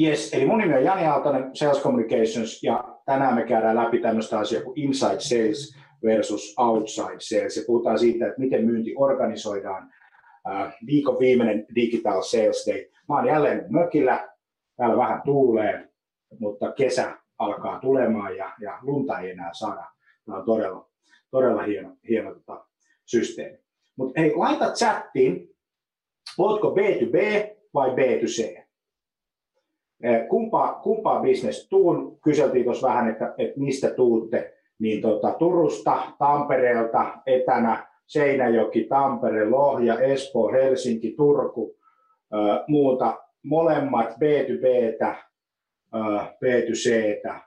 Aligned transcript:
Yes, 0.00 0.34
eli 0.34 0.46
mun 0.46 0.58
nimi 0.58 0.74
on 0.74 0.84
Jani 0.84 1.06
Aaltonen, 1.06 1.50
Sales 1.56 1.82
Communications, 1.82 2.62
ja 2.62 2.98
tänään 3.06 3.34
me 3.34 3.44
käydään 3.44 3.76
läpi 3.76 3.98
tämmöistä 3.98 4.38
asiaa 4.38 4.62
kuin 4.62 4.78
Inside 4.78 5.20
Sales 5.20 5.76
versus 6.04 6.54
Outside 6.58 7.16
Sales, 7.18 7.56
ja 7.56 7.62
puhutaan 7.66 7.98
siitä, 7.98 8.26
että 8.26 8.40
miten 8.40 8.64
myynti 8.64 8.94
organisoidaan. 8.96 9.92
Äh, 10.50 10.74
viikon 10.86 11.18
viimeinen 11.18 11.66
Digital 11.74 12.22
Sales 12.22 12.66
Day. 12.70 12.84
Mä 13.08 13.16
oon 13.16 13.26
jälleen 13.26 13.66
mökillä, 13.68 14.28
täällä 14.76 14.96
vähän 14.96 15.22
tuulee, 15.24 15.88
mutta 16.38 16.72
kesä 16.72 17.18
alkaa 17.38 17.80
tulemaan 17.80 18.36
ja, 18.36 18.52
ja 18.60 18.78
lunta 18.82 19.18
ei 19.18 19.30
enää 19.30 19.50
saada. 19.52 19.84
Tämä 20.26 20.38
on 20.38 20.44
todella, 20.44 20.88
todella 21.30 21.62
hieno, 21.62 21.96
hieno 22.08 22.34
tota, 22.34 22.66
systeemi. 23.06 23.58
Mutta 23.96 24.20
hei, 24.20 24.32
laita 24.36 24.72
chattiin, 24.72 25.48
ootko 26.38 26.74
B2B 26.74 27.16
vai 27.74 27.90
B2C? 27.90 28.59
Eh, 30.02 30.28
kumpaa, 30.28 30.74
kumpaa 30.74 31.22
business 31.22 31.68
tuun? 31.68 32.18
Kyseltiin 32.20 32.64
tuossa 32.64 32.88
vähän, 32.88 33.10
että, 33.10 33.34
että 33.38 33.60
mistä 33.60 33.90
tuutte. 33.90 34.54
Niin 34.78 35.02
tota, 35.02 35.34
Turusta, 35.38 36.02
Tampereelta, 36.18 37.12
etänä, 37.26 37.86
Seinäjoki, 38.06 38.84
Tampere, 38.84 39.50
Lohja, 39.50 40.00
Espoo, 40.00 40.52
Helsinki, 40.52 41.14
Turku, 41.16 41.76
äh, 42.34 42.64
muuta. 42.68 43.18
Molemmat 43.42 44.08
B2Btä, 44.10 45.08
äh, 45.94 46.28
B2Ctä 46.28 47.40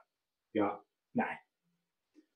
ja 0.54 0.80
näin. 1.14 1.38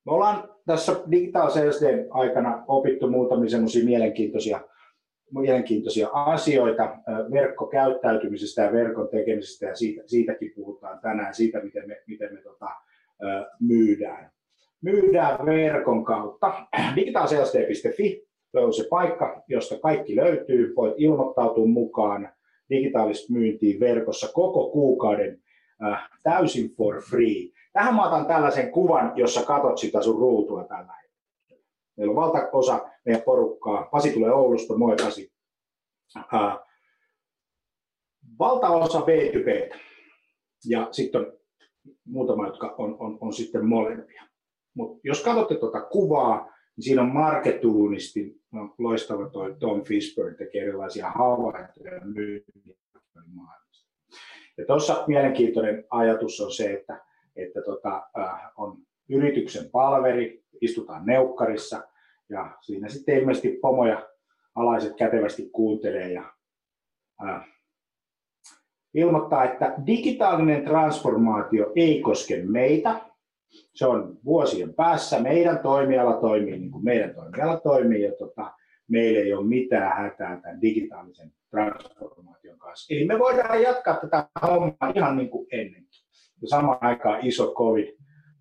Me 0.07 0.13
ollaan 0.13 0.49
tässä 0.67 0.93
Digital 1.11 1.51
Sales 1.51 1.81
aikana 2.11 2.65
opittu 2.69 3.11
muutamia 3.11 3.51
semmoisia 3.51 3.85
mielenkiintoisia 3.85 4.61
mielenkiintoisia 5.31 6.09
asioita 6.13 6.97
verkkokäyttäytymisestä 7.33 8.63
ja 8.63 8.73
verkon 8.73 9.09
tekemisestä 9.09 9.67
ja 9.67 9.75
siitä, 9.75 10.03
siitäkin 10.07 10.53
puhutaan 10.57 11.01
tänään, 11.01 11.35
siitä 11.35 11.61
miten 11.61 11.89
me, 11.89 12.03
miten 12.07 12.35
me 12.35 12.43
tota, 12.43 12.69
myydään. 13.61 14.31
Myydään 14.83 15.47
verkon 15.47 16.05
kautta. 16.05 16.67
Digitalsales.fi 16.97 18.29
on 18.55 18.73
se 18.73 18.87
paikka, 18.91 19.43
josta 19.49 19.79
kaikki 19.79 20.17
löytyy. 20.17 20.73
Voit 20.77 20.95
ilmoittautua 20.97 21.67
mukaan 21.67 22.29
digitaalista 22.71 23.33
myyntiin 23.33 23.81
verkossa 23.81 24.33
koko 24.33 24.71
kuukauden 24.71 25.41
täysin 26.23 26.71
for 26.71 27.03
free. 27.11 27.51
Tähän 27.73 27.95
mä 27.95 28.07
otan 28.07 28.27
tällaisen 28.27 28.71
kuvan, 28.71 29.13
jossa 29.17 29.43
katot 29.43 29.79
sitä 29.79 30.03
sun 30.03 30.19
ruutua 30.19 30.65
tällä 30.65 30.93
Meillä 31.99 32.11
on 32.11 32.17
valtaosa 32.17 32.89
meidän 33.05 33.23
porukkaa. 33.23 33.89
Pasi 33.93 34.13
tulee 34.13 34.33
Oulusta, 34.33 34.79
moi 34.79 34.97
Pasi. 34.97 35.33
Uh, 36.17 36.69
valtaosa 38.39 38.99
B2B. 39.01 39.79
Ja 40.65 40.89
sitten 40.93 41.21
on 41.21 41.33
muutama, 42.05 42.47
jotka 42.47 42.75
on, 42.79 42.97
on, 43.01 43.19
on 43.21 43.33
sitten 43.33 43.67
molempia. 43.67 44.23
Mutta 44.75 45.01
jos 45.05 45.23
katsotte 45.23 45.55
tuota 45.55 45.81
kuvaa, 45.81 46.55
niin 46.77 46.85
siinä 46.85 47.03
on 47.03 47.13
Marketuunisti, 47.13 48.41
no, 48.53 48.75
loistava 48.79 49.29
toi 49.29 49.57
Tom 49.59 49.83
Fishburne 49.83 50.37
tekee 50.37 50.63
erilaisia 50.63 51.11
havaintoja 51.11 52.01
myyntiä. 52.05 52.75
Ja 54.59 54.65
tuossa 54.67 55.05
mielenkiintoinen 55.07 55.85
ajatus 55.91 56.41
on 56.41 56.53
se, 56.53 56.73
että, 56.73 57.05
että 57.37 57.63
tota, 57.63 58.11
on 58.57 58.79
yrityksen 59.09 59.71
palveri, 59.71 60.45
istutaan 60.61 61.07
neukkarissa 61.07 61.83
ja 62.29 62.57
siinä 62.61 62.89
sitten 62.89 63.19
ilmeisesti 63.19 63.59
pomoja 63.63 64.09
alaiset 64.55 64.97
kätevästi 64.97 65.51
kuuntelee 65.53 66.13
ja 66.13 66.33
ää, 67.23 67.45
ilmoittaa, 68.95 69.45
että 69.45 69.75
digitaalinen 69.87 70.65
transformaatio 70.65 71.73
ei 71.77 72.01
koske 72.01 72.43
meitä. 72.43 73.01
Se 73.75 73.87
on 73.87 74.19
vuosien 74.25 74.75
päässä. 74.75 75.21
Meidän 75.21 75.59
toimiala 75.59 76.15
toimii 76.15 76.59
niin 76.59 76.71
kuin 76.71 76.85
meidän 76.85 77.15
toimiala 77.15 77.61
toimii 77.61 78.03
ja 78.03 78.13
tota, 78.13 78.53
meillä 78.89 79.21
ei 79.21 79.33
ole 79.33 79.47
mitään 79.47 79.97
hätää 79.97 80.41
tämän 80.41 80.61
digitaalisen 80.61 81.33
transformaation 81.51 82.59
kanssa. 82.59 82.95
Eli 82.95 83.07
me 83.07 83.19
voidaan 83.19 83.63
jatkaa 83.63 83.97
tätä 83.97 84.29
hommaa 84.43 84.93
ihan 84.95 85.17
niin 85.17 85.31
kuin 85.31 85.47
ennenkin. 85.53 86.03
Ja 86.43 86.49
samaan 86.49 86.79
aikaan 86.81 87.27
iso 87.27 87.55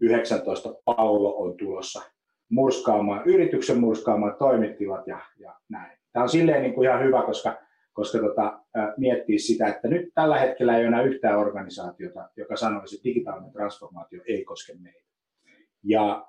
COVID-19 0.04 0.82
pallo 0.86 1.38
on 1.38 1.58
tulossa 1.58 2.02
murskaamaan, 2.50 3.22
yrityksen 3.26 3.80
murskaamaan 3.80 4.36
toimitilat 4.40 5.08
ja, 5.08 5.20
ja 5.40 5.56
näin. 5.70 5.98
Tämä 6.14 6.24
on 6.24 6.30
silleen 6.30 6.62
niin 6.62 6.74
kuin 6.74 6.90
ihan 6.90 7.04
hyvä, 7.04 7.22
koska, 7.22 7.58
koska 7.94 8.20
tota, 8.20 8.60
miettii 8.98 9.40
sitä, 9.40 9.68
että 9.68 9.88
nyt 9.88 10.10
tällä 10.14 10.40
hetkellä 10.40 10.76
ei 10.76 10.80
ole 10.80 10.88
enää 10.88 11.02
yhtään 11.02 11.40
organisaatiota, 11.40 12.30
joka 12.38 12.56
sanoisi, 12.56 12.96
että 12.96 13.04
digitaalinen 13.04 13.52
transformaatio 13.52 14.22
ei 14.28 14.44
koske 14.44 14.74
meitä. 14.80 15.08
Ja 15.84 16.28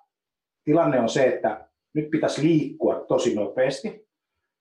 tilanne 0.64 1.00
on 1.00 1.08
se, 1.08 1.24
että 1.24 1.68
nyt 1.94 2.10
pitäisi 2.10 2.42
liikkua 2.42 3.04
tosi 3.08 3.34
nopeasti, 3.34 4.08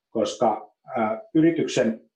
koska 0.09 0.71
ä, 0.97 1.21
yrityksen 1.35 2.09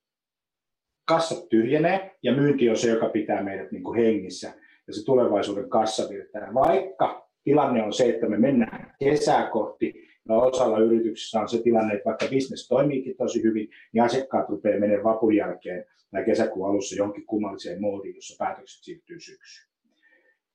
kassat 1.07 1.49
tyhjenee 1.49 2.11
ja 2.23 2.35
myynti 2.35 2.69
on 2.69 2.77
se, 2.77 2.89
joka 2.89 3.09
pitää 3.09 3.43
meidät 3.43 3.71
niin 3.71 3.83
kuin 3.83 3.99
hengissä 3.99 4.53
ja 4.91 4.95
se 4.95 5.05
tulevaisuuden 5.05 5.69
kassavirta. 5.69 6.39
Vaikka 6.53 7.27
tilanne 7.43 7.83
on 7.83 7.93
se, 7.93 8.09
että 8.09 8.29
me 8.29 8.37
mennään 8.37 8.95
kesää 8.99 9.49
kohti, 9.49 9.93
ja 10.29 10.35
osalla 10.35 10.79
yrityksissä 10.79 11.39
on 11.39 11.49
se 11.49 11.61
tilanne, 11.61 11.93
että 11.93 12.05
vaikka 12.05 12.25
bisnes 12.29 12.67
toimiikin 12.67 13.17
tosi 13.17 13.43
hyvin, 13.43 13.69
niin 13.93 14.03
asiakkaat 14.03 14.49
rupeaa 14.49 14.79
menemään 14.79 15.03
vapun 15.03 15.35
jälkeen 15.35 15.85
tai 16.11 16.25
kesäkuun 16.25 16.69
alussa 16.69 16.95
johonkin 16.95 17.25
kummalliseen 17.25 17.81
moodiin, 17.81 18.15
jossa 18.15 18.45
päätökset 18.45 18.83
siirtyy 18.83 19.19
syksyyn. 19.19 19.71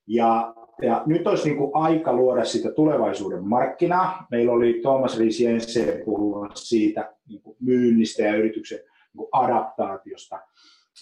Ja, 0.06 0.54
ja 0.82 1.02
nyt 1.06 1.26
olisi 1.26 1.48
niin 1.48 1.58
kuin 1.58 1.70
aika 1.74 2.12
luoda 2.12 2.44
sitä 2.44 2.72
tulevaisuuden 2.72 3.44
markkinaa. 3.44 4.26
Meillä 4.30 4.52
oli 4.52 4.80
Thomas 4.82 5.18
Ries 5.18 5.40
Jensen 5.40 6.04
puhua 6.04 6.48
siitä 6.54 7.14
niin 7.28 7.42
kuin 7.42 7.56
myynnistä 7.60 8.22
ja 8.22 8.36
yrityksen 8.36 8.78
niin 8.78 9.16
kuin 9.16 9.28
adaptaatiosta. 9.32 10.40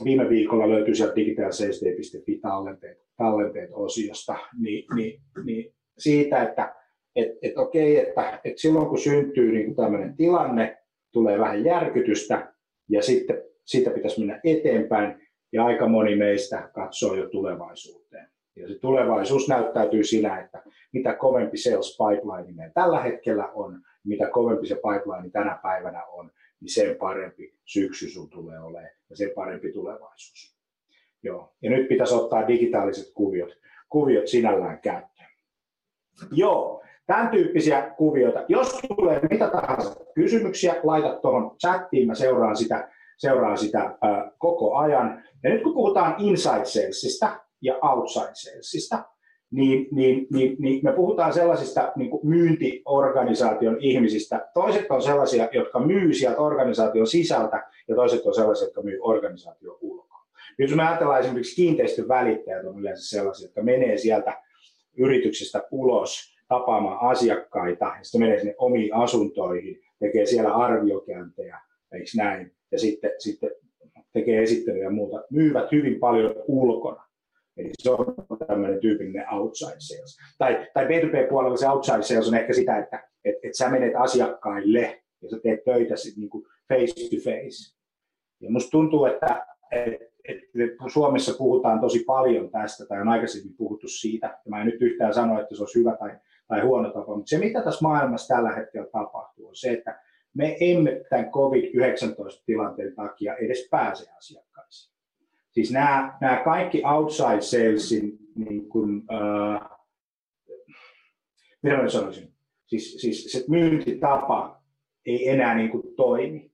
Viime 0.04 0.28
viikolla 0.28 0.68
löytyi 0.68 0.94
sieltä 0.94 1.16
digitalsafety.fi 1.16 2.38
tallenteet, 2.38 2.98
tallenteet 3.16 3.70
osiosta, 3.72 4.36
niin, 4.60 4.84
niin, 4.94 5.20
niin 5.44 5.74
siitä, 5.98 6.42
että 6.42 6.74
et, 7.16 7.28
et 7.42 7.58
okei, 7.58 8.00
että 8.00 8.40
et 8.44 8.58
silloin 8.58 8.86
kun 8.86 8.98
syntyy 8.98 9.52
niin 9.52 9.76
tämmöinen 9.76 10.16
tilanne, 10.16 10.78
tulee 11.12 11.38
vähän 11.38 11.64
järkytystä 11.64 12.52
ja 12.90 13.02
sitten 13.02 13.42
siitä 13.64 13.90
pitäisi 13.90 14.20
mennä 14.20 14.40
eteenpäin 14.44 15.28
ja 15.52 15.64
aika 15.64 15.88
moni 15.88 16.16
meistä 16.16 16.70
katsoo 16.74 17.14
jo 17.14 17.28
tulevaisuuteen. 17.28 18.28
Ja 18.56 18.68
se 18.68 18.78
tulevaisuus 18.78 19.48
näyttäytyy 19.48 20.04
siinä, 20.04 20.40
että 20.40 20.62
mitä 20.92 21.14
kovempi 21.14 21.56
sales 21.56 21.98
pipeline 21.98 22.52
meillä 22.52 22.72
tällä 22.74 23.02
hetkellä 23.02 23.48
on, 23.54 23.80
mitä 24.04 24.30
kovempi 24.30 24.66
se 24.66 24.74
pipeline 24.74 25.30
tänä 25.30 25.58
päivänä 25.62 26.04
on, 26.04 26.30
niin 26.64 26.74
sen 26.74 26.96
parempi 26.96 27.54
syksy 27.64 28.08
sun 28.08 28.30
tulee 28.30 28.60
olemaan 28.60 28.90
ja 29.10 29.16
sen 29.16 29.30
parempi 29.34 29.72
tulevaisuus. 29.72 30.56
Joo. 31.22 31.54
Ja 31.62 31.70
nyt 31.70 31.88
pitäisi 31.88 32.14
ottaa 32.14 32.48
digitaaliset 32.48 33.12
kuviot, 33.14 33.58
kuviot 33.88 34.26
sinällään 34.28 34.80
käyttöön. 34.80 35.28
Joo, 36.32 36.82
tämän 37.06 37.28
tyyppisiä 37.28 37.90
kuvioita. 37.96 38.44
Jos 38.48 38.80
tulee 38.96 39.20
mitä 39.30 39.48
tahansa 39.50 39.96
kysymyksiä, 40.14 40.76
laita 40.82 41.18
tuohon 41.22 41.56
chattiin, 41.58 42.06
mä 42.06 42.14
seuraan 42.14 42.56
sitä, 42.56 42.90
seuraan 43.16 43.58
sitä 43.58 43.80
äh, 43.80 44.32
koko 44.38 44.76
ajan. 44.76 45.24
Ja 45.42 45.50
nyt 45.50 45.62
kun 45.62 45.74
puhutaan 45.74 46.14
inside 46.18 46.64
salesista 46.64 47.40
ja 47.60 47.78
outside 47.82 48.30
salesista, 48.32 49.04
niin, 49.50 49.88
niin, 49.90 50.26
niin, 50.32 50.56
niin 50.58 50.80
me 50.82 50.92
puhutaan 50.92 51.32
sellaisista 51.32 51.92
niin 51.96 52.10
kuin 52.10 52.26
myyntiorganisaation 52.26 53.76
ihmisistä. 53.80 54.48
Toiset 54.54 54.86
on 54.90 55.02
sellaisia, 55.02 55.48
jotka 55.52 55.80
myy 55.80 56.14
sieltä 56.14 56.40
organisaation 56.40 57.06
sisältä, 57.06 57.62
ja 57.88 57.94
toiset 57.94 58.26
on 58.26 58.34
sellaisia, 58.34 58.66
jotka 58.66 58.82
myy 58.82 58.98
organisaation 59.00 59.78
ulkoa. 59.80 60.24
Nyt 60.58 60.70
jos 60.70 60.76
me 60.76 60.88
ajatellaan 60.88 61.20
esimerkiksi 61.20 61.56
kiinteistön 61.56 62.08
välittäjät 62.08 62.66
on 62.66 62.80
yleensä 62.80 63.08
sellaisia, 63.08 63.46
jotka 63.46 63.62
menee 63.62 63.96
sieltä 63.96 64.42
yrityksestä 64.98 65.62
ulos 65.70 66.34
tapaamaan 66.48 67.10
asiakkaita, 67.10 67.84
ja 67.84 67.98
sitten 68.02 68.20
menee 68.20 68.38
sinne 68.38 68.54
omiin 68.58 68.94
asuntoihin, 68.94 69.80
tekee 69.98 70.26
siellä 70.26 70.54
arviokäyntejä, 70.54 71.58
eikö 71.92 72.10
näin, 72.16 72.52
ja 72.72 72.78
sitten, 72.78 73.10
sitten 73.18 73.50
tekee 74.12 74.42
esittelyjä 74.42 74.84
ja 74.84 74.90
muuta, 74.90 75.24
myyvät 75.30 75.72
hyvin 75.72 76.00
paljon 76.00 76.34
ulkona. 76.48 77.03
Eli 77.56 77.70
se 77.78 77.90
on 77.90 78.14
tämmöinen 78.46 78.80
tyypillinen 78.80 79.34
outside 79.34 79.76
sales. 79.78 80.18
Tai, 80.38 80.66
tai 80.74 80.84
B2B-puolella 80.84 81.56
se 81.56 81.68
outside 81.68 82.02
sales 82.02 82.28
on 82.28 82.34
ehkä 82.34 82.52
sitä, 82.52 82.78
että 82.78 83.08
et, 83.24 83.34
et 83.42 83.54
sä 83.54 83.68
menet 83.68 83.92
asiakkaille 83.96 85.02
ja 85.22 85.30
sä 85.30 85.36
teet 85.42 85.64
töitä 85.64 85.96
sit 85.96 86.16
niinku 86.16 86.46
face 86.68 86.94
to 86.94 87.16
face. 87.24 87.74
Ja 88.40 88.50
musta 88.50 88.70
tuntuu, 88.70 89.04
että 89.04 89.46
et, 89.70 89.94
et, 90.28 90.36
et 90.36 90.92
Suomessa 90.92 91.34
puhutaan 91.38 91.80
tosi 91.80 92.04
paljon 92.04 92.50
tästä, 92.50 92.86
tai 92.86 93.00
on 93.00 93.08
aikaisemmin 93.08 93.56
puhuttu 93.56 93.88
siitä, 93.88 94.26
ja 94.26 94.50
mä 94.50 94.60
en 94.60 94.66
nyt 94.66 94.82
yhtään 94.82 95.14
sano, 95.14 95.40
että 95.40 95.54
se 95.54 95.62
olisi 95.62 95.78
hyvä 95.78 95.96
tai, 95.96 96.10
tai 96.48 96.60
huono 96.60 96.90
tapa, 96.90 97.16
mutta 97.16 97.28
se 97.28 97.38
mitä 97.38 97.62
tässä 97.62 97.82
maailmassa 97.82 98.34
tällä 98.34 98.52
hetkellä 98.52 98.86
tapahtuu 98.92 99.48
on 99.48 99.56
se, 99.56 99.72
että 99.72 100.00
me 100.34 100.56
emme 100.60 101.04
tämän 101.10 101.30
COVID-19-tilanteen 101.30 102.94
takia 102.94 103.36
edes 103.36 103.68
pääse 103.70 104.10
asiakkaisiin. 104.16 104.93
Siis 105.54 105.72
nämä, 105.72 106.18
nämä 106.20 106.42
kaikki 106.44 106.82
outside 106.84 107.40
salesin, 107.40 108.18
niin 108.34 108.68
kuin, 108.68 109.02
äh, 109.12 109.70
mitä 111.62 111.76
mä 111.76 111.88
sanoisin, 111.88 112.32
siis, 112.66 112.96
siis 113.00 113.32
se 113.32 113.44
myyntitapa 113.48 114.62
ei 115.06 115.28
enää 115.28 115.54
niin 115.54 115.70
kuin 115.70 115.82
toimi. 115.96 116.50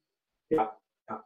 Ja, 0.51 0.79
ja 1.11 1.25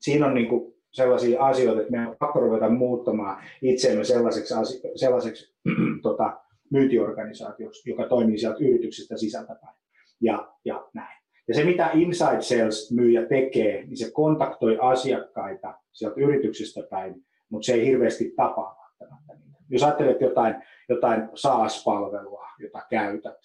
siinä 0.00 0.26
on 0.26 0.34
niin 0.34 0.48
kuin 0.48 0.74
sellaisia 0.90 1.42
asioita, 1.42 1.80
että 1.80 1.90
meidän 1.90 2.08
on 2.08 2.16
pakko 2.18 2.40
ruveta 2.40 2.70
muuttamaan 2.70 3.44
itseämme 3.62 4.04
sellaiseksi, 4.04 4.54
sellaiseksi 4.96 5.54
tota, 6.02 6.40
myyntiorganisaatioksi, 6.70 7.90
joka 7.90 8.08
toimii 8.08 8.38
sieltä 8.38 8.58
yrityksestä 8.60 9.16
sisältäpäin. 9.16 9.76
Ja, 10.20 10.54
ja 10.64 10.88
näin. 10.94 11.19
Ja 11.50 11.54
se, 11.54 11.64
mitä 11.64 11.90
Inside 11.94 12.40
Sales-myyjä 12.42 13.26
tekee, 13.26 13.86
niin 13.86 13.96
se 13.96 14.10
kontaktoi 14.10 14.78
asiakkaita 14.80 15.78
sieltä 15.92 16.20
yrityksestä 16.20 16.80
päin, 16.90 17.24
mutta 17.48 17.66
se 17.66 17.72
ei 17.72 17.86
hirveästi 17.86 18.32
tapaa 18.36 18.76
välttämättä 18.76 19.34
niitä. 19.34 19.58
Jos 19.70 19.82
ajattelet 19.82 20.20
jotain, 20.20 20.54
jotain 20.88 21.28
SaaS-palvelua, 21.34 22.46
jota 22.58 22.82
käytät, 22.90 23.38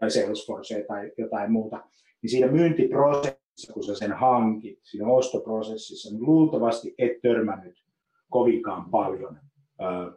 tai 0.00 0.10
Salesforce 0.10 0.84
tai 0.88 1.12
jotain 1.18 1.52
muuta, 1.52 1.84
niin 2.22 2.30
siinä 2.30 2.46
myyntiprosessissa, 2.46 3.72
kun 3.72 3.84
sä 3.84 3.94
sen 3.94 4.12
hankit, 4.12 4.78
siinä 4.82 5.06
ostoprosessissa, 5.06 6.10
niin 6.10 6.26
luultavasti 6.26 6.94
et 6.98 7.20
törmännyt 7.22 7.84
kovinkaan 8.30 8.90
paljon 8.90 9.38
ö, 9.80 10.12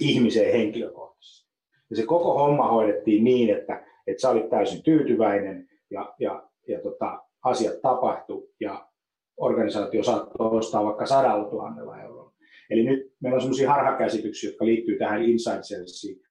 ihmiseen 0.00 0.52
henkilökohtaisesti. 0.52 1.48
Ja 1.90 1.96
se 1.96 2.06
koko 2.06 2.38
homma 2.38 2.68
hoidettiin 2.68 3.24
niin, 3.24 3.56
että, 3.56 3.84
että 4.10 4.20
sä 4.20 4.30
olit 4.30 4.50
täysin 4.50 4.82
tyytyväinen 4.82 5.68
ja, 5.90 6.14
ja, 6.18 6.48
ja 6.68 6.80
tota, 6.82 7.22
asiat 7.44 7.82
tapahtui 7.82 8.48
ja 8.60 8.88
organisaatio 9.36 10.02
saattoi 10.02 10.58
ostaa 10.58 10.84
vaikka 10.84 11.06
sadalla 11.06 11.50
tuhannella 11.50 12.02
eurolla. 12.02 12.32
Eli 12.70 12.84
nyt 12.84 13.12
meillä 13.20 13.36
on 13.36 13.40
sellaisia 13.40 13.72
harhakäsityksiä, 13.72 14.50
jotka 14.50 14.64
liittyy 14.64 14.98
tähän 14.98 15.22
inside 15.22 15.62
salesiin 15.62 16.22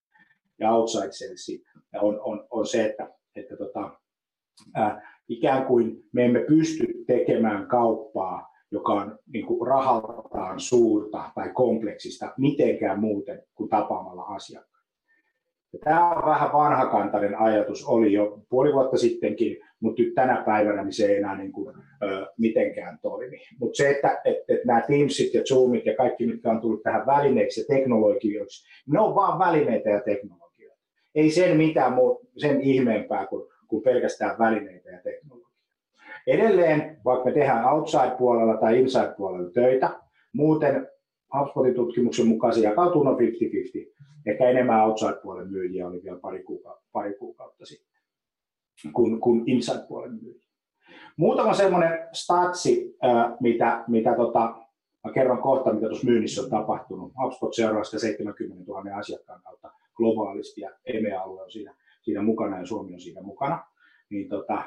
ja 0.60 0.72
outside 0.72 1.12
salesiin. 1.12 1.62
Ja 1.94 2.02
on, 2.02 2.20
on, 2.22 2.48
on 2.50 2.66
se, 2.66 2.86
että, 2.86 3.10
että 3.36 3.58
tota, 3.58 3.92
ää, 4.74 5.18
ikään 5.30 5.66
kuin 5.66 6.04
me 6.12 6.26
emme 6.26 6.40
pysty 6.40 6.86
tekemään 7.08 7.68
kauppaa, 7.68 8.58
joka 8.72 8.94
on 8.94 9.20
niin 9.34 9.46
kuin 9.46 9.68
rahaltaan 9.68 10.60
suurta 10.60 11.32
tai 11.36 11.50
kompleksista 11.54 12.34
mitenkään 12.38 13.00
muuten 13.00 13.44
kuin 13.56 13.70
tapaamalla 13.70 14.24
asiakkaan. 14.24 14.77
Tämä 15.84 16.16
on 16.16 16.26
vähän 16.26 16.54
vanhakantainen 16.54 17.40
ajatus, 17.40 17.86
oli 17.88 18.14
jo 18.14 18.40
puoli 18.50 18.74
vuotta 18.74 18.98
sittenkin, 18.98 19.58
mutta 19.80 20.02
nyt 20.02 20.16
tänä 20.16 20.44
päivänä 20.46 20.84
niin 20.84 20.94
se 20.94 21.06
ei 21.06 21.18
enää 21.18 21.38
niin 21.38 21.52
kuin, 21.52 21.76
ö, 22.04 22.26
mitenkään 22.38 23.00
toimi. 23.02 23.38
Mutta 23.60 23.78
se, 23.78 23.90
että 23.90 24.22
et, 24.26 24.38
et 24.48 24.66
nämä 24.66 24.82
Teamsit 24.82 25.34
ja 25.34 25.44
Zoomit 25.44 25.86
ja 25.86 25.96
kaikki, 25.96 26.26
mitkä 26.26 26.50
on 26.50 26.62
tullut 26.62 26.84
tähän 26.84 27.06
välineiksi 27.06 27.62
ja 27.62 27.76
teknologioiksi, 27.76 28.68
ne 28.88 29.00
on 29.00 29.16
vaan 29.16 29.40
välineitä 29.40 29.90
ja 29.90 30.02
teknologioita. 30.02 30.84
Ei 31.16 31.30
sen 31.30 31.58
mitään 31.58 31.94
muu, 31.94 32.22
sen 32.38 32.62
ihmeempää 32.62 33.26
kuin, 33.26 33.48
kuin 33.68 33.84
pelkästään 33.84 34.40
välineitä 34.40 34.90
ja 34.90 35.00
teknologioita. 35.04 35.58
Edelleen, 36.28 36.98
vaikka 37.06 37.26
me 37.26 37.32
tehdään 37.32 37.66
outside-puolella 37.66 38.58
tai 38.58 38.80
inside-puolella 38.80 39.52
töitä, 39.52 39.90
muuten 40.34 40.88
HubSpotin 41.34 41.76
tutkimuksen 41.76 42.28
mukaan 42.28 42.54
se 42.54 42.60
jakautuu 42.60 43.04
noin 43.04 43.18
50-50 43.18 43.98
Ehkä 44.28 44.50
enemmän 44.50 44.86
outside-puolen 44.86 45.52
myyjiä 45.52 45.88
oli 45.88 46.04
vielä 46.04 46.20
pari 46.20 46.44
kuukautta, 46.44 46.86
pari 46.92 47.14
kuukautta 47.14 47.66
sitten 47.66 47.88
kuin, 48.94 49.20
kuin 49.20 49.44
inside-puolen 49.50 50.20
myyjiä. 50.22 50.48
Muutama 51.18 51.54
semmoinen 51.54 52.08
statsi, 52.14 52.98
mitä, 53.40 53.84
mitä 53.88 54.16
tota, 54.16 54.56
mä 55.04 55.12
kerron 55.14 55.42
kohta, 55.42 55.74
mitä 55.74 55.88
tuossa 55.88 56.08
myynnissä 56.08 56.42
on 56.42 56.50
tapahtunut. 56.50 57.14
HubSpot 57.24 57.54
seuraa 57.54 57.84
sitä 57.84 58.00
70 58.00 58.72
000 58.72 58.98
asiakkaan 58.98 59.42
kautta 59.44 59.72
globaalisti 59.96 60.62
ja 60.62 60.70
EMEA-alue 60.86 61.44
on 61.44 61.52
siinä, 61.52 61.76
siinä 62.02 62.22
mukana 62.22 62.60
ja 62.60 62.66
Suomi 62.66 62.94
on 62.94 63.00
siinä 63.00 63.22
mukana. 63.22 63.64
Niin 64.10 64.30
tota, 64.30 64.64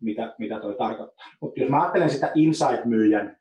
mitä, 0.00 0.34
mitä 0.38 0.60
toi 0.60 0.74
tarkoittaa. 0.74 1.26
Mutta 1.40 1.60
jos 1.60 1.70
mä 1.70 1.80
ajattelen 1.80 2.10
sitä 2.10 2.32
inside-myyjän 2.34 3.36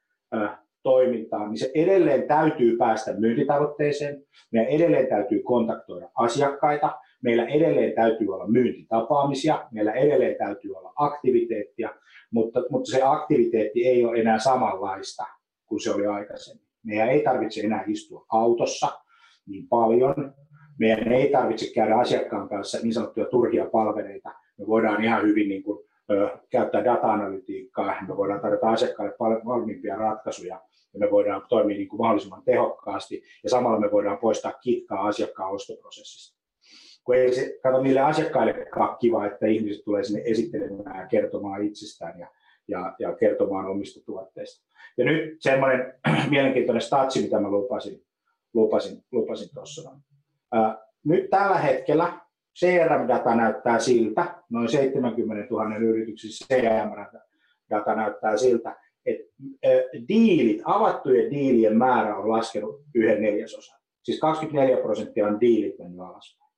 toimintaan, 0.84 1.50
niin 1.50 1.60
se 1.60 1.72
edelleen 1.76 2.28
täytyy 2.28 2.78
päästä 2.78 3.14
myyntitavoitteeseen, 3.14 4.24
meidän 4.52 4.72
edelleen 4.72 5.08
täytyy 5.08 5.42
kontaktoida 5.44 6.10
asiakkaita, 6.16 7.00
meillä 7.24 7.46
edelleen 7.46 7.94
täytyy 7.96 8.34
olla 8.34 8.48
myyntitapaamisia, 8.48 9.68
meillä 9.72 9.92
edelleen 9.92 10.36
täytyy 10.38 10.74
olla 10.76 10.94
aktiviteettia, 10.96 11.90
mutta, 12.32 12.64
mutta 12.70 12.92
se 12.92 13.02
aktiviteetti 13.04 13.88
ei 13.88 14.06
ole 14.06 14.20
enää 14.20 14.40
samanlaista 14.40 15.26
kuin 15.66 15.80
se 15.80 15.92
oli 15.92 16.06
aikaisemmin. 16.06 16.68
Meidän 16.84 17.10
ei 17.10 17.24
tarvitse 17.24 17.62
enää 17.62 17.84
istua 17.88 18.26
autossa 18.30 18.88
niin 19.48 19.68
paljon, 19.68 20.34
meidän 20.80 21.12
ei 21.12 21.32
tarvitse 21.32 21.74
käydä 21.76 21.96
asiakkaan 21.96 22.50
kanssa 22.50 22.78
niin 22.84 22.94
sanottuja 22.94 23.26
turhia 23.26 23.66
palveleita, 23.66 24.30
me 24.58 24.68
voidaan 24.68 25.04
ihan 25.04 25.24
hyvin 25.24 25.50
niin 25.50 25.64
kuin, 25.64 25.80
käyttää 26.50 26.86
data-analytiikkaa, 26.86 27.96
me 28.08 28.18
voidaan 28.18 28.42
tarjota 28.42 28.70
asiakkaille 28.70 29.42
valmiimpia 29.46 29.96
ratkaisuja 29.96 30.62
ja 30.94 31.00
me 31.00 31.12
voidaan 31.12 31.44
toimia 31.50 31.78
niin 31.78 31.88
kuin 31.88 32.00
mahdollisimman 32.00 32.44
tehokkaasti 32.44 33.24
ja 33.44 33.50
samalla 33.50 33.80
me 33.80 33.92
voidaan 33.92 34.18
poistaa 34.18 34.52
kitkaa 34.52 35.08
asiakkaan 35.08 35.52
ostoprosessista. 35.52 36.42
Kun 37.04 37.16
ei 37.16 37.36
se, 37.36 37.60
kato 37.64 37.82
niille 37.82 38.00
asiakkaillekaan 38.00 38.98
kiva, 38.98 39.26
että 39.26 39.48
ihmiset 39.48 39.84
tulee 39.84 40.04
sinne 40.04 40.22
esittelemään 40.26 41.00
ja 41.00 41.08
kertomaan 41.08 41.64
itsestään 41.64 42.20
ja, 42.20 42.28
ja, 42.68 42.96
ja 43.00 43.16
kertomaan 43.16 43.66
omista 43.66 44.06
tuotteista. 44.06 44.66
Ja 44.98 45.06
nyt 45.06 45.38
semmoinen 45.40 45.94
mielenkiintoinen 46.30 46.82
statsi, 46.82 47.22
mitä 47.22 47.40
mä 47.40 47.52
lupasin, 47.52 48.04
lupasin, 48.54 49.04
lupasin 49.12 49.50
tuossa. 49.54 49.92
Nyt 51.06 51.30
tällä 51.30 51.58
hetkellä 51.58 52.20
CRM-data 52.60 53.36
näyttää 53.36 53.80
siltä, 53.80 54.36
noin 54.50 54.70
70 54.70 55.48
000 55.50 55.76
yrityksissä 55.76 56.46
CRM-data 56.54 57.96
näyttää 57.96 58.38
siltä, 58.38 58.76
että 59.06 59.34
diilit, 60.08 60.62
avattujen 60.66 61.32
diilien 61.32 61.78
määrä 61.78 62.18
on 62.18 62.30
laskenut 62.30 62.82
yhden 62.96 63.22
neljäsosan. 63.22 63.80
Siis 64.04 64.20
24 64.20 64.78
prosenttia 64.78 65.28
on 65.28 65.40
diilit 65.40 65.80
mennyt 65.80 66.00
alaspäin. 66.00 66.52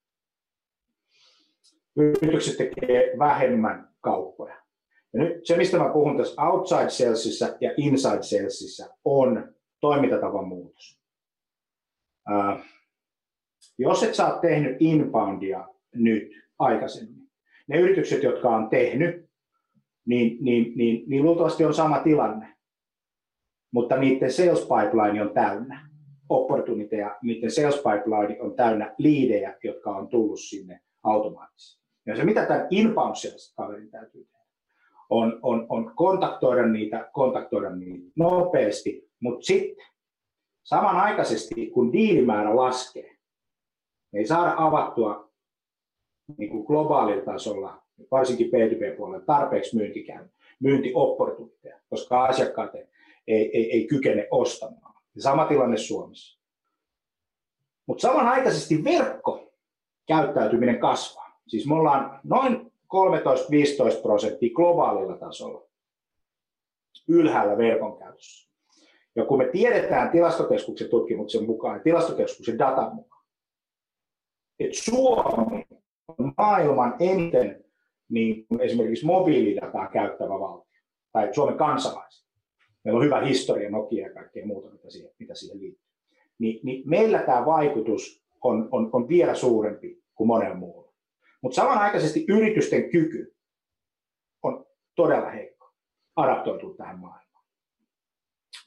Yritykset 1.97 2.57
tekee 2.57 3.13
vähemmän 3.19 3.89
kauppoja. 4.01 4.55
Ja 5.13 5.19
nyt 5.19 5.45
se, 5.45 5.57
mistä 5.57 5.77
mä 5.77 5.89
puhun 5.93 6.17
tässä 6.17 6.41
outside 6.41 6.89
salesissa 6.89 7.57
ja 7.61 7.73
inside 7.77 8.23
salesissa, 8.23 8.95
on 9.05 9.55
toimintatavan 9.81 10.47
muutos. 10.47 10.99
Jos 13.77 14.03
et 14.03 14.15
sä 14.15 14.27
ole 14.27 14.41
tehnyt 14.41 14.77
inboundia 14.79 15.67
nyt 15.95 16.29
aikaisemmin, 16.59 17.29
ne 17.67 17.79
yritykset, 17.79 18.23
jotka 18.23 18.49
on 18.49 18.69
tehnyt, 18.69 19.22
niin, 20.05 20.37
niin, 20.41 20.73
niin, 20.75 21.03
niin 21.07 21.23
luultavasti 21.23 21.65
on 21.65 21.73
sama 21.73 21.99
tilanne. 21.99 22.53
Mutta 23.71 23.97
niiden 23.97 24.31
sales 24.31 24.61
pipeline 24.61 25.21
on 25.21 25.33
täynnä 25.33 25.89
opportuniteja, 26.29 27.17
niiden 27.21 27.51
sales 27.51 27.75
pipeline 27.75 28.41
on 28.41 28.55
täynnä 28.55 28.95
liidejä, 28.97 29.57
jotka 29.63 29.95
on 29.95 30.07
tullut 30.07 30.39
sinne 30.39 30.81
automaattisesti. 31.03 31.83
Ja 32.05 32.15
se, 32.15 32.23
mitä 32.23 32.45
tämän 32.45 32.67
inbound 32.69 33.15
sales 33.15 33.53
kaverin 33.57 33.91
täytyy 33.91 34.25
tehdä, 34.25 34.45
on, 35.09 35.39
on, 35.41 35.65
on 35.69 35.91
kontaktoida 35.95 36.67
niitä, 36.67 37.09
kontaktoida 37.13 37.75
niitä 37.75 38.11
nopeasti, 38.15 39.09
mutta 39.19 39.45
sitten 39.45 39.85
samanaikaisesti, 40.63 41.69
kun 41.69 41.93
diilimäärä 41.93 42.55
laskee, 42.55 43.17
ei 44.13 44.25
saada 44.25 44.53
avattua 44.57 45.31
niin 46.37 46.49
kuin 46.49 46.65
globaalilla 46.65 47.25
tasolla 47.25 47.82
varsinkin 48.11 48.47
B2B-puolella, 48.47 49.25
tarpeeksi 49.25 49.75
myyntikäyn, 49.75 50.31
myyntiopportuniteja, 50.59 51.79
koska 51.89 52.25
asiakkaat 52.25 52.75
ei, 52.75 52.87
ei, 53.27 53.71
ei 53.71 53.87
kykene 53.87 54.27
ostamaan. 54.31 54.93
Ja 55.15 55.21
sama 55.21 55.45
tilanne 55.45 55.77
Suomessa. 55.77 56.39
Mutta 57.85 58.01
samanaikaisesti 58.01 58.83
verkkokäyttäytyminen 58.83 60.79
kasvaa. 60.79 61.41
Siis 61.47 61.67
me 61.67 61.75
ollaan 61.75 62.19
noin 62.23 62.71
13-15 63.99 64.01
prosenttia 64.01 64.53
globaalilla 64.53 65.17
tasolla 65.17 65.63
ylhäällä 67.07 67.57
verkon 67.57 67.97
käytössä. 67.97 68.49
Ja 69.15 69.25
kun 69.25 69.37
me 69.37 69.45
tiedetään 69.45 70.09
tilastokeskuksen 70.09 70.89
tutkimuksen 70.89 71.45
mukaan 71.45 71.81
tilastokeskuksen 71.81 72.59
datan 72.59 72.95
mukaan, 72.95 73.25
että 74.59 74.77
Suomi 74.77 75.67
on 76.07 76.33
maailman 76.37 76.95
eniten 76.99 77.62
niin 78.13 78.47
kuin 78.47 78.61
esimerkiksi 78.61 79.05
mobiilidataa 79.05 79.87
käyttävä 79.87 80.39
valtio 80.39 80.81
tai 81.11 81.33
Suomen 81.33 81.57
kansalaiset. 81.57 82.27
Meillä 82.83 82.97
on 82.97 83.05
hyvä 83.05 83.21
historia 83.21 83.69
Nokia 83.69 84.07
ja 84.07 84.13
kaikkea 84.13 84.45
muuta, 84.45 84.69
mitä 84.69 84.89
siihen, 84.89 85.11
mitä 85.19 85.35
siihen 85.35 85.59
liittyy. 85.59 85.87
Ni, 86.39 86.59
niin 86.63 86.89
meillä 86.89 87.19
tämä 87.19 87.45
vaikutus 87.45 88.23
on, 88.43 88.69
on, 88.71 88.89
on 88.93 89.07
vielä 89.07 89.35
suurempi 89.35 90.03
kuin 90.15 90.27
monella 90.27 90.55
muulla. 90.55 90.93
Mutta 91.41 91.55
samanaikaisesti 91.55 92.25
yritysten 92.29 92.89
kyky 92.89 93.35
on 94.43 94.65
todella 94.95 95.29
heikko 95.29 95.71
adaptoitua 96.15 96.75
tähän 96.75 96.99
maailmaan. 96.99 97.45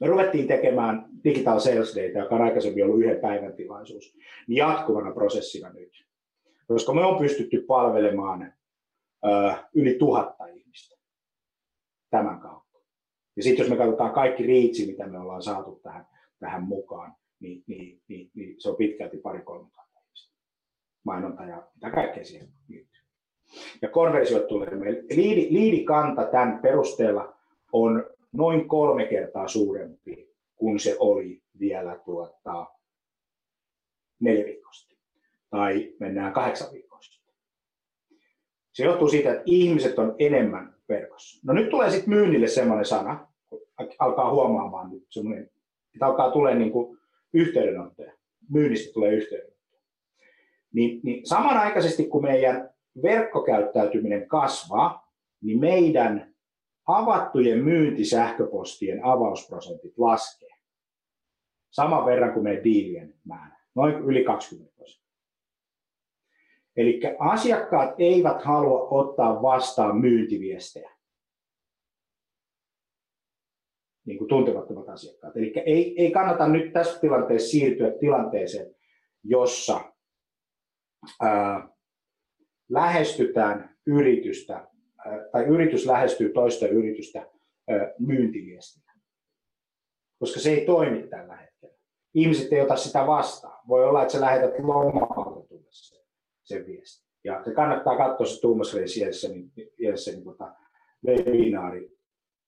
Me 0.00 0.06
ruvettiin 0.06 0.46
tekemään 0.46 1.06
Digital 1.24 1.60
Sales 1.60 1.96
Data, 1.96 2.18
joka 2.18 2.34
on 2.34 2.42
aikaisemmin 2.42 2.84
ollut 2.84 3.00
yhden 3.00 3.20
päivän 3.20 3.52
tilaisuus, 3.52 4.16
niin 4.48 4.56
jatkuvana 4.56 5.14
prosessina 5.14 5.72
nyt. 5.72 6.06
Koska 6.68 6.94
me 6.94 7.04
on 7.04 7.18
pystytty 7.18 7.60
palvelemaan 7.60 8.52
yli 9.74 9.94
tuhatta 9.98 10.46
ihmistä 10.46 10.96
tämän 12.10 12.40
kautta. 12.40 12.78
Ja 13.36 13.42
sitten 13.42 13.64
jos 13.64 13.70
me 13.70 13.76
katsotaan 13.76 14.12
kaikki 14.12 14.42
riitsi, 14.42 14.86
mitä 14.86 15.06
me 15.06 15.18
ollaan 15.18 15.42
saatu 15.42 15.80
tähän, 15.82 16.06
tähän 16.38 16.62
mukaan, 16.62 17.16
niin, 17.40 17.64
niin, 17.66 18.02
niin, 18.08 18.30
niin 18.34 18.54
se 18.58 18.70
on 18.70 18.76
pitkälti 18.76 19.16
pari 19.16 19.42
kolme 19.42 19.70
ihmistä. 20.16 20.34
Mainonta 21.04 21.44
ja 21.44 21.68
mitä 21.74 21.90
kaikkea 21.90 22.24
siihen 22.24 22.48
liittyy. 22.68 23.02
Ja 23.82 23.88
konversiot 23.88 24.48
tulee 24.48 24.70
meille. 24.70 25.04
Liidi, 25.10 25.46
liidikanta 25.50 26.24
tämän 26.24 26.58
perusteella 26.58 27.36
on 27.72 28.04
noin 28.32 28.68
kolme 28.68 29.06
kertaa 29.06 29.48
suurempi 29.48 30.36
kuin 30.56 30.80
se 30.80 30.96
oli 30.98 31.42
vielä 31.58 32.00
tuota, 32.04 32.66
neljä 34.20 34.44
viikkoa 34.44 34.72
sitten. 34.72 34.98
Tai 35.50 35.94
mennään 36.00 36.32
kahdeksan 36.32 36.72
viikkoa 36.72 37.02
sitten. 37.02 37.15
Se 38.76 38.84
johtuu 38.84 39.08
siitä, 39.08 39.30
että 39.30 39.42
ihmiset 39.46 39.98
on 39.98 40.14
enemmän 40.18 40.74
verkossa. 40.88 41.40
No 41.44 41.52
nyt 41.52 41.70
tulee 41.70 41.90
sitten 41.90 42.14
myynnille 42.14 42.48
semmoinen 42.48 42.84
sana, 42.84 43.28
kun 43.48 43.60
alkaa 43.98 44.32
huomaamaan 44.32 44.90
nyt 44.90 45.06
semmoinen, 45.10 45.50
että 45.94 46.06
alkaa 46.06 46.30
tulee 46.30 46.54
niin 46.54 46.72
yhteydenottoja. 47.34 48.12
Myynnistä 48.50 48.92
tulee 48.92 49.12
yhteydenottoja. 49.12 49.80
Niin, 50.72 51.00
niin 51.02 51.26
samanaikaisesti 51.26 52.06
kun 52.06 52.22
meidän 52.22 52.70
verkkokäyttäytyminen 53.02 54.28
kasvaa, 54.28 55.12
niin 55.42 55.60
meidän 55.60 56.34
avattujen 56.86 57.64
myyntisähköpostien 57.64 59.04
avausprosentit 59.04 59.98
laskee. 59.98 60.54
Saman 61.70 62.06
verran 62.06 62.32
kuin 62.32 62.44
meidän 62.44 62.64
diilien 62.64 63.14
määrä, 63.24 63.56
noin 63.74 63.94
yli 63.94 64.24
20 64.24 64.76
prosenttia. 64.76 65.05
Eli 66.76 67.00
asiakkaat 67.18 67.94
eivät 67.98 68.42
halua 68.42 68.88
ottaa 68.90 69.42
vastaan 69.42 70.00
myyntiviestejä. 70.00 70.90
Niin 74.06 74.18
kuin 74.18 74.28
tuntemattomat 74.28 74.88
asiakkaat. 74.88 75.36
Eli 75.36 75.52
ei, 75.66 76.02
ei 76.02 76.10
kannata 76.10 76.48
nyt 76.48 76.72
tässä 76.72 77.00
tilanteessa 77.00 77.48
siirtyä 77.48 77.90
tilanteeseen, 78.00 78.74
jossa 79.24 79.92
ää, 81.20 81.68
lähestytään 82.68 83.76
yritystä 83.86 84.68
tai 85.32 85.44
yritys 85.44 85.86
lähestyy 85.86 86.32
toista 86.32 86.68
yritystä 86.68 87.30
myyntiviestillä. 87.98 88.92
Koska 90.18 90.40
se 90.40 90.50
ei 90.50 90.66
toimi 90.66 91.08
tällä 91.08 91.36
hetkellä. 91.36 91.74
Ihmiset 92.14 92.52
ei 92.52 92.60
ota 92.60 92.76
sitä 92.76 93.06
vastaan. 93.06 93.58
Voi 93.68 93.84
olla, 93.84 94.02
että 94.02 94.12
sä 94.12 94.20
lähetät 94.20 94.58
lomalta 94.58 95.55
sen, 96.46 96.66
viestin. 96.66 97.06
Ja 97.24 97.44
se 97.44 97.54
kannattaa 97.54 97.96
katsoa 97.96 98.26
se 98.26 98.40
Tuomas 98.40 98.74
Reis 98.74 99.00
niin, 99.32 99.52
niin 100.06 100.24
tota, 100.24 100.54
webinaari 101.06 101.90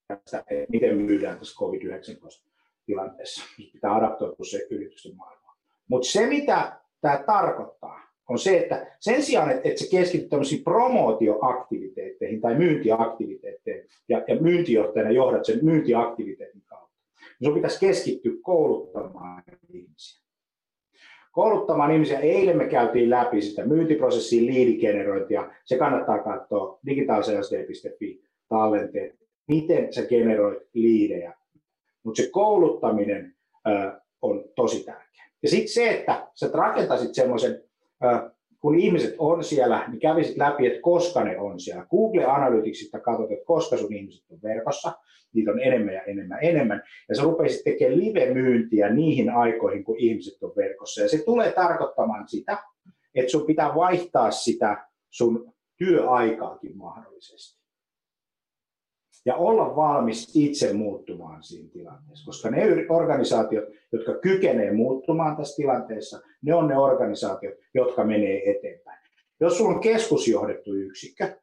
tästä, 0.08 0.44
miten 0.68 0.96
myydään 0.96 1.38
tässä 1.38 1.58
COVID-19 1.58 2.48
tilanteessa. 2.86 3.44
Pitää 3.72 3.94
adaptoitua 3.94 4.44
se 4.44 4.66
yrityksen 4.70 5.16
maailmaan. 5.16 5.56
Mutta 5.88 6.08
se, 6.08 6.26
mitä 6.26 6.80
tämä 7.00 7.22
tarkoittaa, 7.26 8.00
on 8.28 8.38
se, 8.38 8.58
että 8.58 8.96
sen 9.00 9.22
sijaan, 9.22 9.50
että, 9.50 9.68
että 9.68 9.84
se 9.84 9.90
keskittyy 9.90 10.28
tämmöisiin 10.28 10.64
promootioaktiviteetteihin 10.64 12.40
tai 12.40 12.54
myyntiaktiviteetteihin 12.54 13.88
ja, 14.08 14.24
ja 14.28 14.40
myyntijohtajana 14.40 15.10
johdat 15.10 15.44
sen 15.44 15.64
myyntiaktiviteetin 15.64 16.62
kautta, 16.66 16.96
niin 17.40 17.46
sun 17.46 17.54
pitäisi 17.54 17.80
keskittyä 17.80 18.32
kouluttamaan 18.42 19.42
ihmisiä. 19.72 20.27
Kouluttamaan 21.32 21.90
ihmisiä. 21.90 22.18
Eilen 22.18 22.56
me 22.56 22.66
käytiin 22.66 23.10
läpi 23.10 23.42
sitä 23.42 23.66
myyntiprosessin 23.66 24.46
liidigenerointia. 24.46 25.50
Se 25.64 25.78
kannattaa 25.78 26.18
katsoa 26.18 26.78
digitaalsales.fi 26.86 28.22
tallenteet, 28.48 29.14
miten 29.48 29.92
sä 29.92 30.02
generoit 30.02 30.62
liidejä. 30.74 31.34
Mutta 32.02 32.22
se 32.22 32.30
kouluttaminen 32.30 33.34
ö, 33.68 34.00
on 34.22 34.44
tosi 34.54 34.84
tärkeä. 34.84 35.24
Ja 35.42 35.48
sitten 35.48 35.68
se, 35.68 35.90
että 35.90 36.26
sä 36.34 36.50
rakentaisit 36.52 37.14
semmoisen 37.14 37.62
kun 38.60 38.78
ihmiset 38.78 39.14
on 39.18 39.44
siellä, 39.44 39.84
niin 39.88 40.00
kävisit 40.00 40.36
läpi, 40.36 40.66
että 40.66 40.80
koska 40.80 41.24
ne 41.24 41.38
on 41.38 41.60
siellä. 41.60 41.86
Google 41.90 42.24
Analyticsista 42.24 43.00
katsot, 43.00 43.30
että 43.30 43.44
koska 43.44 43.76
sun 43.76 43.94
ihmiset 43.94 44.30
on 44.30 44.38
verkossa, 44.42 44.92
niitä 45.34 45.50
on 45.50 45.60
enemmän 45.60 45.94
ja 45.94 46.02
enemmän 46.02 46.38
enemmän, 46.42 46.82
ja 47.08 47.14
sä 47.14 47.22
rupeisit 47.22 47.64
tekemään 47.64 48.00
live-myyntiä 48.00 48.88
niihin 48.88 49.30
aikoihin, 49.30 49.84
kun 49.84 49.98
ihmiset 49.98 50.42
on 50.42 50.52
verkossa. 50.56 51.02
Ja 51.02 51.08
se 51.08 51.24
tulee 51.24 51.52
tarkoittamaan 51.52 52.28
sitä, 52.28 52.58
että 53.14 53.30
sun 53.30 53.46
pitää 53.46 53.74
vaihtaa 53.74 54.30
sitä 54.30 54.88
sun 55.10 55.52
työaikaakin 55.76 56.76
mahdollisesti 56.76 57.57
ja 59.28 59.36
olla 59.36 59.76
valmis 59.76 60.36
itse 60.36 60.72
muuttumaan 60.72 61.42
siinä 61.42 61.68
tilanteessa, 61.72 62.26
koska 62.26 62.50
ne 62.50 62.66
organisaatiot, 62.88 63.64
jotka 63.92 64.14
kykenevät 64.14 64.76
muuttumaan 64.76 65.36
tässä 65.36 65.56
tilanteessa, 65.56 66.20
ne 66.42 66.54
on 66.54 66.68
ne 66.68 66.78
organisaatiot, 66.78 67.54
jotka 67.74 68.04
menee 68.04 68.50
eteenpäin. 68.50 68.98
Jos 69.40 69.58
sulla 69.58 69.74
on 69.74 69.80
keskusjohdettu 69.80 70.74
yksikkö, 70.74 71.36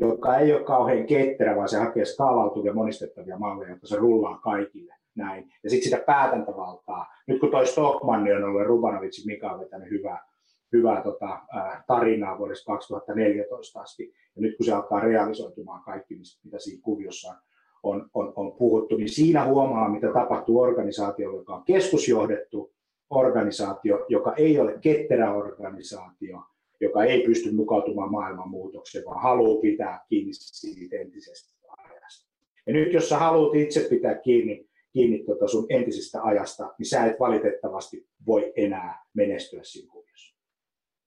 joka 0.00 0.38
ei 0.38 0.52
ole 0.52 0.64
kauhean 0.64 1.06
ketterä, 1.06 1.56
vaan 1.56 1.68
se 1.68 1.78
hakee 1.78 2.04
skaalautuvia 2.04 2.74
monistettavia 2.74 3.38
malleja, 3.38 3.70
jotta 3.70 3.86
se 3.86 3.96
rullaa 3.96 4.38
kaikille 4.38 4.94
näin. 5.14 5.52
Ja 5.64 5.70
sitten 5.70 5.90
sitä 5.90 6.04
päätäntävaltaa. 6.06 7.06
Nyt 7.26 7.40
kun 7.40 7.50
toi 7.50 7.66
Stockmanni 7.66 8.32
on 8.32 8.44
ollut 8.44 8.66
Rubanovitsi 8.66 9.26
Mika 9.26 9.50
on 9.50 9.60
vetänyt 9.60 9.90
hyvää, 9.90 10.26
hyvää 10.72 11.02
tota, 11.02 11.38
tarinaa 11.86 12.38
vuodesta 12.38 12.72
2014 12.72 13.80
asti, 13.80 14.12
ja 14.36 14.42
nyt 14.42 14.56
kun 14.56 14.66
se 14.66 14.72
alkaa 14.72 15.00
realisoitumaan 15.00 15.82
kaikki, 15.82 16.18
mitä 16.44 16.58
siinä 16.58 16.82
kuviossa 16.82 17.34
on, 17.82 18.10
on, 18.14 18.32
on 18.36 18.52
puhuttu, 18.52 18.96
niin 18.96 19.08
siinä 19.08 19.44
huomaa, 19.44 19.88
mitä 19.88 20.12
tapahtuu 20.12 20.60
organisaatiolle, 20.60 21.36
joka 21.36 21.54
on 21.54 21.64
keskusjohdettu 21.64 22.72
organisaatio, 23.10 24.06
joka 24.08 24.34
ei 24.36 24.60
ole 24.60 24.78
ketterä 24.80 25.34
organisaatio, 25.34 26.42
joka 26.80 27.04
ei 27.04 27.22
pysty 27.22 27.52
mukautumaan 27.52 28.10
maailman 28.12 28.50
muutokseen, 28.50 29.04
vaan 29.04 29.22
haluaa 29.22 29.60
pitää 29.60 30.04
kiinni 30.08 30.32
siitä 30.32 30.96
entisestä 30.96 31.54
ajasta. 31.78 32.30
Ja 32.66 32.72
nyt 32.72 32.92
jos 32.92 33.08
sä 33.08 33.18
haluat 33.18 33.54
itse 33.54 33.86
pitää 33.90 34.14
kiinni, 34.14 34.68
kiinni 34.92 35.24
tuota 35.24 35.48
sun 35.48 35.66
entisestä 35.68 36.22
ajasta, 36.22 36.74
niin 36.78 36.86
sä 36.86 37.04
et 37.04 37.20
valitettavasti 37.20 38.06
voi 38.26 38.52
enää 38.56 39.04
menestyä 39.14 39.60
siinä 39.62 39.92
kuviossa. 39.92 40.31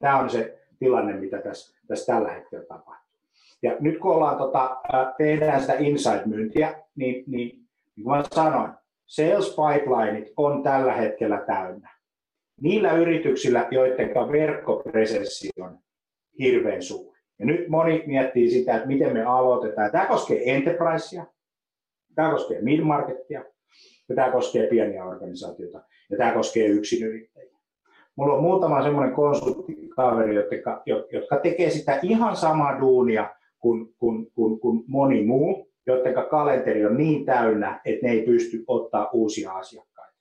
Tämä 0.05 0.19
on 0.19 0.29
se 0.29 0.57
tilanne, 0.79 1.13
mitä 1.13 1.41
tässä, 1.41 1.81
tässä 1.87 2.13
tällä 2.13 2.31
hetkellä 2.31 2.65
tapahtuu. 2.65 3.19
Ja 3.61 3.75
nyt 3.79 3.99
kun 3.99 4.11
ollaan, 4.11 4.37
tota, 4.37 4.77
tehdään 5.17 5.61
sitä 5.61 5.73
inside-myyntiä, 5.73 6.75
niin, 6.95 7.23
niin, 7.27 7.59
niin 7.95 8.23
sanoin, 8.33 8.71
sales 9.05 9.55
pipelineit 9.55 10.33
on 10.37 10.63
tällä 10.63 10.93
hetkellä 10.93 11.43
täynnä. 11.47 11.89
Niillä 12.61 12.93
yrityksillä, 12.93 13.67
joiden 13.71 14.13
verkkopresenssi 14.31 15.49
on 15.59 15.79
hirveän 16.39 16.81
suuri. 16.81 17.19
Ja 17.39 17.45
nyt 17.45 17.67
moni 17.67 18.03
miettii 18.07 18.49
sitä, 18.49 18.75
että 18.75 18.87
miten 18.87 19.13
me 19.13 19.23
aloitetaan. 19.23 19.91
Tämä 19.91 20.05
koskee 20.05 20.55
enterprisea, 20.55 21.25
tämä 22.15 22.31
koskee 22.31 22.61
mid-marketia, 22.61 23.43
ja 24.09 24.15
tämä 24.15 24.31
koskee 24.31 24.67
pieniä 24.67 25.05
organisaatioita, 25.05 25.81
ja 26.09 26.17
tämä 26.17 26.33
koskee 26.33 26.67
yksinyrittäjiä. 26.67 27.54
Mulla 28.15 28.33
on 28.33 28.43
muutama 28.43 28.83
semmoinen 28.83 29.15
konsulttikaveri, 29.15 30.35
jotka, 30.35 30.83
jotka 31.11 31.37
tekee 31.37 31.69
sitä 31.69 31.99
ihan 32.03 32.35
samaa 32.35 32.79
duunia, 32.79 33.29
kuin, 33.59 33.93
kuin, 33.97 34.31
kuin, 34.31 34.59
kuin 34.59 34.83
moni 34.87 35.25
muu, 35.25 35.71
joiden 35.87 36.13
kalenteri 36.29 36.85
on 36.85 36.97
niin 36.97 37.25
täynnä, 37.25 37.81
että 37.85 38.07
ne 38.07 38.11
ei 38.11 38.25
pysty 38.25 38.63
ottaa 38.67 39.09
uusia 39.13 39.51
asiakkaita. 39.51 40.15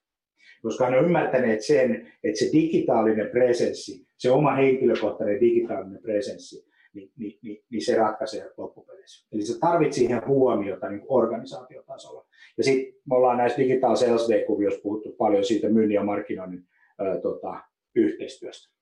Koska 0.63 0.91
ne 0.91 0.99
on 0.99 1.05
ymmärtäneet 1.05 1.61
sen, 1.61 2.13
että 2.25 2.39
se 2.39 2.51
digitaalinen 2.53 3.31
presenssi, 3.31 4.07
se 4.17 4.31
oma 4.31 4.55
henkilökohtainen 4.55 5.41
digitaalinen 5.41 6.03
presenssi, 6.03 6.67
niin, 6.95 7.11
niin, 7.17 7.39
niin, 7.43 7.65
niin 7.71 7.85
se 7.85 7.97
ratkaisee 7.97 8.51
loppupeleissä. 8.57 9.27
Eli 9.33 9.43
se 9.43 9.59
tarvitsee 9.59 9.99
siihen 9.99 10.27
huomiota 10.27 10.89
niin 10.89 11.03
organisaatiotasolla. 11.09 12.27
Ja 12.57 12.65
sitten 12.65 12.95
me 13.11 13.17
ollaan 13.17 13.37
näissä 13.37 13.59
Digital 13.59 13.97
Sales 13.97 14.29
Day-kuvioissa 14.31 14.81
puhuttu 14.83 15.13
paljon 15.13 15.45
siitä 15.45 15.69
myynnin 15.69 15.95
ja 15.95 16.05
markkinoinnin 16.05 16.65
ää, 16.99 17.21
tota, 17.21 17.61
yhteistyöstä 17.95 18.75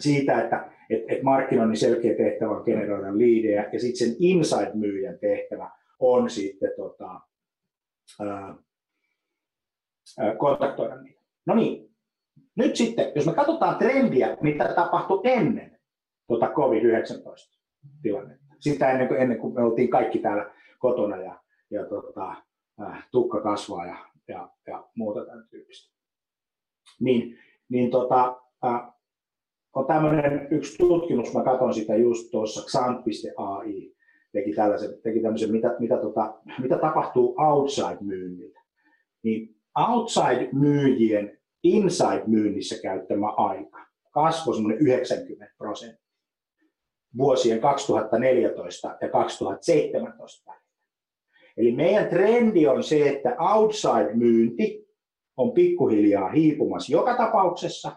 siitä, 0.00 0.42
että 0.42 0.70
et, 0.90 1.02
et 1.08 1.22
markkinoinnin 1.22 1.76
selkeä 1.76 2.14
tehtävä 2.14 2.50
on 2.50 2.64
generoida 2.64 3.18
liidejä 3.18 3.70
ja 3.72 3.80
sitten 3.80 4.08
sen 4.08 4.16
inside-myyjän 4.18 5.18
tehtävä 5.18 5.70
on 5.98 6.30
sitten 6.30 6.70
tota, 6.76 7.20
ää, 8.20 8.56
kontaktoida 10.38 11.02
niitä. 11.02 11.20
No 11.46 11.54
niin, 11.54 11.90
nyt 12.54 12.76
sitten, 12.76 13.12
jos 13.14 13.26
me 13.26 13.34
katsotaan 13.34 13.78
trendiä, 13.78 14.36
mitä 14.40 14.74
tapahtui 14.74 15.20
ennen 15.24 15.78
tota 16.26 16.46
COVID-19-tilannetta, 16.46 18.54
sitä 18.60 18.90
ennen 18.90 19.08
kuin, 19.08 19.20
ennen 19.20 19.38
kuin 19.38 19.54
me 19.54 19.62
oltiin 19.62 19.90
kaikki 19.90 20.18
täällä 20.18 20.54
kotona 20.78 21.16
ja, 21.16 21.40
ja 21.70 21.84
tota, 21.84 22.34
tukka 23.10 23.40
kasvaa 23.40 23.86
ja 23.86 24.12
ja, 24.28 24.50
ja 24.66 24.88
muuta 24.96 25.24
tämän 25.24 25.48
tyyppistä. 25.48 25.92
Niin, 27.00 27.38
niin 27.72 27.90
tota, 27.90 28.36
äh, 28.64 28.80
on 29.74 29.86
tämmöinen 29.86 30.48
yksi 30.50 30.78
tutkimus, 30.78 31.34
mä 31.34 31.44
katson 31.44 31.74
sitä 31.74 31.96
just 31.96 32.30
tuossa 32.30 32.62
xant.ai, 32.66 33.92
teki, 34.32 34.52
tällaisen, 34.52 34.90
teki 35.02 35.20
tämmöisen, 35.20 35.52
mitä, 35.52 35.76
mitä, 35.78 35.96
tota, 35.96 36.34
mitä 36.58 36.78
tapahtuu 36.78 37.36
outside-myynnillä. 37.38 38.60
Niin 39.22 39.56
outside-myyjien 39.78 41.38
inside-myynnissä 41.62 42.82
käyttämä 42.82 43.28
aika 43.28 43.86
kasvoi 44.10 44.54
semmoinen 44.54 44.80
90 44.80 45.54
prosenttia 45.58 46.02
vuosien 47.18 47.60
2014 47.60 48.98
ja 49.00 49.08
2017 49.08 50.50
välillä. 50.50 50.62
Eli 51.56 51.72
meidän 51.72 52.08
trendi 52.08 52.66
on 52.66 52.82
se, 52.82 53.08
että 53.08 53.36
outside-myynti 53.38 54.81
on 55.42 55.52
pikkuhiljaa 55.52 56.28
hiipumassa 56.28 56.92
joka 56.92 57.16
tapauksessa. 57.16 57.92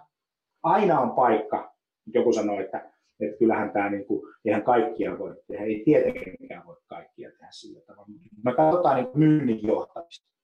Aina 0.64 1.00
on 1.00 1.12
paikka. 1.12 1.76
Joku 2.14 2.34
sanoi, 2.34 2.64
että, 2.64 2.92
että 3.20 3.38
kyllähän 3.38 3.72
tämä, 3.72 3.90
niin 3.90 4.06
kuin, 4.06 4.22
eihän 4.46 4.64
kaikkia 4.64 5.20
voi 5.20 5.36
tehdä, 5.48 5.66
ei 5.66 5.82
tietenkään 5.86 6.66
voi 6.66 6.78
kaikkia 6.88 7.32
tehdä 7.32 7.48
sillä 7.52 7.82
tavalla. 7.82 8.08
Me 8.44 8.54
katsotaan 8.54 8.96
niin 8.96 9.18
myynnin 9.18 9.68
johtamista 9.68 10.35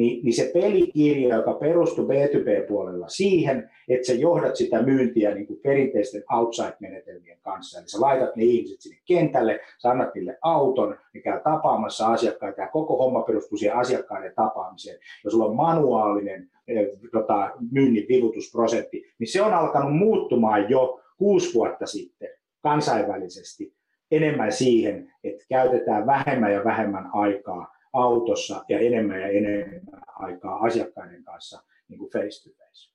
niin, 0.00 0.24
niin 0.24 0.32
se 0.32 0.50
pelikirja, 0.54 1.36
joka 1.36 1.54
perustuu 1.54 2.08
B2B-puolella 2.08 3.08
siihen, 3.08 3.70
että 3.88 4.06
sä 4.06 4.12
johdat 4.12 4.56
sitä 4.56 4.82
myyntiä 4.82 5.34
niin 5.34 5.46
kuin 5.46 5.60
perinteisten 5.62 6.22
outside-menetelmien 6.32 7.38
kanssa. 7.42 7.78
Eli 7.78 7.88
sä 7.88 8.00
laitat 8.00 8.36
ne 8.36 8.44
ihmiset 8.44 8.80
sinne 8.80 8.98
kentälle, 9.06 9.60
sä 9.78 9.90
annat 9.90 10.14
niille 10.14 10.38
auton, 10.42 10.96
ne 11.14 11.20
käy 11.20 11.40
tapaamassa 11.44 12.06
asiakkaita. 12.06 12.56
Tämä 12.56 12.68
koko 12.68 12.96
homma 12.96 13.22
perustuu 13.22 13.58
siihen 13.58 13.76
asiakkaiden 13.76 14.32
tapaamiseen. 14.36 14.98
Ja 15.24 15.30
sulla 15.30 15.44
on 15.44 15.56
manuaalinen 15.56 16.50
eh, 16.68 16.86
tota, 17.12 17.50
myynnin 17.70 18.06
vivutusprosentti, 18.08 19.04
niin 19.18 19.28
se 19.28 19.42
on 19.42 19.54
alkanut 19.54 19.96
muuttumaan 19.96 20.70
jo 20.70 21.00
kuusi 21.18 21.54
vuotta 21.54 21.86
sitten 21.86 22.28
kansainvälisesti 22.62 23.74
enemmän 24.10 24.52
siihen, 24.52 25.12
että 25.24 25.44
käytetään 25.48 26.06
vähemmän 26.06 26.52
ja 26.52 26.64
vähemmän 26.64 27.10
aikaa 27.12 27.79
autossa 27.92 28.64
ja 28.68 28.78
enemmän 28.78 29.20
ja 29.20 29.28
enemmän 29.28 29.80
aikaa 30.16 30.58
asiakkaiden 30.58 31.24
kanssa 31.24 31.62
niin 31.88 31.98
kuin 31.98 32.10
face 32.10 32.48
to 32.48 32.54
face. 32.56 32.90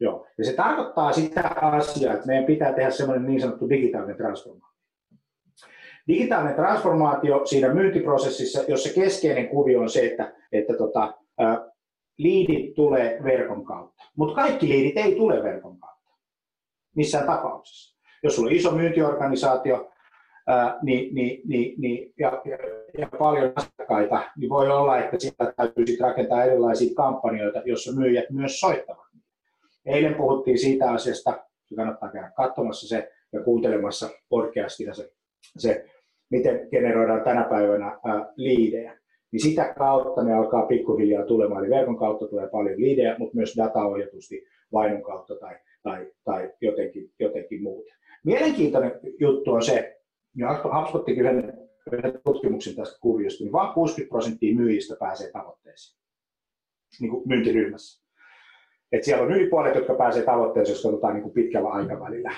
Joo. 0.00 0.26
Ja 0.38 0.44
se 0.44 0.52
tarkoittaa 0.52 1.12
sitä 1.12 1.48
asiaa, 1.62 2.14
että 2.14 2.26
meidän 2.26 2.44
pitää 2.44 2.72
tehdä 2.72 2.90
semmoinen 2.90 3.26
niin 3.26 3.40
sanottu 3.40 3.68
digitaalinen 3.68 4.16
transformaatio. 4.16 4.70
Digitaalinen 6.08 6.54
transformaatio 6.54 7.46
siinä 7.46 7.74
myyntiprosessissa, 7.74 8.62
jossa 8.68 8.94
keskeinen 8.94 9.48
kuvio 9.48 9.80
on 9.80 9.90
se, 9.90 10.06
että, 10.06 10.34
että 10.52 10.76
tota, 10.76 11.14
liidit 12.18 12.74
tulee 12.74 13.20
verkon 13.24 13.64
kautta. 13.64 14.04
Mutta 14.16 14.34
kaikki 14.34 14.68
liidit 14.68 14.96
ei 14.96 15.14
tule 15.14 15.42
verkon 15.42 15.78
kautta 15.78 15.90
missään 16.96 17.26
tapauksessa. 17.26 17.96
Jos 18.22 18.36
sulla 18.36 18.50
on 18.50 18.56
iso 18.56 18.70
myyntiorganisaatio, 18.70 19.90
ää, 20.46 20.78
niin, 20.82 21.14
niin, 21.14 21.40
niin, 21.48 21.80
niin, 21.80 22.12
ja, 22.18 22.42
ja, 22.44 22.58
ja 22.98 23.08
paljon 23.18 23.52
asiakkaita, 23.56 24.30
niin 24.36 24.50
voi 24.50 24.70
olla, 24.70 24.98
että 24.98 25.18
sitä 25.18 25.52
täytyy 25.56 25.86
sitten 25.86 26.08
rakentaa 26.08 26.44
erilaisia 26.44 26.94
kampanjoita, 26.94 27.62
joissa 27.64 28.00
myyjät 28.00 28.30
myös 28.30 28.60
soittavat. 28.60 29.06
Eilen 29.86 30.14
puhuttiin 30.14 30.58
siitä 30.58 30.90
asiasta, 30.90 31.44
se 31.64 31.74
kannattaa 31.74 32.12
käydä 32.12 32.32
katsomassa 32.36 32.88
se 32.88 33.12
ja 33.32 33.42
kuuntelemassa 33.42 34.08
podcastina 34.28 34.94
se, 34.94 35.10
se 35.58 35.84
miten 36.30 36.68
generoidaan 36.70 37.24
tänä 37.24 37.44
päivänä 37.44 37.86
ää, 37.86 38.32
liidejä. 38.36 38.98
Niin 39.32 39.40
sitä 39.40 39.74
kautta 39.78 40.22
ne 40.22 40.34
alkaa 40.34 40.66
pikkuhiljaa 40.66 41.26
tulemaan. 41.26 41.64
Eli 41.64 41.74
verkon 41.74 41.96
kautta 41.96 42.26
tulee 42.26 42.48
paljon 42.48 42.80
liidejä, 42.80 43.16
mutta 43.18 43.36
myös 43.36 43.54
dataohjatusti 43.56 44.46
vainon 44.72 45.02
kautta 45.02 45.34
tai, 45.34 45.56
tai, 45.82 46.06
tai 46.24 46.52
jotenkin, 46.60 47.10
jotenkin 47.18 47.62
muuten. 47.62 47.94
Mielenkiintoinen 48.24 49.00
juttu 49.20 49.52
on 49.52 49.62
se, 49.62 49.99
ja 50.36 50.62
HubSpot 50.78 51.04
teki 51.04 51.20
yhden, 51.20 51.68
yhden 51.92 52.20
tutkimuksen 52.24 52.76
tästä 52.76 52.98
kuviosta, 53.00 53.44
niin 53.44 53.52
vain 53.52 53.74
60 53.74 54.10
prosenttia 54.10 54.56
myyjistä 54.56 54.96
pääsee 55.00 55.30
tavoitteeseen 55.30 56.00
niin 57.00 57.10
kuin 57.10 57.28
myyntiryhmässä. 57.28 58.04
Et 58.92 59.04
siellä 59.04 59.24
on 59.24 59.32
yli 59.32 59.50
puolet, 59.50 59.74
jotka 59.74 59.94
pääsee 59.94 60.22
tavoitteeseen, 60.22 60.74
jos 60.74 60.82
katsotaan 60.82 61.14
niin 61.14 61.22
kuin 61.22 61.34
pitkällä 61.34 61.68
aikavälillä 61.68 62.32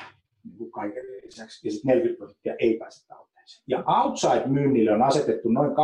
niin 0.45 0.59
kuin 0.59 0.71
kaiken 0.71 1.05
lisäksi, 1.25 1.69
ja 1.69 1.73
sitten 1.73 1.89
40 1.89 2.19
prosenttia 2.19 2.55
ei 2.59 2.77
pääse 2.79 3.07
tavoitteeseen. 3.09 3.65
Ja 3.67 3.85
outside-myynnille 3.87 4.93
on 4.93 5.03
asetettu 5.03 5.49
noin 5.49 5.71
2-30 5.71 5.75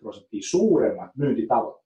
prosenttia 0.00 0.40
suuremmat 0.50 1.10
myyntitavoitteet. 1.16 1.84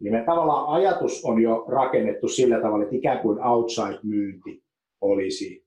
Eli 0.00 0.10
meidän 0.10 0.26
tavallaan 0.26 0.68
ajatus 0.68 1.24
on 1.24 1.42
jo 1.42 1.64
rakennettu 1.68 2.28
sillä 2.28 2.60
tavalla, 2.60 2.84
että 2.84 2.96
ikään 2.96 3.18
kuin 3.18 3.38
outside-myynti 3.42 4.62
olisi 5.00 5.66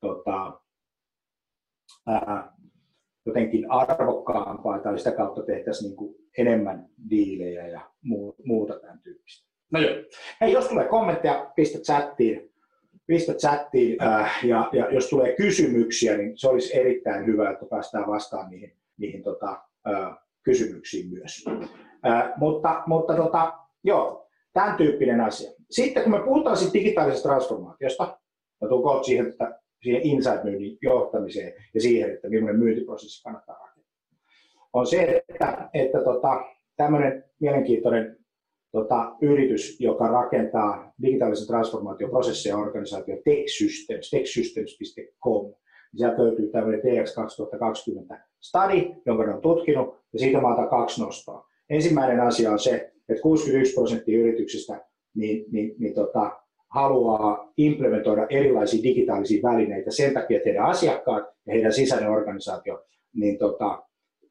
tota, 0.00 0.60
ää, 2.08 2.52
jotenkin 3.26 3.70
arvokkaampaa 3.70 4.78
tai 4.78 4.98
sitä 4.98 5.12
kautta 5.12 5.42
tehtäisiin 5.42 5.88
niin 5.88 5.96
kuin 5.96 6.14
enemmän 6.38 6.88
diilejä 7.10 7.66
ja 7.66 7.80
muuta 8.44 8.80
tämän 8.80 9.00
tyyppistä. 9.02 9.48
No 9.72 9.80
joo. 9.80 9.94
Hei, 10.40 10.52
jos 10.52 10.68
tulee 10.68 10.88
kommentteja, 10.88 11.52
pistä 11.56 11.78
chattiin, 11.78 12.52
pistä 13.06 13.34
chattiin 13.34 14.02
ää, 14.02 14.30
ja, 14.42 14.68
ja, 14.72 14.90
jos 14.90 15.08
tulee 15.10 15.34
kysymyksiä, 15.36 16.16
niin 16.16 16.38
se 16.38 16.48
olisi 16.48 16.78
erittäin 16.78 17.26
hyvä, 17.26 17.50
että 17.50 17.66
päästään 17.70 18.06
vastaan 18.06 18.50
niihin, 18.50 18.76
niihin 18.98 19.22
tota, 19.22 19.62
ää, 19.84 20.16
kysymyksiin 20.42 21.10
myös. 21.10 21.44
Ää, 22.02 22.32
mutta 22.36 22.82
mutta 22.86 23.16
tota, 23.16 23.52
joo, 23.84 24.28
tämän 24.52 24.76
tyyppinen 24.76 25.20
asia. 25.20 25.50
Sitten 25.70 26.02
kun 26.02 26.12
me 26.12 26.20
puhutaan 26.20 26.56
digitaalisesta 26.72 27.28
transformaatiosta, 27.28 28.18
mä 28.60 28.68
tulen 28.68 29.04
siihen, 29.04 29.26
että 29.26 29.60
siihen 29.82 30.02
insight-myynnin 30.02 30.78
johtamiseen 30.82 31.52
ja 31.74 31.80
siihen, 31.80 32.10
että 32.10 32.28
millainen 32.28 32.60
myyntiprosessi 32.60 33.22
kannattaa 33.22 33.56
rakentaa. 33.56 33.92
On 34.72 34.86
se, 34.86 35.22
että, 35.28 35.70
että 35.74 36.00
tota, 36.04 36.44
tämmöinen 36.76 37.24
mielenkiintoinen 37.40 38.16
tota, 38.72 39.16
yritys, 39.22 39.80
joka 39.80 40.08
rakentaa 40.08 40.92
digitaalisen 41.02 41.46
transformaatioprosesseja 41.46 42.54
ja 42.54 42.58
organisaatio 42.58 43.16
TechSystems, 43.24 44.10
techsystems.com. 44.10 45.44
Niin 45.92 45.98
sieltä 45.98 46.24
löytyy 46.24 46.48
tämmöinen 46.48 46.80
TX 46.80 47.14
2020 47.14 48.26
study, 48.40 48.94
jonka 49.06 49.26
ne 49.26 49.34
on 49.34 49.40
tutkinut, 49.40 49.94
ja 50.12 50.18
siitä 50.18 50.40
mä 50.40 50.52
otan 50.52 50.68
kaksi 50.68 51.02
nostoa. 51.02 51.46
Ensimmäinen 51.70 52.20
asia 52.20 52.52
on 52.52 52.58
se, 52.58 52.92
että 53.08 53.22
61 53.22 53.74
prosenttia 53.74 54.18
yrityksistä 54.18 54.84
niin, 55.14 55.44
niin, 55.52 55.74
niin 55.78 55.94
tota, 55.94 56.42
haluaa 56.68 57.52
implementoida 57.56 58.26
erilaisia 58.30 58.82
digitaalisia 58.82 59.42
välineitä 59.42 59.90
sen 59.90 60.14
takia, 60.14 60.36
että 60.36 60.48
heidän 60.48 60.66
asiakkaat 60.66 61.24
ja 61.46 61.52
heidän 61.52 61.72
sisäinen 61.72 62.10
organisaatio 62.10 62.84
niin 63.14 63.38
tota, 63.38 63.82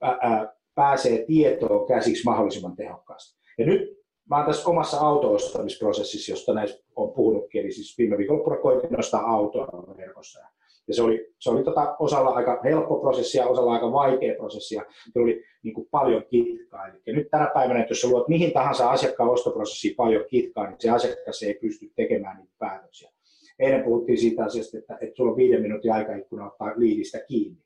ää, 0.02 0.18
ää, 0.22 0.54
pääsee 0.76 1.26
tietoon 1.26 1.88
käsiksi 1.88 2.26
mahdollisimman 2.26 2.76
tehokkaasti. 2.76 3.38
Ja 3.58 3.66
nyt 3.66 3.98
mä 4.30 4.36
olen 4.36 4.48
tässä 4.48 4.70
omassa 4.70 5.00
auto-ostamisprosessissa, 5.00 6.32
josta 6.32 6.54
näistä 6.54 6.84
on 6.96 7.14
puhunutkin, 7.14 7.62
eli 7.62 7.72
siis 7.72 7.98
viime 7.98 8.18
viikolla 8.18 8.58
koitin 8.58 8.92
nostaa 8.92 9.32
autoa 9.32 9.68
verkossa. 9.98 10.40
Ja 10.88 10.94
se 10.94 11.04
oli, 11.04 11.34
se 11.40 11.50
oli 11.50 11.64
tota, 11.64 11.96
osalla 12.00 12.30
aika 12.30 12.62
helppo 12.64 13.00
prosessi 13.00 13.38
ja 13.38 13.48
osalla 13.48 13.74
aika 13.74 13.92
vaikea 13.92 14.36
prosessi 14.36 14.76
ja 14.76 14.86
se 15.14 15.20
oli 15.20 15.44
niin 15.64 15.74
kuin 15.74 15.88
paljon 15.92 16.24
kitkaa. 16.30 16.88
Eli 16.88 17.16
nyt 17.16 17.28
tänä 17.32 17.52
päivänä, 17.54 17.80
että 17.80 17.92
jos 17.92 18.04
luot 18.04 18.28
mihin 18.28 18.54
tahansa 18.54 18.90
asiakkaan 18.90 19.30
ostoprosessiin 19.30 19.96
paljon 19.96 20.26
kitkaa, 20.30 20.68
niin 20.68 20.76
se 20.80 20.90
asiakas 20.90 21.44
ei 21.44 21.54
pysty 21.54 21.92
tekemään 21.96 22.38
niitä 22.38 22.54
päätöksiä. 22.60 23.12
Eilen 23.60 23.84
puhuttiin 23.84 24.18
siitä 24.18 24.44
asiasta, 24.44 24.78
että, 24.78 24.98
että 25.02 25.16
sulla 25.16 25.32
on 25.32 25.38
viiden 25.38 25.62
minuutin 25.62 25.94
aikaikkuna 25.94 26.52
ottaa 26.52 26.74
liidistä 26.76 27.20
kiinni, 27.28 27.62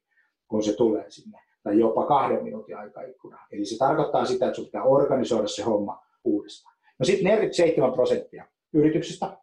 kun 0.48 0.64
se 0.64 0.76
tulee 0.76 1.06
sinne, 1.10 1.40
tai 1.64 1.80
jopa 1.80 2.06
kahden 2.06 2.44
minuutin 2.44 2.78
aikaikkuna. 2.78 3.40
Eli 3.52 3.66
se 3.66 3.78
tarkoittaa 3.78 4.26
sitä, 4.26 4.46
että 4.46 4.56
sun 4.56 4.66
pitää 4.66 4.84
organisoida 4.84 5.48
se 5.48 5.64
homma 5.64 6.02
uudestaan. 6.24 6.76
No 7.00 7.06
sitten 7.06 7.26
47 7.26 7.94
prosenttia 7.94 8.46
yrityksistä 8.74 9.38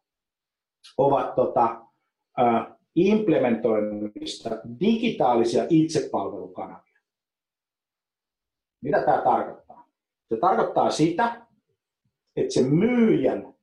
ovat 0.99 1.35
tota, 1.35 1.81
implementoinnista 3.07 4.51
digitaalisia 4.81 5.67
itsepalvelukanavia. 5.71 7.01
Mitä 8.83 9.03
tämä 9.03 9.23
tarkoittaa? 9.25 9.89
Se 10.29 10.37
tarkoittaa 10.37 10.91
sitä, 10.91 11.47
että 12.37 12.55
se 12.55 12.63
myyjän 12.63 13.55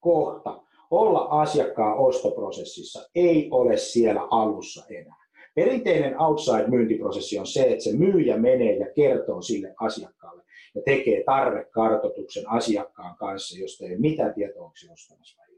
kohta 0.00 0.62
olla 0.90 1.20
asiakkaan 1.20 1.98
ostoprosessissa 1.98 3.08
ei 3.14 3.48
ole 3.50 3.76
siellä 3.76 4.28
alussa 4.30 4.84
enää. 4.90 5.26
Perinteinen 5.54 6.14
outside-myyntiprosessi 6.20 7.38
on 7.38 7.46
se, 7.46 7.62
että 7.62 7.84
se 7.84 7.96
myyjä 7.96 8.36
menee 8.36 8.76
ja 8.76 8.86
kertoo 8.94 9.42
sille 9.42 9.74
asiakkaalle 9.80 10.42
ja 10.74 10.82
tekee 10.84 11.24
tarvekartoituksen 11.24 12.50
asiakkaan 12.50 13.16
kanssa, 13.16 13.58
josta 13.58 13.84
ei 13.84 13.90
ole 13.90 14.00
mitään 14.00 14.34
tietoa, 14.34 14.64
onko 14.64 14.76
se 14.76 14.92
ostamassa 14.92 15.38
vai 15.38 15.55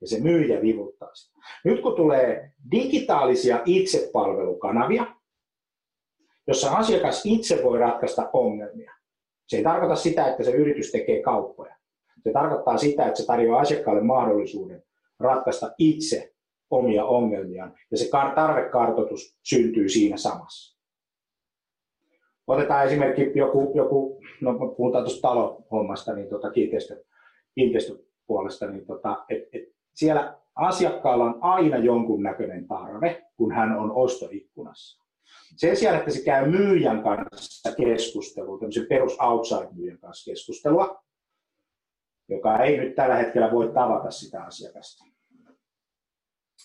ja 0.00 0.06
se 0.06 0.20
myyjä 0.20 0.62
vivuttaa 0.62 1.14
sitä. 1.14 1.38
Nyt 1.64 1.80
kun 1.80 1.96
tulee 1.96 2.52
digitaalisia 2.70 3.62
itsepalvelukanavia, 3.64 5.06
jossa 6.46 6.70
asiakas 6.70 7.26
itse 7.26 7.60
voi 7.64 7.78
ratkaista 7.78 8.30
ongelmia. 8.32 8.92
Se 9.48 9.56
ei 9.56 9.62
tarkoita 9.62 9.96
sitä, 9.96 10.26
että 10.26 10.44
se 10.44 10.50
yritys 10.50 10.92
tekee 10.92 11.22
kauppoja. 11.22 11.76
Se 12.24 12.32
tarkoittaa 12.32 12.78
sitä, 12.78 13.06
että 13.06 13.20
se 13.20 13.26
tarjoaa 13.26 13.60
asiakkaalle 13.60 14.02
mahdollisuuden 14.02 14.82
ratkaista 15.20 15.74
itse 15.78 16.32
omia 16.70 17.04
ongelmiaan, 17.04 17.74
ja 17.90 17.96
se 17.96 18.08
tarvekartoitus 18.34 19.38
syntyy 19.42 19.88
siinä 19.88 20.16
samassa. 20.16 20.78
Otetaan 22.46 22.86
esimerkki 22.86 23.32
joku, 23.34 23.72
joku 23.74 24.20
no 24.40 24.58
puhutaan 24.76 25.04
tuosta 25.04 25.28
talohommasta, 25.28 26.14
niin 26.14 26.28
tuota 26.28 26.50
kiinteistö, 26.50 27.02
kiinteistöpuolesta, 28.22 28.66
niin 28.66 28.86
tota, 28.86 29.24
et, 29.28 29.42
et 29.52 29.74
siellä 29.94 30.38
asiakkaalla 30.54 31.24
on 31.24 31.38
aina 31.40 31.76
jonkunnäköinen 31.76 32.68
tarve, 32.68 33.26
kun 33.36 33.52
hän 33.52 33.78
on 33.78 33.92
ostoikkunassa. 33.92 35.02
Sen 35.56 35.76
sijaan, 35.76 35.98
että 35.98 36.10
se 36.10 36.24
käy 36.24 36.50
myyjän 36.50 37.02
kanssa 37.02 37.72
keskustelua, 37.76 38.58
tämmöisen 38.58 38.86
perus 38.88 39.16
outside-myyjän 39.20 39.98
kanssa 39.98 40.30
keskustelua, 40.30 41.02
joka 42.28 42.58
ei 42.58 42.76
nyt 42.76 42.94
tällä 42.94 43.14
hetkellä 43.14 43.52
voi 43.52 43.72
tavata 43.74 44.10
sitä 44.10 44.42
asiakasta, 44.42 45.04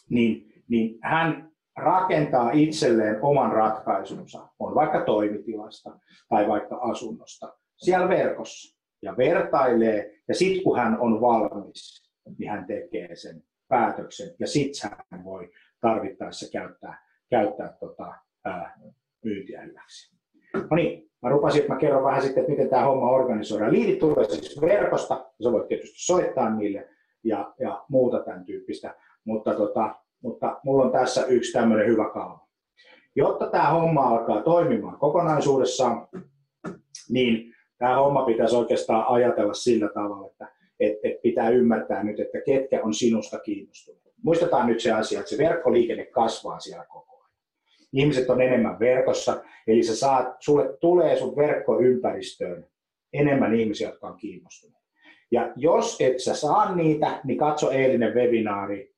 niin, 0.10 0.64
niin 0.70 1.00
hän 1.02 1.52
rakentaa 1.78 2.52
itselleen 2.52 3.22
oman 3.22 3.52
ratkaisunsa, 3.52 4.48
on 4.60 4.76
vaikka 4.76 5.06
toimitilasta 5.06 6.00
tai 6.30 6.48
vaikka 6.48 6.76
asunnosta, 6.76 7.58
siellä 7.78 8.10
verkossa 8.10 8.77
ja 9.02 9.18
vertailee 9.18 10.22
ja 10.28 10.36
sitten 10.36 10.64
kun 10.64 10.78
hän 10.78 11.00
on 11.00 11.22
valmis, 11.22 12.12
niin 12.38 12.52
hän 12.52 12.66
tekee 12.66 13.16
sen 13.16 13.44
päätöksen 13.68 14.30
ja 14.40 14.48
sitten 14.48 14.92
hän 15.12 15.24
voi 15.24 15.52
tarvittaessa 15.82 16.52
käyttää, 16.52 17.08
käyttää 17.30 17.78
tota, 17.80 18.14
ää, 18.46 18.80
myyntiä 19.24 19.62
hyväksi. 19.62 20.18
No 20.54 20.76
niin, 20.76 21.10
mä 21.22 21.30
rupasin, 21.30 21.62
että 21.62 21.74
mä 21.74 21.80
kerron 21.80 22.04
vähän 22.04 22.22
sitten, 22.22 22.42
että 22.42 22.52
miten 22.52 22.70
tämä 22.70 22.86
homma 22.86 23.12
organisoidaan. 23.12 23.74
Liidit 23.74 24.00
tulee 24.00 24.26
siis 24.26 24.62
verkosta, 24.62 25.14
ja 25.14 25.44
sä 25.44 25.52
voit 25.52 25.68
tietysti 25.68 26.06
soittaa 26.06 26.56
niille 26.56 26.90
ja, 27.24 27.54
ja 27.60 27.86
muuta 27.90 28.20
tämän 28.20 28.46
tyyppistä, 28.46 28.96
mutta, 29.26 29.54
tota, 29.54 29.96
mutta 30.24 30.60
mulla 30.64 30.84
on 30.84 30.92
tässä 30.92 31.26
yksi 31.26 31.54
tämmöinen 31.54 31.88
hyvä 31.88 32.10
kaava. 32.10 32.48
Jotta 33.16 33.50
tämä 33.50 33.70
homma 33.70 34.08
alkaa 34.08 34.42
toimimaan 34.42 35.00
kokonaisuudessaan, 35.00 36.08
niin 37.10 37.54
tämä 37.78 37.96
homma 37.96 38.26
pitäisi 38.26 38.56
oikeastaan 38.56 39.06
ajatella 39.08 39.54
sillä 39.54 39.90
tavalla, 39.94 40.28
että 40.28 40.52
et, 40.80 40.98
et 41.04 41.22
pitää 41.22 41.50
ymmärtää 41.50 42.04
nyt, 42.04 42.20
että 42.20 42.42
ketkä 42.42 42.82
on 42.84 42.94
sinusta 42.94 43.40
kiinnostuneet. 43.40 44.14
Muistetaan 44.24 44.68
nyt 44.68 44.80
se 44.80 44.92
asia, 44.92 45.20
että 45.20 45.30
se 45.30 45.38
verkkoliikenne 45.38 46.06
kasvaa 46.06 46.60
siellä 46.60 46.86
koko 46.86 47.16
ajan. 47.16 47.32
Ihmiset 47.94 48.30
on 48.30 48.42
enemmän 48.42 48.80
verkossa, 48.80 49.44
eli 49.68 49.84
sä 49.84 49.96
saat, 49.96 50.36
sulle 50.40 50.78
tulee 50.82 51.18
sun 51.18 51.36
verkkoympäristöön 51.36 52.68
enemmän 53.14 53.56
ihmisiä, 53.56 53.90
jotka 53.90 54.08
on 54.08 54.18
kiinnostuneet. 54.18 54.84
Ja 55.32 55.54
jos 55.56 55.98
et 56.02 56.20
sä 56.20 56.36
saa 56.36 56.76
niitä, 56.76 57.22
niin 57.24 57.38
katso 57.38 57.72
eilinen 57.72 58.14
webinaari 58.14 58.96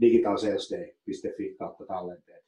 digitalsalesday.fi 0.00 1.54
kautta 1.58 1.86
tallenteet. 1.86 2.44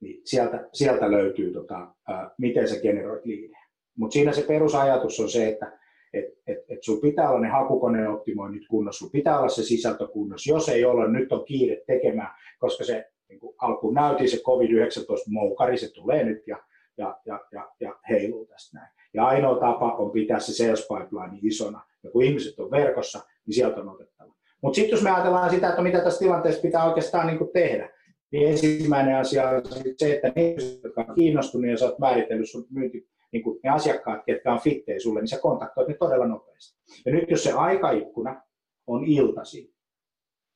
Niin 0.00 0.20
sieltä, 0.24 0.68
sieltä 0.72 1.10
löytyy, 1.10 1.52
tota, 1.52 1.94
miten 2.38 2.68
sä 2.68 2.80
generoit 2.80 3.24
liidejä. 3.24 3.57
Mutta 3.98 4.12
siinä 4.12 4.32
se 4.32 4.42
perusajatus 4.42 5.20
on 5.20 5.30
se, 5.30 5.48
että 5.48 5.78
että 6.12 6.32
et, 6.46 6.58
et 6.68 6.82
sulla 6.82 7.00
pitää 7.00 7.30
olla 7.30 7.40
ne 7.40 7.48
hakukoneoptimoinnit 7.48 8.62
kunnossa, 8.70 8.98
sulla 8.98 9.10
pitää 9.10 9.38
olla 9.38 9.48
se 9.48 9.62
sisältö 9.62 10.08
kunnossa. 10.08 10.50
Jos 10.50 10.68
ei 10.68 10.84
ole, 10.84 11.08
nyt 11.08 11.32
on 11.32 11.44
kiire 11.44 11.82
tekemään, 11.86 12.34
koska 12.58 12.84
se 12.84 13.10
niin 13.28 13.40
kuin 13.40 13.54
alkuun 13.58 13.94
se 14.26 14.36
COVID-19-moukari, 14.36 15.78
se 15.78 15.92
tulee 15.92 16.24
nyt 16.24 16.46
ja, 16.46 16.56
ja, 16.98 17.20
ja, 17.26 17.40
ja, 17.52 17.68
ja 17.80 17.96
heiluu 18.08 18.46
tästä 18.46 18.78
näin. 18.78 18.92
Ja 19.14 19.26
ainoa 19.26 19.60
tapa 19.60 19.92
on 19.92 20.10
pitää 20.10 20.38
se 20.38 20.52
sales 20.52 20.88
pipeline 20.88 21.38
isona. 21.42 21.82
Ja 22.02 22.10
kun 22.10 22.22
ihmiset 22.22 22.60
on 22.60 22.70
verkossa, 22.70 23.20
niin 23.46 23.54
sieltä 23.54 23.80
on 23.80 23.88
otettava. 23.88 24.34
Mutta 24.62 24.76
sitten 24.76 24.90
jos 24.90 25.02
me 25.02 25.10
ajatellaan 25.10 25.50
sitä, 25.50 25.68
että 25.68 25.82
mitä 25.82 26.00
tässä 26.00 26.18
tilanteessa 26.18 26.62
pitää 26.62 26.84
oikeastaan 26.84 27.26
niin 27.26 27.38
tehdä, 27.52 27.90
niin 28.30 28.48
ensimmäinen 28.48 29.16
asia 29.16 29.50
on 29.50 29.62
se, 29.96 30.14
että 30.14 30.32
ne 30.36 30.50
ihmiset, 30.50 30.82
jotka 30.84 31.04
on 31.08 31.14
kiinnostuneet 31.14 31.70
ja 31.70 31.78
sä 31.78 31.84
oot 31.84 31.98
määritellyt 31.98 32.50
sun 32.50 32.66
myynti 32.70 33.08
niin 33.32 33.42
kuin 33.42 33.60
ne 33.64 33.70
asiakkaat, 33.70 34.24
ketkä 34.24 34.52
on 34.52 34.60
fittejä 34.60 35.00
sulle, 35.00 35.20
niin 35.20 35.28
sä 35.28 35.38
kontaktoit 35.38 35.88
ne 35.88 35.94
todella 35.94 36.26
nopeasti. 36.26 36.78
Ja 37.06 37.12
nyt 37.12 37.30
jos 37.30 37.44
se 37.44 37.52
aikaikkuna 37.52 38.42
on 38.86 39.04
iltasi, 39.04 39.74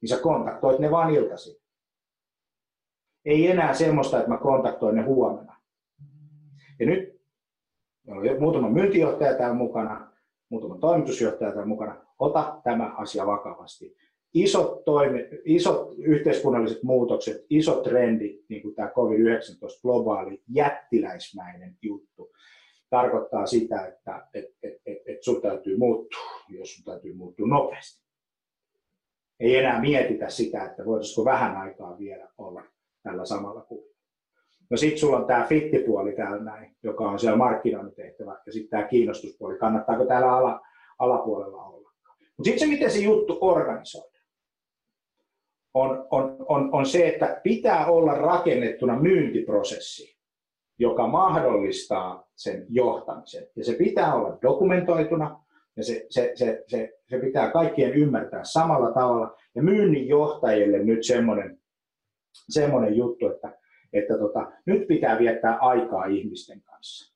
niin 0.00 0.08
sä 0.08 0.16
kontaktoit 0.22 0.78
ne 0.78 0.90
vaan 0.90 1.14
iltasi. 1.14 1.62
Ei 3.24 3.50
enää 3.50 3.74
semmoista, 3.74 4.18
että 4.18 4.30
mä 4.30 4.38
kontaktoin 4.38 4.96
ne 4.96 5.02
huomenna. 5.02 5.56
Ja 6.80 6.86
nyt 6.86 7.22
meillä 8.06 8.32
on 8.32 8.40
muutama 8.40 8.70
myyntijohtaja 8.70 9.34
täällä 9.34 9.54
mukana, 9.54 10.12
muutama 10.48 10.78
toimitusjohtaja 10.78 11.50
täällä 11.50 11.66
mukana. 11.66 12.04
Ota 12.18 12.60
tämä 12.64 12.94
asia 12.96 13.26
vakavasti. 13.26 13.96
Isot, 14.34 14.84
toimi, 14.84 15.28
isot 15.44 15.94
yhteiskunnalliset 15.98 16.82
muutokset, 16.82 17.46
isot 17.50 17.82
trendit, 17.82 18.44
niin 18.48 18.62
kuin 18.62 18.74
tämä 18.74 18.88
COVID-19 18.88 19.80
globaali 19.82 20.42
jättiläismäinen 20.48 21.76
juttu, 21.82 22.30
tarkoittaa 22.92 23.46
sitä, 23.46 23.86
että 23.86 24.28
et, 24.34 24.44
et, 24.62 24.74
et, 24.86 24.98
et 25.06 25.22
sun 25.22 25.42
täytyy 25.42 25.76
muuttua, 25.76 26.20
jos 26.48 26.74
sun 26.74 26.84
täytyy 26.84 27.14
muuttua 27.14 27.46
nopeasti. 27.46 28.02
Ei 29.40 29.56
enää 29.56 29.80
mietitä 29.80 30.28
sitä, 30.28 30.64
että 30.64 30.84
voitaisiko 30.84 31.24
vähän 31.24 31.56
aikaa 31.56 31.98
vielä 31.98 32.28
olla 32.38 32.62
tällä 33.02 33.24
samalla 33.24 33.60
kuvilla. 33.60 33.96
No 34.70 34.76
sitten 34.76 34.98
sulla 34.98 35.16
on 35.16 35.26
tämä 35.26 35.46
fittipuoli 35.48 36.12
täällä 36.12 36.44
näin, 36.44 36.76
joka 36.82 37.10
on 37.10 37.18
siellä 37.18 37.36
markkinoinnin 37.36 37.94
tehtävä, 37.94 38.40
ja 38.46 38.52
sitten 38.52 38.70
tämä 38.70 38.88
kiinnostuspuoli, 38.88 39.58
kannattaako 39.58 40.04
täällä 40.04 40.32
ala, 40.32 40.60
alapuolella 40.98 41.64
olla. 41.64 41.90
Mutta 42.18 42.44
sitten 42.44 42.60
se, 42.60 42.66
miten 42.66 42.90
se 42.90 42.98
juttu 42.98 43.38
organisoidaan, 43.40 44.26
on, 45.74 46.06
on, 46.10 46.36
on, 46.48 46.74
on 46.74 46.86
se, 46.86 47.08
että 47.08 47.40
pitää 47.42 47.86
olla 47.86 48.14
rakennettuna 48.14 49.00
myyntiprosessi, 49.00 50.21
joka 50.82 51.06
mahdollistaa 51.06 52.28
sen 52.36 52.66
johtamisen. 52.68 53.46
Ja 53.56 53.64
se 53.64 53.72
pitää 53.72 54.14
olla 54.14 54.38
dokumentoituna, 54.42 55.40
ja 55.76 55.84
se, 55.84 56.06
se, 56.10 56.32
se, 56.34 56.64
se, 56.66 56.92
se 57.08 57.18
pitää 57.18 57.50
kaikkien 57.50 57.94
ymmärtää 57.94 58.44
samalla 58.44 58.92
tavalla. 58.92 59.36
Ja 59.54 59.62
myynnin 59.62 60.08
johtajille 60.08 60.78
nyt 60.78 61.06
semmoinen, 61.06 61.58
semmoinen 62.32 62.96
juttu, 62.96 63.26
että, 63.26 63.58
että 63.92 64.18
tota, 64.18 64.52
nyt 64.66 64.88
pitää 64.88 65.18
viettää 65.18 65.56
aikaa 65.56 66.04
ihmisten 66.04 66.62
kanssa. 66.62 67.14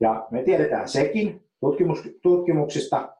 Ja 0.00 0.26
me 0.30 0.42
tiedetään 0.42 0.88
sekin 0.88 1.44
tutkimus, 1.60 2.02
tutkimuksista, 2.22 3.16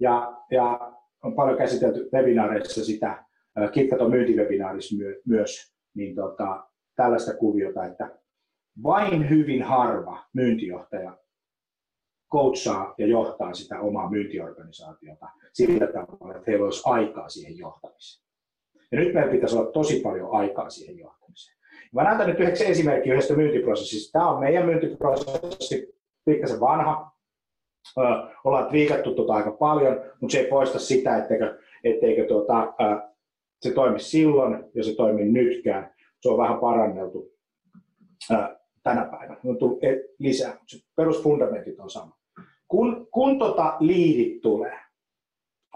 ja, 0.00 0.42
ja 0.50 0.92
on 1.22 1.34
paljon 1.34 1.58
käsitelty 1.58 2.08
webinaareissa 2.14 2.84
sitä, 2.84 3.24
Kitkaton 3.72 4.10
myyntivebinaarissa 4.10 4.96
myös, 5.26 5.74
niin 5.94 6.14
tota, 6.14 6.66
tällaista 6.96 7.34
kuviota, 7.34 7.84
että 7.84 8.21
vain 8.82 9.30
hyvin 9.30 9.62
harva 9.62 10.24
myyntijohtaja 10.32 11.16
coachaa 12.32 12.94
ja 12.98 13.06
johtaa 13.06 13.54
sitä 13.54 13.80
omaa 13.80 14.10
myyntiorganisaatiota 14.10 15.28
sillä 15.52 15.86
tavalla, 15.86 16.36
että 16.36 16.50
heillä 16.50 16.64
olisi 16.64 16.82
aikaa 16.84 17.28
siihen 17.28 17.58
johtamiseen. 17.58 18.26
Ja 18.92 18.98
nyt 18.98 19.14
meillä 19.14 19.32
pitäisi 19.32 19.56
olla 19.56 19.70
tosi 19.70 20.00
paljon 20.00 20.28
aikaa 20.32 20.70
siihen 20.70 20.98
johtamiseen. 20.98 21.58
Mä 21.94 22.02
näytän 22.04 22.28
nyt 22.28 22.40
yhdeksi 22.40 22.66
esimerkki 22.66 23.10
yhdestä 23.10 23.34
myyntiprosessista. 23.34 24.18
Tämä 24.18 24.30
on 24.30 24.40
meidän 24.40 24.66
myyntiprosessi, 24.66 25.94
pikkasen 26.24 26.60
vanha. 26.60 27.12
Ö, 27.98 28.02
ollaan 28.44 28.72
viikattu 28.72 29.14
tuota 29.14 29.34
aika 29.34 29.50
paljon, 29.50 30.00
mutta 30.20 30.32
se 30.32 30.38
ei 30.38 30.46
poista 30.50 30.78
sitä, 30.78 31.16
etteikö, 31.16 31.58
etteikö 31.84 32.26
tuota, 32.26 32.62
ö, 32.62 33.12
se 33.60 33.70
toimi 33.70 34.00
silloin 34.00 34.64
ja 34.74 34.84
se 34.84 34.94
toimi 34.94 35.24
nytkään. 35.24 35.94
Se 36.20 36.28
on 36.28 36.38
vähän 36.38 36.58
paranneltu. 36.58 37.32
Ö, 38.30 38.61
tänä 38.82 39.04
päivänä. 39.04 39.40
On 39.44 39.58
tullut 39.58 39.84
e- 39.84 40.04
lisää, 40.18 40.50
mutta 40.50 40.88
perusfundamentit 40.96 41.80
on 41.80 41.90
sama. 41.90 42.18
Kun, 42.68 43.08
kun 43.10 43.38
tota 43.38 43.76
liidit 43.80 44.42
tulee, 44.42 44.78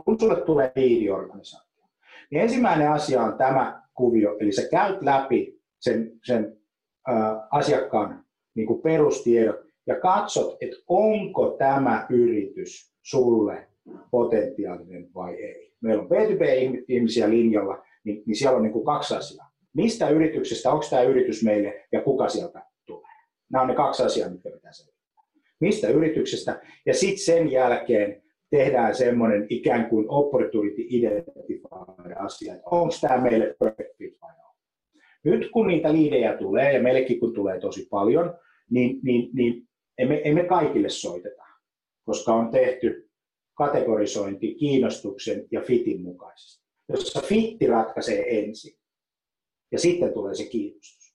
kun 0.04 0.20
sulle 0.20 0.40
tulee 0.40 0.72
liidiorganisaatio, 0.76 1.84
niin 2.30 2.42
ensimmäinen 2.42 2.90
asia 2.90 3.22
on 3.22 3.38
tämä 3.38 3.82
kuvio, 3.94 4.36
eli 4.40 4.52
sä 4.52 4.68
käyt 4.70 5.02
läpi 5.02 5.60
sen, 5.80 6.12
sen 6.24 6.56
ä, 7.08 7.12
asiakkaan 7.50 8.24
niin 8.54 8.66
kuin 8.66 8.82
perustiedot 8.82 9.66
ja 9.86 10.00
katsot, 10.00 10.56
että 10.60 10.76
onko 10.88 11.56
tämä 11.58 12.06
yritys 12.10 12.92
sulle 13.02 13.68
potentiaalinen 14.10 15.14
vai 15.14 15.34
ei. 15.34 15.72
Meillä 15.80 16.02
on 16.02 16.08
B2B-ihmisiä 16.08 17.30
linjalla, 17.30 17.82
niin, 18.04 18.22
niin 18.26 18.36
siellä 18.36 18.56
on 18.56 18.62
niin 18.62 18.72
kuin 18.72 18.84
kaksi 18.84 19.14
asiaa. 19.14 19.50
Mistä 19.74 20.08
yrityksestä, 20.08 20.70
onko 20.70 20.86
tämä 20.90 21.02
yritys 21.02 21.44
meille 21.44 21.86
ja 21.92 22.02
kuka 22.02 22.28
sieltä 22.28 22.65
Nämä 23.52 23.62
on 23.62 23.68
ne 23.68 23.74
kaksi 23.74 24.02
asiaa, 24.02 24.30
mitkä 24.30 24.50
pitää 24.50 24.72
selvittää. 24.72 24.96
Mistä 25.60 25.88
yrityksestä? 25.88 26.62
Ja 26.86 26.94
sitten 26.94 27.24
sen 27.24 27.50
jälkeen 27.50 28.22
tehdään 28.50 28.94
semmoinen 28.94 29.46
ikään 29.48 29.88
kuin 29.88 30.06
opportunity 30.08 30.82
identifier 30.88 32.18
asia, 32.18 32.54
että 32.54 32.66
onko 32.70 32.94
tämä 33.00 33.22
meille 33.22 33.56
perfect 33.58 33.96
fit 33.98 34.20
vai 34.22 34.32
no. 34.38 34.54
Nyt 35.24 35.50
kun 35.50 35.66
niitä 35.66 35.92
liidejä 35.92 36.36
tulee, 36.36 36.72
ja 36.72 36.82
meillekin 36.82 37.20
kun 37.20 37.34
tulee 37.34 37.60
tosi 37.60 37.86
paljon, 37.90 38.38
niin, 38.70 39.00
niin, 39.02 39.30
niin 39.32 39.68
emme, 39.98 40.20
emme 40.24 40.44
kaikille 40.44 40.88
soiteta. 40.88 41.42
koska 42.04 42.34
on 42.34 42.50
tehty 42.50 43.10
kategorisointi 43.54 44.54
kiinnostuksen 44.54 45.46
ja 45.50 45.60
fitin 45.60 46.02
mukaisesti, 46.02 46.66
jossa 46.88 47.20
fitti 47.20 47.66
ratkaisee 47.66 48.38
ensin 48.38 48.78
ja 49.72 49.78
sitten 49.78 50.12
tulee 50.12 50.34
se 50.34 50.44
kiinnostus. 50.44 51.05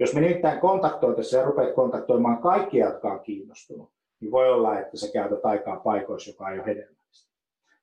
Jos 0.00 0.14
me 0.14 0.20
nimittäin 0.20 0.60
kontaktoitaisiin 0.60 1.40
ja 1.40 1.46
rupeat 1.46 1.74
kontaktoimaan 1.74 2.38
kaikkia, 2.38 2.86
jotka 2.86 3.12
on 3.12 3.20
kiinnostunut, 3.20 3.90
niin 4.20 4.30
voi 4.30 4.52
olla, 4.52 4.78
että 4.78 4.96
sä 4.96 5.12
käytät 5.12 5.44
aikaa 5.46 5.76
paikoissa, 5.76 6.30
joka 6.30 6.50
ei 6.50 6.58
ole 6.58 6.66
hedelmällistä. 6.66 7.30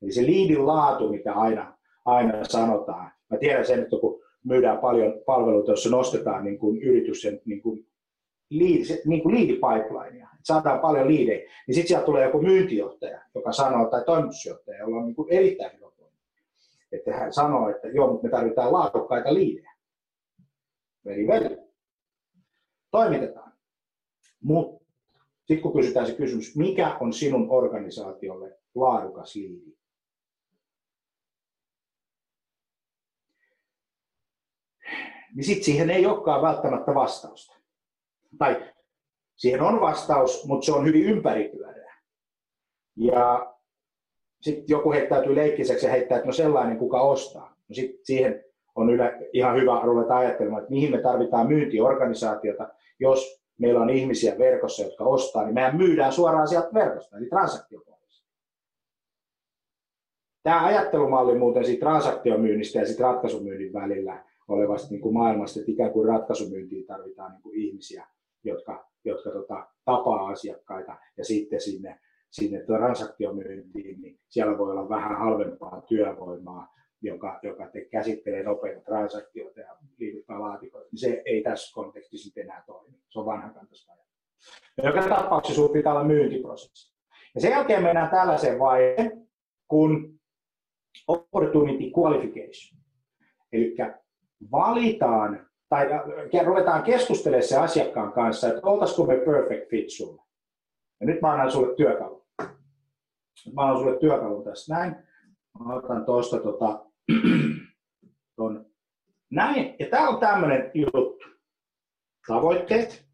Eli 0.02 0.12
se 0.12 0.22
liidin 0.22 0.68
laatu, 0.68 1.10
mitä 1.10 1.34
aina, 1.34 1.78
aina 2.06 2.44
sanotaan. 2.44 3.12
Mä 3.30 3.38
tiedän 3.38 3.66
sen, 3.66 3.80
että 3.80 3.96
kun 4.02 4.22
myydään 4.44 4.78
paljon 4.78 5.14
palveluita, 5.26 5.72
joissa 5.72 5.90
nostetaan 5.90 6.44
niin 6.44 6.60
kuin 6.60 6.82
yrityksen 6.82 7.42
niin 7.46 7.62
kuin 7.62 7.88
lead, 8.50 9.02
niin 9.06 9.24
kuin 9.24 9.36
liidipipelinea, 9.36 10.28
että 10.34 10.44
saadaan 10.44 10.80
paljon 10.80 11.08
liidejä, 11.08 11.40
niin 11.68 11.76
sitten 11.76 11.88
sieltä 11.88 12.06
tulee 12.06 12.26
joku 12.26 12.42
myyntijohtaja, 12.42 13.22
joka 13.36 13.52
sanoo, 13.52 13.90
tai 13.90 14.04
toimitusjohtaja, 14.06 14.80
jolla 14.80 14.98
on 14.98 15.06
niin 15.06 15.16
kuin 15.16 15.34
erittäin 15.34 15.72
hyvä. 15.78 15.88
Että 16.92 17.14
hän 17.14 17.34
sanoo, 17.34 17.70
että 17.70 17.88
joo, 17.88 18.08
mutta 18.12 18.28
me 18.28 18.32
tarvitaan 18.32 18.74
laadukkaita 18.74 19.34
liidejä. 19.34 19.72
Veli, 21.06 21.28
veli. 21.28 21.67
Toimitetaan. 22.92 23.54
Mutta 24.44 24.86
sitten 25.38 25.62
kun 25.62 25.74
kysytään 25.74 26.08
se 26.08 26.16
kysymys, 26.16 26.56
mikä 26.56 26.98
on 27.00 27.14
sinun 27.14 27.52
organisaatiolle 27.52 28.58
laadukas 28.76 29.36
liidi? 29.36 29.78
Niin 35.36 35.46
sitten 35.46 35.64
siihen 35.64 35.90
ei 35.90 36.06
olekaan 36.06 36.42
välttämättä 36.42 36.96
vastausta. 36.96 37.56
Tai 38.38 38.74
siihen 39.36 39.62
on 39.62 39.82
vastaus, 39.82 40.46
mutta 40.46 40.66
se 40.66 40.72
on 40.72 40.86
hyvin 40.86 41.04
ympäripyöreä. 41.04 41.96
Ja 42.96 43.56
sitten 44.42 44.66
joku 44.68 44.92
heittäytyy 44.92 45.36
leikkiseksi 45.36 45.86
ja 45.86 45.92
heittää, 45.92 46.18
että 46.18 46.28
no 46.28 46.34
sellainen, 46.34 46.78
kuka 46.78 47.02
ostaa. 47.02 47.56
No 47.70 47.76
sitten 47.76 48.06
siihen 48.06 48.44
on 48.78 48.90
yle, 48.90 49.30
ihan 49.34 49.56
hyvä 49.56 49.82
ruveta 49.84 50.18
ajattelemaan, 50.18 50.62
että 50.62 50.74
mihin 50.74 50.92
me 50.92 51.02
tarvitaan 51.02 51.48
myyntiorganisaatiota, 51.48 52.70
jos 53.00 53.42
meillä 53.60 53.82
on 53.82 53.90
ihmisiä 53.90 54.38
verkossa, 54.38 54.84
jotka 54.84 55.04
ostaa, 55.04 55.44
niin 55.44 55.54
mehän 55.54 55.78
myydään 55.78 56.12
suoraan 56.12 56.48
sieltä 56.48 56.74
verkosta, 56.74 57.18
eli 57.18 57.26
transaktiopuolesta. 57.26 58.28
Tämä 60.44 60.66
ajattelumalli 60.66 61.38
muuten 61.38 61.66
siitä 61.66 61.80
transaktiomyynnistä 61.80 62.80
ja 62.80 62.86
siitä 62.86 63.04
ratkaisumyynnin 63.04 63.74
välillä 63.74 64.24
olevasta 64.48 64.90
niin 64.90 65.02
kuin 65.02 65.14
maailmasta, 65.14 65.60
että 65.60 65.72
ikään 65.72 65.92
kuin 65.92 66.08
ratkaisumyyntiin 66.08 66.86
tarvitaan 66.86 67.32
niin 67.32 67.42
kuin 67.42 67.60
ihmisiä, 67.60 68.08
jotka, 68.44 68.86
jotka 69.06 69.32
tota, 69.32 69.68
tapaa 69.86 70.28
asiakkaita 70.28 70.96
ja 71.18 71.26
sitten 71.26 71.62
sinne, 71.62 72.00
sinne 72.30 72.64
transaktiomyyntiin, 72.64 74.02
niin 74.02 74.20
siellä 74.30 74.58
voi 74.58 74.72
olla 74.72 74.90
vähän 74.90 75.18
halvempaa 75.18 75.82
työvoimaa, 75.82 76.74
joka, 77.02 77.40
joka 77.44 77.68
te 77.68 77.86
käsittelee 77.86 78.44
nopeita 78.44 78.82
transaktioita 78.82 79.60
ja 79.60 79.78
liityttää 79.98 80.40
laatikoita, 80.40 80.90
niin 80.92 81.00
se 81.00 81.22
ei 81.26 81.44
tässä 81.44 81.76
kontekstissa 81.76 82.42
enää 82.42 82.64
toimi. 82.66 82.98
Se 83.10 83.20
on 83.20 83.26
vanhakantaista 83.26 83.94
Joka 84.84 85.02
tapauksessa 85.02 85.56
sinulla 85.56 85.74
pitää 85.74 85.94
olla 85.94 86.04
myyntiprosessi. 86.04 86.98
Ja 87.36 87.42
sen 87.42 87.52
jälkeen 87.52 87.84
mennään 87.84 88.10
tällaiseen 88.10 88.60
vaiheeseen, 88.60 89.28
kun 89.68 90.20
opportunity 91.08 91.92
qualification. 91.98 92.82
Eli 93.52 93.76
valitaan 94.52 95.48
tai 95.70 95.88
ruvetaan 96.46 96.84
keskustelemaan 96.84 97.44
se 97.44 97.58
asiakkaan 97.58 98.14
kanssa, 98.14 98.48
että 98.48 98.62
oltaisiko 98.64 99.06
me 99.06 99.18
perfect 99.18 99.70
fit 99.70 99.90
sulle. 99.90 100.22
Ja 101.00 101.08
nyt 101.08 101.22
mä 101.22 101.32
annan 101.32 101.52
sulle 101.52 101.76
työkalun. 101.76 102.26
Mä 103.56 103.62
annan 103.62 103.78
sulle 103.78 104.00
työkalun 104.00 104.44
tässä 104.44 104.76
näin. 104.76 104.96
Mä 105.66 105.76
otan 105.76 106.06
tuosta 106.06 106.40
tota, 106.40 106.87
ton, 108.36 108.66
näin. 109.32 109.76
Ja 109.80 109.90
tää 109.90 110.10
on 110.10 110.20
tämmöinen 110.20 110.72
juttu. 110.74 111.20
Tavoitteet. 112.28 113.08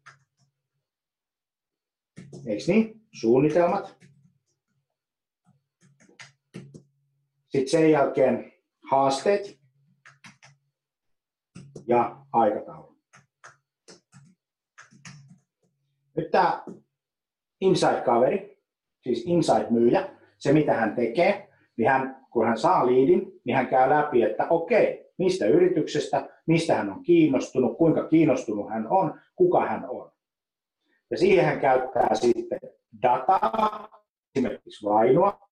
Eikö 2.46 2.64
niin? 2.66 3.00
Suunnitelmat. 3.12 3.96
Sitten 7.48 7.68
sen 7.68 7.90
jälkeen 7.90 8.52
haasteet 8.90 9.60
ja 11.88 12.26
aikataulu. 12.32 12.96
Nyt 16.16 16.30
tämä 16.30 16.64
inside-kaveri, 17.60 18.62
siis 19.02 19.24
inside-myyjä, 19.26 20.16
se 20.38 20.52
mitä 20.52 20.74
hän 20.74 20.94
tekee, 20.94 21.48
niin 21.76 21.88
hän, 21.88 22.23
kun 22.34 22.46
hän 22.46 22.58
saa 22.58 22.86
liidin, 22.86 23.40
niin 23.44 23.56
hän 23.56 23.66
käy 23.66 23.90
läpi, 23.90 24.22
että 24.22 24.46
okei, 24.50 25.10
mistä 25.18 25.46
yrityksestä, 25.46 26.28
mistä 26.46 26.74
hän 26.74 26.90
on 26.90 27.02
kiinnostunut, 27.02 27.78
kuinka 27.78 28.08
kiinnostunut 28.08 28.70
hän 28.70 28.86
on, 28.88 29.20
kuka 29.36 29.66
hän 29.66 29.88
on. 29.88 30.10
Ja 31.10 31.18
siihen 31.18 31.44
hän 31.44 31.60
käyttää 31.60 32.14
sitten 32.14 32.60
dataa, 33.02 33.88
esimerkiksi 34.36 34.86
vainoa, 34.86 35.48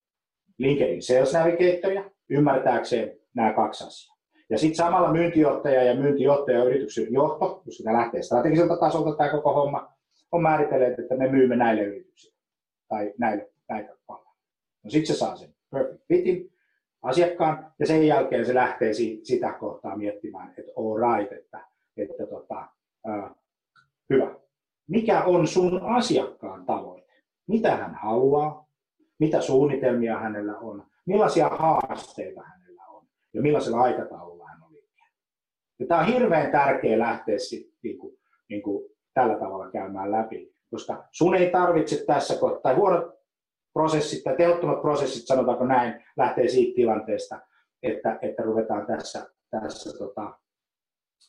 LinkedIn 0.57 1.01
Sales 1.01 1.33
Navigatoria, 1.33 2.11
ymmärtääkseen 2.29 3.17
nämä 3.33 3.53
kaksi 3.53 3.83
asiaa. 3.87 4.17
Ja 4.49 4.57
sitten 4.57 4.75
samalla 4.75 5.11
myyntijohtaja 5.11 5.83
ja 5.83 5.95
myyntijohtaja 5.95 6.63
yrityksen 6.63 7.13
johto, 7.13 7.61
jos 7.65 7.77
sitä 7.77 7.93
lähtee 7.93 8.21
strategiselta 8.21 8.77
tasolta 8.77 9.17
tämä 9.17 9.29
koko 9.29 9.53
homma, 9.53 9.93
on 10.31 10.41
määritellyt, 10.41 10.99
että 10.99 11.15
me 11.15 11.27
myymme 11.27 11.55
näille 11.55 11.83
yrityksille 11.83 12.37
tai 12.87 13.13
näille, 13.17 13.49
näitä 13.69 13.95
palveluja. 14.07 14.35
No 14.83 14.89
sitten 14.89 15.15
se 15.15 15.19
saa 15.19 15.35
sen 15.35 15.55
perfect 15.71 16.03
fitin 16.07 16.52
asiakkaan 17.03 17.73
ja 17.79 17.85
sen 17.85 18.07
jälkeen 18.07 18.45
se 18.45 18.53
lähtee 18.53 18.93
si- 18.93 19.19
sitä 19.23 19.53
kohtaa 19.53 19.97
miettimään, 19.97 20.53
että 20.57 20.71
all 20.77 21.17
right, 21.17 21.33
että, 21.33 21.67
että 21.97 22.27
tota, 22.27 22.67
ää, 23.07 23.35
hyvä. 24.09 24.35
Mikä 24.87 25.23
on 25.23 25.47
sun 25.47 25.81
asiakkaan 25.83 26.65
tavoite? 26.65 27.13
Mitä 27.47 27.75
hän 27.75 27.95
haluaa? 27.95 28.67
Mitä 29.19 29.41
suunnitelmia 29.41 30.19
hänellä 30.19 30.57
on? 30.57 30.85
Millaisia 31.05 31.49
haasteita 31.49 32.41
hänellä 32.43 32.83
on? 32.87 33.05
Ja 33.33 33.41
millaisella 33.41 33.81
aikataululla 33.81 34.47
hän 34.47 34.63
on 34.63 34.73
liikkeellä? 34.73 35.17
Ja 35.79 35.87
tämä 35.87 36.01
on 36.01 36.07
hirveän 36.07 36.51
tärkeä 36.51 36.99
lähteä 36.99 37.39
sit, 37.39 37.73
niin 37.83 37.97
kuin, 37.97 38.17
niin 38.49 38.61
kuin, 38.61 38.89
tällä 39.13 39.39
tavalla 39.39 39.71
käymään 39.71 40.11
läpi, 40.11 40.53
koska 40.71 41.07
sun 41.11 41.35
ei 41.35 41.49
tarvitse 41.51 42.05
tässä 42.05 42.35
kohtaa, 42.39 42.61
tai 42.61 42.75
prosessit 43.73 44.23
tai 44.23 44.35
tehottomat 44.37 44.81
prosessit, 44.81 45.27
sanotaanko 45.27 45.65
näin, 45.65 46.03
lähtee 46.17 46.47
siitä 46.47 46.75
tilanteesta, 46.75 47.39
että, 47.83 48.19
että 48.21 48.43
ruvetaan 48.43 48.85
tässä, 48.85 49.27
tässä 49.49 49.97
tota, 49.97 50.39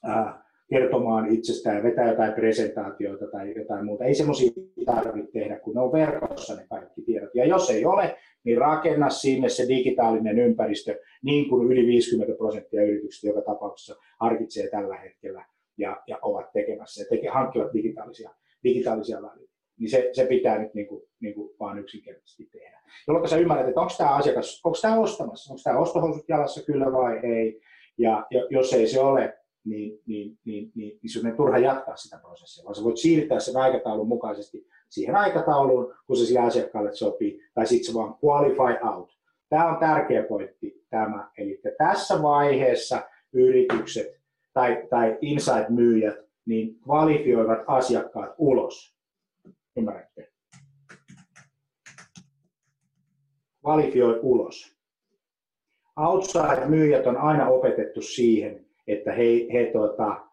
ää, 0.04 0.44
kertomaan 0.70 1.26
itsestään 1.26 1.76
ja 1.76 1.82
vetää 1.82 2.10
jotain 2.10 2.32
presentaatioita 2.32 3.26
tai 3.26 3.54
jotain 3.56 3.84
muuta. 3.84 4.04
Ei 4.04 4.14
semmoisia 4.14 4.50
tarvitse 4.86 5.32
tehdä, 5.32 5.58
kun 5.58 5.74
ne 5.74 5.80
on 5.80 5.92
verkossa 5.92 6.54
ne 6.54 6.66
kaikki 6.70 7.02
tiedot. 7.02 7.30
Ja 7.34 7.46
jos 7.46 7.70
ei 7.70 7.84
ole, 7.84 8.16
niin 8.44 8.58
rakenna 8.58 9.10
sinne 9.10 9.48
se 9.48 9.68
digitaalinen 9.68 10.38
ympäristö, 10.38 11.00
niin 11.22 11.48
kuin 11.48 11.72
yli 11.72 11.86
50 11.86 12.36
prosenttia 12.36 12.82
yrityksistä 12.82 13.26
joka 13.26 13.40
tapauksessa 13.40 13.96
harkitsee 14.20 14.68
tällä 14.70 14.96
hetkellä 14.96 15.44
ja, 15.78 16.02
ja 16.06 16.18
ovat 16.22 16.52
tekemässä 16.52 17.02
ja 17.02 17.06
teke, 17.10 17.28
hankkivat 17.28 17.72
digitaalisia, 17.72 18.30
digitaalisia 18.64 19.22
välineitä 19.22 19.53
niin 19.78 19.90
se, 19.90 20.10
se 20.12 20.26
pitää 20.26 20.58
nyt 20.58 20.74
niin 20.74 20.86
kuin, 20.86 21.02
niin 21.20 21.34
kuin 21.34 21.54
vaan 21.60 21.78
yksinkertaisesti 21.78 22.48
tehdä. 22.52 22.80
Jolloin 23.06 23.28
sä 23.28 23.36
ymmärrät, 23.36 23.68
että 23.68 23.80
onko 23.80 23.92
tämä 23.98 24.14
asiakas, 24.14 24.60
onko 24.64 24.78
tämä 24.82 25.00
ostamassa, 25.00 25.52
onko 25.52 25.60
tämä 25.64 25.78
ostohousut 25.78 26.28
jalassa 26.28 26.62
kyllä 26.62 26.92
vai 26.92 27.18
ei, 27.18 27.60
ja, 27.98 28.26
jos 28.50 28.72
ei 28.72 28.86
se 28.86 29.00
ole, 29.00 29.38
niin, 29.64 29.98
niin, 30.06 30.38
niin, 30.44 30.72
niin, 30.74 30.98
niin 31.02 31.10
sun 31.10 31.26
ei 31.26 31.36
turha 31.36 31.58
jatkaa 31.58 31.96
sitä 31.96 32.18
prosessia, 32.18 32.64
vaan 32.64 32.74
sä 32.74 32.84
voit 32.84 32.96
siirtää 32.96 33.40
sen 33.40 33.56
aikataulun 33.56 34.08
mukaisesti 34.08 34.66
siihen 34.88 35.16
aikatauluun, 35.16 35.94
kun 36.06 36.16
se 36.16 36.24
sille 36.24 36.40
asiakkaalle 36.40 36.92
sopii, 36.92 37.40
tai 37.54 37.66
sitten 37.66 37.92
se 37.92 37.98
vaan 37.98 38.14
qualify 38.24 38.86
out. 38.94 39.18
Tämä 39.48 39.68
on 39.68 39.76
tärkeä 39.80 40.22
pointti 40.22 40.84
tämä, 40.90 41.30
eli 41.38 41.60
tässä 41.78 42.22
vaiheessa 42.22 43.02
yritykset 43.32 44.20
tai, 44.52 44.86
tai 44.90 45.18
inside-myyjät 45.20 46.24
niin 46.46 46.80
kvalifioivat 46.80 47.58
asiakkaat 47.66 48.34
ulos 48.38 48.93
Ymmärrätte? 49.76 50.28
Kvalifioi 53.60 54.18
ulos. 54.22 54.76
Outside-myyjät 55.96 57.06
on 57.06 57.16
aina 57.16 57.48
opetettu 57.48 58.02
siihen, 58.02 58.66
että 58.86 59.12
he, 59.12 59.24
he 59.52 59.70
tuota, 59.72 60.26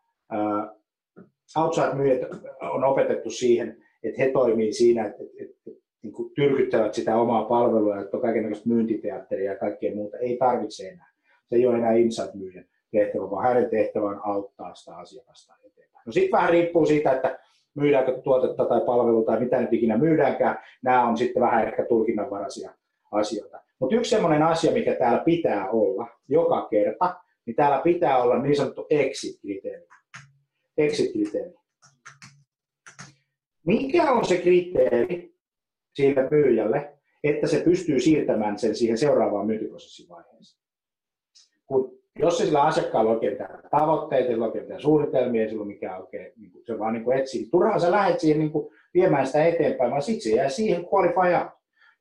outside-myyjät 1.58 2.22
on 2.62 2.84
opetettu 2.84 3.30
siihen, 3.30 3.84
että 4.04 4.22
he 4.22 4.32
toimii 4.32 4.74
siinä, 4.74 5.06
että, 5.06 5.24
että, 5.40 5.54
että, 5.68 5.82
niin 6.04 6.14
tyrkyttävät 6.36 6.94
sitä 6.94 7.16
omaa 7.18 7.46
palvelua, 7.46 8.00
että 8.00 8.18
on 8.18 8.22
kaikenlaista 8.24 8.70
myyntiteatteria 8.70 9.52
ja 9.52 9.58
kaikkea 9.58 9.96
muuta. 9.96 10.18
Ei 10.18 10.38
tarvitse 10.38 10.90
enää. 10.90 11.12
Se 11.50 11.56
ei 11.56 11.68
ole 11.68 11.78
enää 11.78 11.94
inside-myyjän 11.94 12.66
tehtävä, 12.92 13.32
vaan 13.32 13.48
hänen 13.48 13.70
tehtävä 13.70 14.06
on 14.10 14.22
auttaa 14.24 14.76
sitä 14.76 14.98
asiakasta 14.98 15.54
eteenpäin. 15.64 16.04
No 16.06 16.12
sitten 16.12 16.32
vähän 16.32 16.50
riippuu 16.50 16.86
siitä, 16.86 17.12
että 17.12 17.40
myydäänkö 17.76 18.22
tuotetta 18.22 18.66
tai 18.66 18.82
palvelua 18.86 19.26
tai 19.26 19.40
mitä 19.40 19.62
nyt 19.62 19.74
ikinä 19.74 19.98
myydäänkään, 19.98 20.58
nämä 20.84 21.08
on 21.08 21.18
sitten 21.18 21.42
vähän 21.42 21.68
ehkä 21.68 21.86
tulkinnanvaraisia 21.86 22.74
asioita. 23.12 23.62
Mutta 23.80 23.96
yksi 23.96 24.10
sellainen 24.10 24.44
asia, 24.44 24.72
mikä 24.72 24.96
täällä 24.96 25.24
pitää 25.26 25.70
olla 25.70 26.08
joka 26.28 26.68
kerta, 26.72 27.16
niin 27.46 27.56
täällä 27.56 27.82
pitää 27.84 28.24
olla 28.24 28.42
niin 28.42 28.56
sanottu 28.56 28.88
exit-kriteeri. 28.90 29.88
Exit-kriteeri. 30.78 31.54
Mikä 33.66 34.12
on 34.12 34.26
se 34.26 34.38
kriteeri 34.38 35.36
sille 35.96 36.28
myyjälle, 36.32 36.98
että 37.24 37.48
se 37.48 37.60
pystyy 37.60 38.00
siirtämään 38.00 38.60
sen 38.60 38.76
siihen 38.76 38.98
seuraavaan 38.98 39.48
myyntiprosessin 39.48 40.10
vaiheeseen? 40.10 40.61
Jos 42.22 42.38
se 42.38 42.46
sillä 42.46 42.62
asiakkaalla 42.62 43.12
oikein 43.12 43.34
mitään 43.34 43.60
tavoitteita, 43.72 44.28
sillä 44.28 44.46
oikein 44.46 44.64
mitään 44.64 44.82
suunnitelmia, 44.82 45.50
sillä 45.50 45.66
mikään 45.66 46.02
oikein, 46.02 46.34
niin 46.38 46.52
kuin 46.52 46.66
se 46.66 46.80
vaan 46.80 46.94
niin 46.94 47.04
kuin 47.04 47.18
etsii. 47.18 47.50
Turhaan 47.52 47.82
sä 47.82 47.92
lähdet 47.92 48.20
siihen 48.20 48.40
niin 48.40 48.52
kuin 48.52 48.74
viemään 48.94 49.26
sitä 49.26 49.46
eteenpäin, 49.46 49.92
vaan 49.92 50.02
se 50.02 50.30
jää 50.36 50.50
siihen 50.50 50.86
qualify 50.94 51.36
out. 51.36 51.52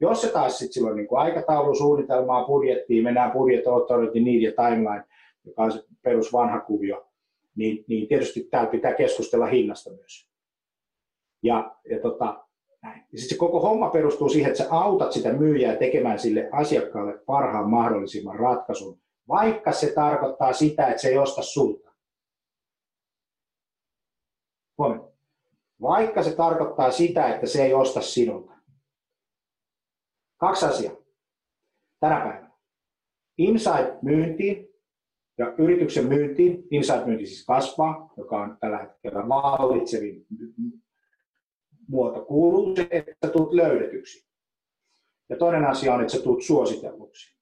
Jos 0.01 0.21
se 0.21 0.29
taas 0.29 0.59
sitten 0.59 0.73
silloin 0.73 0.97
niin 0.97 1.09
kuin 1.09 1.21
aikataulu, 1.21 1.75
suunnitelmaa, 1.75 2.45
budjettiin, 2.45 3.05
mennään 3.05 3.33
budjet, 3.33 3.67
authority, 3.67 4.21
need 4.21 4.43
ja 4.43 4.53
timeline, 4.53 5.05
joka 5.45 5.63
on 5.63 5.73
se 5.73 5.85
perus 6.03 6.33
vanha 6.33 6.61
kuvio, 6.61 7.07
niin, 7.57 7.85
niin 7.89 8.09
tietysti 8.09 8.49
täällä 8.51 8.71
pitää 8.71 8.95
keskustella 8.95 9.47
hinnasta 9.47 9.91
myös. 9.91 10.29
Ja, 11.43 11.77
ja 11.91 12.01
tota. 12.01 12.45
Ja 12.83 13.19
sitten 13.19 13.29
se 13.29 13.37
koko 13.37 13.61
homma 13.61 13.91
perustuu 13.91 14.29
siihen, 14.29 14.51
että 14.51 14.65
sä 14.65 14.71
autat 14.71 15.13
sitä 15.13 15.33
myyjää 15.33 15.77
tekemään 15.77 16.19
sille 16.19 16.49
asiakkaalle 16.53 17.19
parhaan 17.27 17.71
mahdollisimman 17.71 18.39
ratkaisun, 18.39 19.00
vaikka 19.31 19.73
se 19.73 19.93
tarkoittaa 19.93 20.53
sitä, 20.53 20.87
että 20.87 21.03
se 21.03 21.09
ei 21.09 21.19
osta 21.19 21.43
sulta. 21.43 21.91
Huomioon. 24.79 25.13
Vaikka 25.81 26.23
se 26.23 26.37
tarkoittaa 26.37 26.91
sitä, 26.91 27.35
että 27.35 27.47
se 27.47 27.65
ei 27.65 27.75
osta 27.75 28.01
sinulta. 28.01 28.53
Kaksi 30.37 30.67
asiaa 30.67 30.97
tänä 32.01 32.21
päivänä. 32.21 32.51
Inside-myyntiin 33.39 34.69
ja 35.39 35.55
yrityksen 35.59 36.07
myyntiin, 36.07 36.69
inside-myynti 36.71 37.27
siis 37.27 37.45
kasvaa, 37.45 38.13
joka 38.17 38.43
on 38.43 38.57
tällä 38.61 38.79
hetkellä 38.79 39.29
vallitsevin 39.29 40.27
muoto, 41.89 42.25
kuuluu 42.25 42.77
se, 42.77 42.89
että 42.91 43.29
tulet 43.29 43.53
löydetyksi. 43.53 44.31
Ja 45.29 45.37
toinen 45.37 45.65
asia 45.65 45.95
on, 45.95 46.01
että 46.01 46.17
sä 46.17 46.23
tulet 46.23 46.45
suositelluksi. 46.45 47.40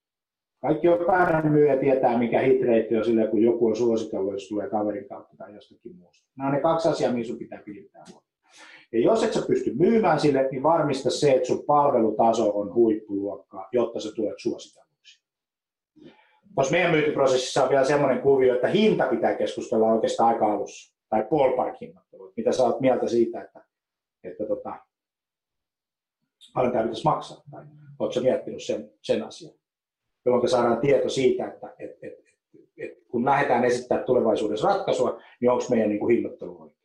Kaikki 0.60 0.86
jokainen 0.86 1.52
myyjä 1.52 1.76
tietää, 1.76 2.18
mikä 2.18 2.40
hitreitti 2.40 2.96
on 2.96 3.04
sille, 3.04 3.26
kun 3.26 3.42
joku 3.42 3.66
on 3.66 3.76
suositellut, 3.76 4.32
jos 4.32 4.48
tulee 4.48 4.70
kaverin 4.70 5.08
kautta 5.08 5.36
tai 5.36 5.54
jostakin 5.54 5.96
muusta. 5.96 6.28
Nämä 6.36 6.48
on 6.48 6.54
ne 6.54 6.60
kaksi 6.60 6.88
asiaa, 6.88 7.12
mihin 7.12 7.26
sun 7.26 7.38
pitää 7.38 7.62
kiinnittää 7.62 8.04
huomioon. 8.06 8.28
Ja 8.92 9.00
jos 9.00 9.24
et 9.24 9.32
sä 9.32 9.42
pysty 9.46 9.74
myymään 9.74 10.20
sille, 10.20 10.48
niin 10.50 10.62
varmista 10.62 11.10
se, 11.10 11.32
että 11.32 11.46
sun 11.46 11.64
palvelutaso 11.66 12.58
on 12.58 12.74
huippuluokkaa, 12.74 13.68
jotta 13.72 14.00
sä 14.00 14.08
tulet 14.14 14.38
suositelluksi. 14.38 15.22
Tuossa 16.54 16.72
meidän 16.72 16.90
myyntiprosessissa 16.90 17.62
on 17.62 17.70
vielä 17.70 17.84
semmoinen 17.84 18.22
kuvio, 18.22 18.54
että 18.54 18.68
hinta 18.68 19.06
pitää 19.06 19.34
keskustella 19.34 19.92
oikeastaan 19.92 20.34
aika 20.34 20.52
alussa, 20.52 20.96
tai 21.08 21.26
ballpark 21.30 21.76
Mitä 22.36 22.52
sä 22.52 22.62
oot 22.62 22.80
mieltä 22.80 23.08
siitä, 23.08 23.42
että, 23.42 23.64
että 24.24 24.46
tota, 24.46 24.76
paljon 26.54 26.72
tämä 26.72 26.84
pitäisi 26.84 27.04
maksaa, 27.04 27.42
tai 27.50 27.64
oletko 27.98 28.20
miettinyt 28.20 28.62
sen, 28.62 28.90
sen 29.02 29.22
asian? 29.22 29.54
Jolloin 30.24 30.48
saadaan 30.48 30.80
tieto 30.80 31.08
siitä, 31.08 31.46
että 31.46 31.74
et, 31.78 31.90
et, 31.90 32.12
et, 32.12 32.68
et, 32.78 32.98
kun 33.08 33.24
lähdetään 33.24 33.64
esittämään 33.64 34.06
tulevaisuudessa 34.06 34.68
ratkaisua, 34.68 35.20
niin 35.40 35.50
onko 35.50 35.64
meidän 35.70 35.88
niin 35.88 36.00
kuin 36.00 36.14
hinnoittelu 36.14 36.62
oikein. 36.62 36.78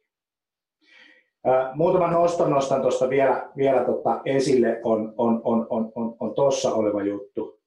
Muutaman 1.73 2.13
noston 2.13 2.49
nostan 2.49 2.81
tuosta 2.81 3.09
vielä, 3.09 3.51
vielä 3.57 3.85
tota 3.85 4.21
esille, 4.25 4.81
on, 4.83 5.13
on, 5.17 5.41
on, 5.43 5.67
on, 5.69 5.91
on, 5.95 6.15
on 6.19 6.35
tuossa 6.35 6.73
oleva 6.73 7.03
juttu, 7.03 7.61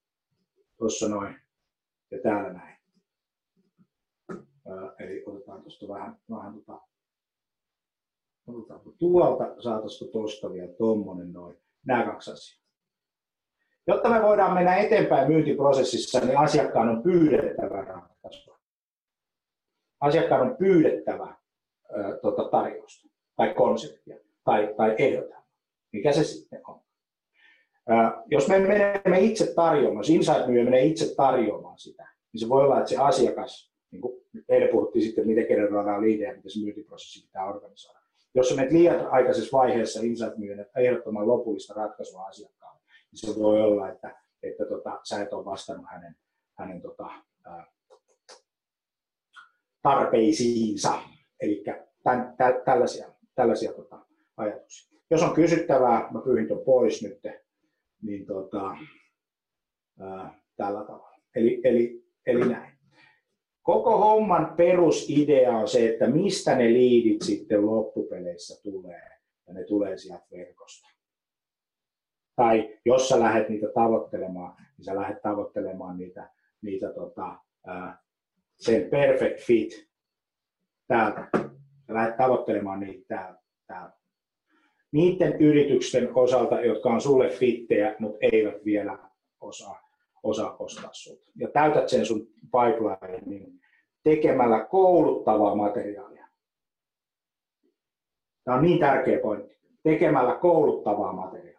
tuossa 0.78 1.08
noin 1.08 1.36
ja 2.10 2.18
täällä 2.22 2.52
näin. 2.52 2.76
Eli 4.98 5.22
otetaan 5.26 5.62
tuosta 5.62 5.88
vähän, 5.88 6.16
vähän 6.30 6.54
tota, 6.54 6.80
otetaan 8.46 8.80
tuolta, 8.98 9.62
saataisiko 9.62 10.10
tuosta 10.10 10.52
vielä 10.52 10.72
tuommoinen 10.72 11.32
noin. 11.32 11.56
Nämä 11.86 12.04
kaksi 12.04 12.32
asiaa. 12.32 12.65
Jotta 13.86 14.08
me 14.10 14.22
voidaan 14.22 14.54
mennä 14.54 14.76
eteenpäin 14.76 15.28
myyntiprosessissa, 15.28 16.20
niin 16.20 16.38
asiakkaan 16.38 16.88
on 16.88 17.02
pyydettävä 17.02 17.84
ratkaisua. 17.84 18.58
Asiakkaan 20.00 20.40
on 20.40 20.56
pyydettävä 20.56 21.24
ä, 21.24 21.36
tota, 22.22 22.48
tarjousta 22.48 23.08
tai 23.36 23.54
konseptia 23.54 24.16
tai, 24.44 24.74
tai 24.76 24.94
ehdota. 24.98 25.36
Mikä 25.92 26.12
se 26.12 26.24
sitten 26.24 26.60
on? 26.66 26.80
Jos 28.26 28.48
me 28.48 28.58
menemme 28.58 29.20
itse 29.20 29.54
tarjoamaan, 29.54 30.00
jos 30.00 30.10
insight 30.10 30.46
menee 30.46 30.84
itse 30.84 31.14
tarjoamaan 31.14 31.78
sitä, 31.78 32.08
niin 32.32 32.40
se 32.40 32.48
voi 32.48 32.62
olla, 32.62 32.78
että 32.78 32.90
se 32.90 32.96
asiakas, 32.96 33.72
niin 33.90 34.02
kuin 34.02 34.22
eilen 34.48 34.68
puhuttiin 34.68 35.02
sitten, 35.02 35.26
miten 35.26 35.46
generoidaan 35.46 36.02
liidejä, 36.02 36.34
miten 36.34 36.50
se 36.50 36.60
myyntiprosessi 36.60 37.26
pitää 37.26 37.44
organisoida. 37.44 38.00
Jos 38.34 38.56
menet 38.56 38.72
liian 38.72 39.06
aikaisessa 39.06 39.58
vaiheessa 39.58 40.00
insight 40.02 40.36
myyn 40.36 40.66
ehdottoman 40.76 41.28
lopullista 41.28 41.74
ratkaisua 41.74 42.26
asiakkaalle, 42.26 42.55
niin 43.12 43.34
se 43.34 43.40
voi 43.40 43.62
olla, 43.62 43.88
että, 43.88 44.22
että 44.42 44.64
tota, 44.64 45.00
sä 45.04 45.22
et 45.22 45.32
ole 45.32 45.44
vastannut 45.44 45.86
hänen, 45.90 46.16
hänen 46.58 46.82
tota, 46.82 47.08
ää, 47.44 47.66
tarpeisiinsa. 49.82 50.98
Eli 51.40 51.64
tä, 51.64 51.86
tällaisia, 52.64 53.08
tällaisia 53.34 53.72
tota, 53.72 54.06
ajatuksia. 54.36 55.00
Jos 55.10 55.22
on 55.22 55.34
kysyttävää, 55.34 56.08
mä 56.10 56.20
pyyhin 56.24 56.48
tuon 56.48 56.64
pois 56.64 57.02
nyt, 57.02 57.20
niin 58.02 58.26
tota, 58.26 58.76
ää, 60.00 60.40
tällä 60.56 60.84
tavalla. 60.84 61.20
Eli, 61.34 61.60
eli, 61.64 62.04
eli 62.26 62.48
näin. 62.48 62.76
Koko 63.62 63.98
homman 63.98 64.54
perusidea 64.56 65.56
on 65.56 65.68
se, 65.68 65.88
että 65.88 66.06
mistä 66.06 66.56
ne 66.56 66.64
liidit 66.64 67.22
sitten 67.22 67.66
loppupeleissä 67.66 68.62
tulee. 68.62 69.10
Ja 69.46 69.54
ne 69.54 69.64
tulee 69.64 69.98
sieltä 69.98 70.26
verkosta. 70.32 70.88
Tai 72.36 72.78
jos 72.84 73.08
sä 73.08 73.20
lähdet 73.20 73.48
niitä 73.48 73.66
tavoittelemaan, 73.74 74.56
niin 74.58 74.84
sä 74.84 74.96
lähdet 74.96 75.22
tavoittelemaan 75.22 75.96
niitä, 75.96 76.30
niitä 76.62 76.92
tota, 76.92 77.36
sen 78.56 78.90
perfect 78.90 79.40
fit 79.40 79.88
täältä. 80.88 81.28
Sä 81.86 81.94
lähdet 81.94 82.16
tavoittelemaan 82.16 82.80
niitä 82.80 83.04
täältä. 83.08 83.42
täältä. 83.66 83.96
Niiden 84.92 85.32
yritysten 85.40 86.16
osalta, 86.16 86.60
jotka 86.60 86.88
on 86.88 87.00
sulle 87.00 87.28
fittejä, 87.28 87.96
mutta 87.98 88.18
eivät 88.32 88.64
vielä 88.64 88.98
osaa, 89.40 89.88
osaa 90.22 90.56
ostaa 90.58 90.90
sulta. 90.92 91.30
Ja 91.36 91.48
täytät 91.48 91.88
sen 91.88 92.06
sun 92.06 92.26
pipeline 92.42 93.22
niin 93.26 93.60
tekemällä 94.02 94.64
kouluttavaa 94.64 95.54
materiaalia. 95.54 96.26
Tämä 98.44 98.56
on 98.56 98.62
niin 98.62 98.78
tärkeä 98.78 99.18
pointti. 99.18 99.56
Tekemällä 99.82 100.34
kouluttavaa 100.34 101.12
materiaalia 101.12 101.55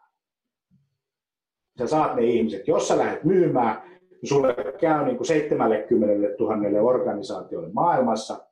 sä 1.79 1.87
saat 1.87 2.15
ne 2.15 2.23
ihmiset. 2.23 2.67
Jos 2.67 2.87
sä 2.87 2.97
lähdet 2.97 3.23
myymään, 3.23 3.99
niin 3.99 4.29
sulle 4.29 4.55
käy 4.79 5.05
niin 5.05 5.17
kuin 5.17 5.27
70 5.27 6.35
000 6.39 6.81
organisaatioille 6.81 7.69
maailmassa, 7.73 8.47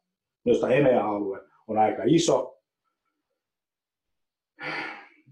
josta 0.46 0.70
EMEA-alue 0.70 1.42
on 1.68 1.78
aika 1.78 2.02
iso. 2.06 2.62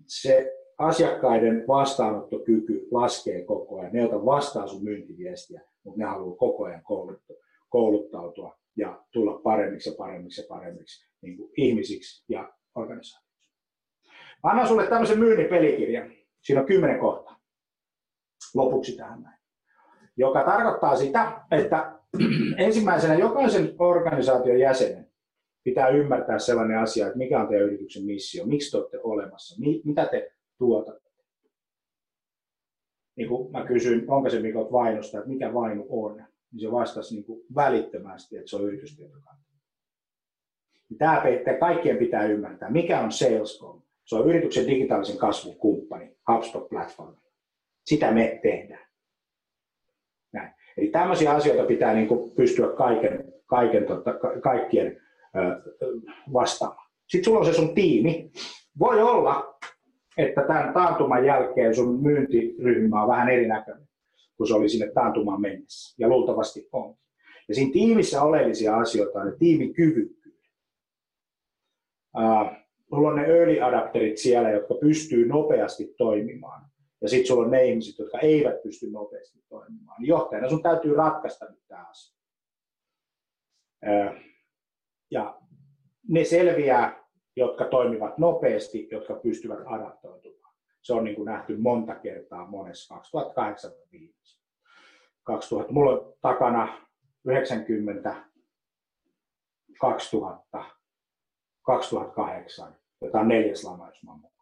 Se 0.05 0.53
asiakkaiden 0.77 1.67
vastaanottokyky 1.67 2.87
laskee 2.91 3.43
koko 3.43 3.79
ajan. 3.79 3.93
Ne 3.93 4.05
ota 4.05 4.25
vastaan 4.25 4.67
sun 4.67 4.83
myyntiviestiä, 4.83 5.61
mutta 5.83 5.99
ne 5.99 6.05
haluaa 6.05 6.35
koko 6.35 6.63
ajan 6.63 6.83
kouluttautua 7.69 8.57
ja 8.77 9.03
tulla 9.11 9.39
paremmiksi 9.43 9.89
ja 9.89 9.95
paremmiksi 9.97 10.41
ja 10.41 10.47
paremmiksi 10.49 11.07
niin 11.21 11.37
kuin 11.37 11.51
ihmisiksi 11.57 12.25
ja 12.29 12.53
organisaatioiksi. 12.75 13.51
Mä 14.43 14.49
annan 14.49 14.67
sulle 14.67 14.87
tämmöisen 14.87 15.19
myynnin 15.19 15.47
pelikirjan. 15.47 16.11
Siinä 16.41 16.61
on 16.61 16.67
kymmenen 16.67 16.99
kohtaa 16.99 17.22
lopuksi 18.55 18.97
tähän 18.97 19.21
näin. 19.21 19.39
Joka 20.17 20.43
tarkoittaa 20.43 20.95
sitä, 20.95 21.41
että 21.51 21.99
ensimmäisenä 22.57 23.15
jokaisen 23.15 23.75
organisaation 23.79 24.59
jäsenen 24.59 25.07
pitää 25.63 25.87
ymmärtää 25.87 26.39
sellainen 26.39 26.79
asia, 26.79 27.05
että 27.05 27.17
mikä 27.17 27.41
on 27.41 27.47
teidän 27.47 27.67
yrityksen 27.67 28.05
missio, 28.05 28.45
miksi 28.45 28.71
te 28.71 28.77
olette 28.77 28.99
olemassa, 29.03 29.61
mitä 29.83 30.05
te 30.05 30.31
tuotatte. 30.57 31.09
Niin 33.15 33.29
kuin 33.29 33.51
mä 33.51 33.65
kysyin, 33.65 34.11
onko 34.11 34.29
se 34.29 34.39
Mikot 34.39 34.71
vainosta, 34.71 35.17
että 35.17 35.29
mikä 35.29 35.53
vainu 35.53 35.85
on, 35.89 36.15
niin 36.51 36.61
se 36.61 36.71
vastasi 36.71 37.15
niin 37.15 37.25
kuin 37.25 37.41
välittömästi, 37.55 38.37
että 38.37 38.49
se 38.49 38.55
on 38.55 38.63
yritystietokanta. 38.63 39.43
Tämä 40.97 41.23
kaikkien 41.59 41.97
pitää 41.97 42.25
ymmärtää, 42.25 42.71
mikä 42.71 43.01
on 43.01 43.11
Salescom. 43.11 43.81
Se 44.05 44.15
on 44.15 44.29
yrityksen 44.29 44.67
digitaalisen 44.67 45.17
kasvun 45.17 45.55
kumppani, 45.55 46.17
HubSpot-platformi. 46.31 47.22
Sitä 47.85 48.11
me 48.11 48.39
tehdään. 48.43 48.87
Näin. 50.33 50.53
Eli 50.77 50.87
tämmöisiä 50.87 51.31
asioita 51.31 51.63
pitää 51.63 51.93
niin 51.93 52.07
kuin 52.07 52.31
pystyä 52.31 52.67
kaiken, 52.67 53.33
kaiken, 53.45 53.85
totta, 53.85 54.13
kaikkien 54.43 55.01
vastaamaan. 56.33 56.87
sitten 57.07 57.23
sulla 57.23 57.39
on 57.39 57.45
se 57.45 57.53
sun 57.53 57.75
tiimi. 57.75 58.31
Voi 58.79 59.01
olla, 59.01 59.59
että 60.17 60.41
tämän 60.47 60.73
taantuman 60.73 61.25
jälkeen 61.25 61.75
sun 61.75 62.01
myyntiryhmä 62.01 63.01
on 63.01 63.09
vähän 63.09 63.29
erinäköinen 63.29 63.87
kuin 64.37 64.47
se 64.47 64.53
oli 64.53 64.69
sinne 64.69 64.91
taantumaan 64.91 65.41
mennessä. 65.41 65.95
Ja 65.97 66.07
luultavasti 66.07 66.69
on. 66.71 66.95
Ja 67.47 67.55
siinä 67.55 67.73
tiimissä 67.73 68.21
oleellisia 68.21 68.77
asioita 68.77 69.19
on 69.19 69.25
ne 69.25 69.35
tiimin. 69.39 69.73
Uh, 72.17 72.51
mulla 72.91 73.09
on 73.09 73.15
ne 73.15 73.25
early 73.25 73.61
adapterit 73.61 74.17
siellä, 74.17 74.49
jotka 74.49 74.73
pystyy 74.73 75.27
nopeasti 75.27 75.93
toimimaan. 75.97 76.65
Ja 77.03 77.09
sitten 77.09 77.27
sulla 77.27 77.45
on 77.45 77.51
ne 77.51 77.65
ihmiset, 77.65 77.99
jotka 77.99 78.19
eivät 78.19 78.63
pysty 78.63 78.91
nopeasti 78.91 79.39
toimimaan. 79.49 80.01
Niin 80.01 80.07
johtajana 80.07 80.49
sun 80.49 80.63
täytyy 80.63 80.95
ratkaista 80.95 81.45
nyt 81.45 81.67
tämä 81.67 81.85
asia. 81.89 82.17
Uh, 83.85 84.15
ja 85.11 85.41
ne 86.09 86.23
selviää, 86.23 87.03
jotka 87.35 87.65
toimivat 87.65 88.17
nopeasti, 88.17 88.87
jotka 88.91 89.13
pystyvät 89.13 89.59
adaptoitumaan. 89.65 90.55
Se 90.81 90.93
on 90.93 91.03
niin 91.03 91.15
kuin 91.15 91.25
nähty 91.25 91.57
monta 91.57 91.95
kertaa 91.95 92.47
monessa 92.47 92.95
2008 92.95 93.71
viimeksi. 93.91 94.43
2000. 95.23 95.73
Mulla 95.73 95.91
on 95.91 96.13
takana 96.21 96.87
90, 97.25 98.15
2000, 99.81 100.65
2008, 101.61 102.75
jota 103.01 103.19
on 103.19 103.27
neljäs 103.27 103.63
lama, 103.63 103.87
jos 103.87 104.03
mä. 104.03 104.32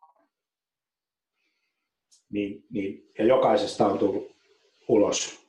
Niin, 2.32 2.64
niin, 2.70 3.12
ja 3.18 3.26
jokaisesta 3.26 3.88
on 3.88 4.00
tullut 4.00 4.32
ulos 4.88 5.48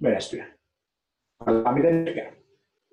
menestyä. 0.00 0.46
Katsotaan 1.44 1.74
miten 1.74 2.04
käy. 2.14 2.32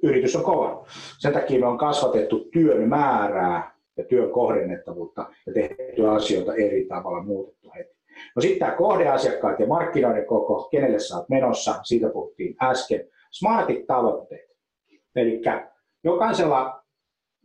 Yritys 0.03 0.35
on 0.35 0.43
kova. 0.43 0.85
Sen 1.17 1.33
takia 1.33 1.59
me 1.59 1.65
on 1.67 1.77
kasvatettu 1.77 2.39
työn 2.39 2.89
määrää 2.89 3.75
ja 3.97 4.03
työn 4.03 4.31
kohdennettavuutta 4.31 5.29
ja 5.47 5.53
tehty 5.53 6.07
asioita 6.07 6.53
eri 6.53 6.85
tavalla 6.85 7.23
muutettu 7.23 7.71
heti. 7.75 8.01
No 8.35 8.41
sitten 8.41 8.59
tämä 8.59 8.77
kohdeasiakkaat 8.77 9.59
ja 9.59 9.67
markkinoiden 9.67 10.25
koko, 10.25 10.67
kenelle 10.71 10.99
sä 10.99 11.17
oot 11.17 11.29
menossa, 11.29 11.79
siitä 11.83 12.09
puhuttiin 12.09 12.55
äsken. 12.61 13.07
Smartit 13.31 13.87
tavoitteet. 13.87 14.51
Eli 15.15 15.41
jokaisella 16.03 16.83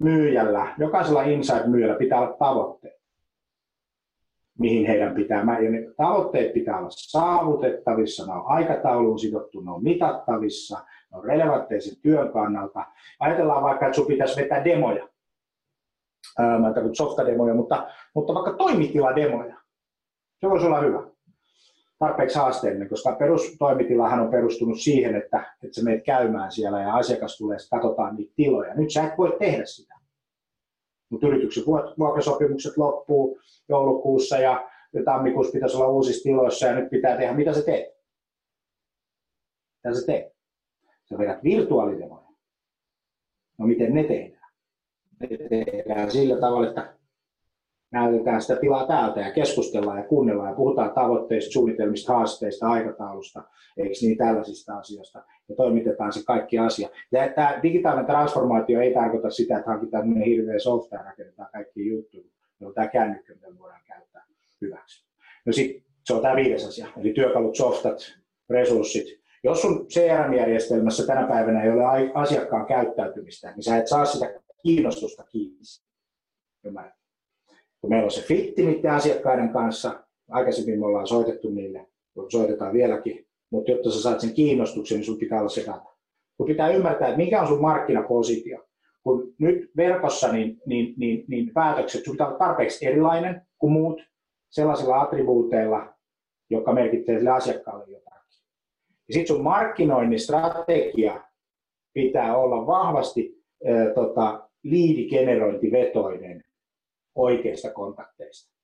myyjällä, 0.00 0.74
jokaisella 0.78 1.22
inside-myyjällä 1.22 1.94
pitää 1.98 2.20
olla 2.20 2.36
tavoitteet, 2.38 3.00
mihin 4.58 4.86
heidän 4.86 5.14
pitää, 5.14 5.44
ja 5.64 5.70
ne 5.70 5.78
tavoitteet 5.96 6.52
pitää 6.52 6.78
olla 6.78 6.90
saavutettavissa, 6.90 8.26
ne 8.26 8.32
on 8.32 8.46
aikatauluun 8.46 9.18
sidottu, 9.18 9.60
ne 9.60 9.70
on 9.70 9.82
mitattavissa, 9.82 10.78
ne 11.12 11.18
on 11.18 11.24
relevantteja 11.24 11.80
sen 11.80 11.96
työn 12.02 12.32
kannalta. 12.32 12.86
Ajatellaan 13.20 13.62
vaikka, 13.62 13.86
että 13.86 13.94
sinun 13.94 14.08
pitäisi 14.08 14.40
vetää 14.40 14.64
demoja, 14.64 15.08
mä 16.38 16.68
en 16.68 16.94
softademoja, 16.94 17.54
mutta, 17.54 17.88
mutta 18.14 18.34
vaikka 18.34 18.52
toimitilademoja. 18.52 19.56
Se 20.40 20.50
voisi 20.50 20.66
olla 20.66 20.80
hyvä. 20.80 21.02
Tarpeeksi 21.98 22.38
haasteellinen, 22.38 22.88
koska 22.88 23.12
perustoimitilahan 23.12 24.20
on 24.20 24.30
perustunut 24.30 24.80
siihen, 24.80 25.14
että, 25.14 25.54
että 25.64 25.74
sä 25.74 25.84
menet 25.84 26.04
käymään 26.04 26.52
siellä 26.52 26.80
ja 26.80 26.94
asiakas 26.94 27.38
tulee, 27.38 27.56
että 27.56 27.68
katsotaan 27.70 28.16
niitä 28.16 28.32
tiloja. 28.36 28.74
Nyt 28.74 28.90
sä 28.90 29.04
et 29.04 29.18
voi 29.18 29.36
tehdä 29.38 29.64
sitä. 29.64 29.95
Mutta 31.10 31.26
yrityksen 31.26 31.64
vuokrasopimukset 31.98 32.76
loppuu 32.76 33.40
joulukuussa 33.68 34.38
ja 34.38 34.68
tammikuussa 35.04 35.52
pitäisi 35.52 35.76
olla 35.76 35.88
uusissa 35.88 36.22
tiloissa 36.22 36.66
ja 36.66 36.74
nyt 36.74 36.90
pitää 36.90 37.16
tehdä. 37.16 37.34
Mitä 37.34 37.52
sä 37.52 37.62
teet? 37.62 37.86
Mitä 39.84 40.00
sä 40.00 40.06
teet? 40.06 40.32
Sä 41.08 41.18
vedät 41.18 41.44
virtuaalidemoja. 41.44 42.26
No 43.58 43.66
miten 43.66 43.94
ne 43.94 44.04
tehdään? 44.04 44.52
Ne 45.20 45.28
tehdään 45.62 46.10
sillä 46.10 46.40
tavalla, 46.40 46.68
että 46.68 46.95
näytetään 47.96 48.42
sitä 48.42 48.56
tilaa 48.56 48.86
täältä 48.86 49.20
ja 49.20 49.32
keskustellaan 49.32 49.98
ja 49.98 50.04
kuunnellaan 50.04 50.48
ja 50.48 50.56
puhutaan 50.56 50.90
tavoitteista, 50.90 51.52
suunnitelmista, 51.52 52.12
haasteista, 52.12 52.68
aikataulusta, 52.68 53.42
eikö 53.76 53.94
niin 54.02 54.18
tällaisista 54.18 54.78
asioista 54.78 55.22
ja 55.48 55.56
toimitetaan 55.56 56.12
se 56.12 56.24
kaikki 56.26 56.58
asia. 56.58 56.88
Ja 57.12 57.28
tämä 57.28 57.60
digitaalinen 57.62 58.06
transformaatio 58.06 58.80
ei 58.80 58.94
tarkoita 58.94 59.30
sitä, 59.30 59.58
että 59.58 59.70
hankitaan 59.70 60.16
hirveä 60.16 60.58
software 60.58 61.04
ja 61.04 61.10
rakennetaan 61.10 61.48
kaikki 61.52 61.88
juttuja, 61.88 62.24
on 62.62 62.74
tämä 62.74 62.88
kännykkä, 62.88 63.34
voidaan 63.58 63.80
käyttää 63.88 64.26
hyväksi. 64.60 65.06
No 65.46 65.52
sitten 65.52 65.82
se 66.04 66.14
on 66.14 66.22
tämä 66.22 66.36
viides 66.36 66.66
asia, 66.66 66.86
eli 66.96 67.12
työkalut, 67.12 67.56
softat, 67.56 67.98
resurssit. 68.50 69.06
Jos 69.44 69.62
sun 69.62 69.86
CRM-järjestelmässä 69.86 71.06
tänä 71.06 71.26
päivänä 71.26 71.62
ei 71.62 71.70
ole 71.70 72.10
asiakkaan 72.14 72.66
käyttäytymistä, 72.66 73.52
niin 73.52 73.62
sä 73.62 73.76
et 73.76 73.86
saa 73.86 74.04
sitä 74.04 74.40
kiinnostusta 74.62 75.24
kiinni. 75.24 75.58
Ymmärrät? 76.64 77.05
Kun 77.80 77.90
meillä 77.90 78.04
on 78.04 78.10
se 78.10 78.22
fitti 78.22 78.66
niiden 78.66 78.90
asiakkaiden 78.90 79.48
kanssa, 79.48 80.04
aikaisemmin 80.30 80.78
me 80.78 80.86
ollaan 80.86 81.06
soitettu 81.06 81.50
niille, 81.50 81.86
soitetaan 82.28 82.72
vieläkin, 82.72 83.26
mutta 83.50 83.70
jotta 83.70 83.90
sä 83.90 84.02
saat 84.02 84.20
sen 84.20 84.34
kiinnostuksen, 84.34 84.96
niin 84.96 85.04
sun 85.04 85.18
pitää 85.18 85.38
olla 85.38 85.48
se 85.48 85.66
data. 85.66 85.96
Kun 86.36 86.46
pitää 86.46 86.68
ymmärtää, 86.68 87.08
että 87.08 87.18
mikä 87.18 87.40
on 87.40 87.48
sun 87.48 87.60
markkinapositio. 87.60 88.66
Kun 89.02 89.34
nyt 89.38 89.70
verkossa 89.76 90.32
niin, 90.32 90.60
niin, 90.66 90.94
niin, 90.96 91.24
niin 91.28 91.50
päätökset, 91.54 92.04
sun 92.04 92.12
pitää 92.12 92.28
olla 92.28 92.38
tarpeeksi 92.38 92.86
erilainen 92.86 93.42
kuin 93.58 93.72
muut 93.72 94.00
sellaisilla 94.50 95.00
attribuuteilla, 95.00 95.94
jotka 96.50 96.72
merkitsee 96.72 97.16
sille 97.16 97.30
asiakkaalle 97.30 97.84
jotakin. 97.88 98.16
Ja 99.08 99.14
sitten 99.14 99.36
sun 99.36 99.44
markkinoinnin 99.44 100.20
strategia 100.20 101.24
pitää 101.94 102.36
olla 102.36 102.66
vahvasti 102.66 103.44
äh, 103.68 103.94
tota, 103.94 104.48
liidigenerointivetoinen 104.62 106.44
oikeista 107.16 107.70
kontakteista. 107.70 108.56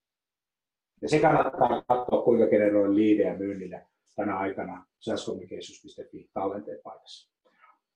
Ja 1.03 1.09
se 1.09 1.19
kannattaa 1.19 1.83
katsoa, 1.89 2.23
kuinka 2.23 2.47
generoin 2.47 2.95
liidejä 2.95 3.35
myynnille 3.35 3.87
tänä 4.17 4.39
aikana 4.39 4.87
salescommunications.fi 4.99 6.31
tallenteen 6.35 6.79
paikassa. 6.83 7.33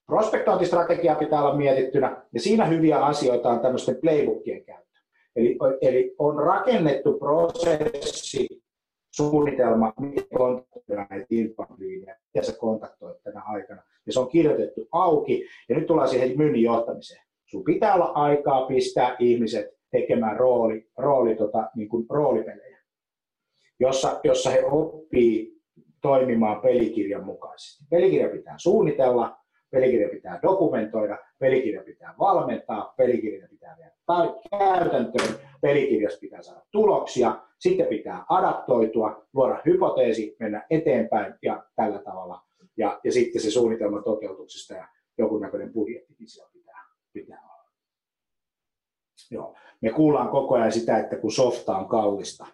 Prospektointistrategia 0.07 1.15
pitää 1.15 1.43
olla 1.43 1.57
mietittynä, 1.57 2.27
ja 2.33 2.41
siinä 2.41 2.65
hyviä 2.65 3.05
asioita 3.05 3.49
on 3.49 3.61
tämmöisten 3.61 3.97
playbookien 3.97 4.65
käyttö. 4.65 4.99
Eli, 5.37 5.59
eli 5.81 6.15
on 6.19 6.45
rakennettu 6.45 7.19
prosessi, 7.19 8.63
suunnitelma, 9.11 9.93
miten 10.01 10.25
kontaktoidaan 10.39 11.07
näitä 11.11 11.27
inbound 11.31 12.17
ja 12.35 12.43
se 12.43 12.57
kontaktoi 12.59 13.15
tänä 13.25 13.43
aikana. 13.47 13.83
Ja 14.07 14.13
se 14.13 14.21
on 14.21 14.29
kirjoitettu 14.29 14.89
auki, 14.93 15.47
ja 15.69 15.77
nyt 15.77 15.87
tullaan 15.87 16.09
siihen 16.09 16.39
myynnin 16.39 16.63
johtamiseen. 16.63 17.23
Sun 17.45 17.65
pitää 17.65 17.95
olla 17.95 18.05
aikaa 18.05 18.67
pistää 18.67 19.17
ihmiset 19.19 19.76
tekemään 20.01 20.37
rooli, 20.37 20.89
rooli 20.97 21.35
tota, 21.35 21.71
niin 21.75 21.89
kuin 21.89 22.07
roolipelejä, 22.11 22.79
jossa, 23.81 24.21
jossa 24.25 24.51
he 24.51 24.65
oppii 24.65 25.57
toimimaan 26.03 26.61
pelikirjan 26.61 27.25
mukaisesti. 27.25 27.85
Pelikirja 27.91 28.29
pitää 28.29 28.55
suunnitella, 28.59 29.39
pelikirja 29.71 30.09
pitää 30.09 30.39
dokumentoida, 30.43 31.19
pelikirja 31.39 31.83
pitää 31.83 32.15
valmentaa, 32.19 32.95
pelikirja 32.97 33.49
pitää 33.49 33.77
viedä 33.79 33.93
käytäntöön, 34.51 35.29
pelikirjasta 35.61 36.21
pitää 36.21 36.43
saada 36.43 36.63
tuloksia, 36.71 37.43
sitten 37.59 37.87
pitää 37.87 38.25
adaptoitua, 38.29 39.27
luoda 39.35 39.63
hypoteesi, 39.67 40.37
mennä 40.41 40.67
eteenpäin 40.71 41.35
ja 41.43 41.65
tällä 41.77 41.99
tavalla. 41.99 42.41
Ja, 42.77 43.01
ja 43.05 43.13
sitten 43.13 43.43
se 43.43 43.51
suunnitelma 43.51 44.03
toteutuksesta 44.03 44.75
ja 44.75 44.89
jonkunnäköinen 45.19 45.73
budjettikin 45.73 46.29
siellä 46.29 46.51
pitää, 46.53 46.85
pitää. 47.13 47.46
Joo. 49.31 49.55
Me 49.81 49.91
kuullaan 49.91 50.29
koko 50.29 50.55
ajan 50.55 50.73
sitä, 50.73 50.99
että 50.99 51.17
kun 51.17 51.33
softa 51.33 51.77
on 51.77 51.89
kallista. 51.89 52.47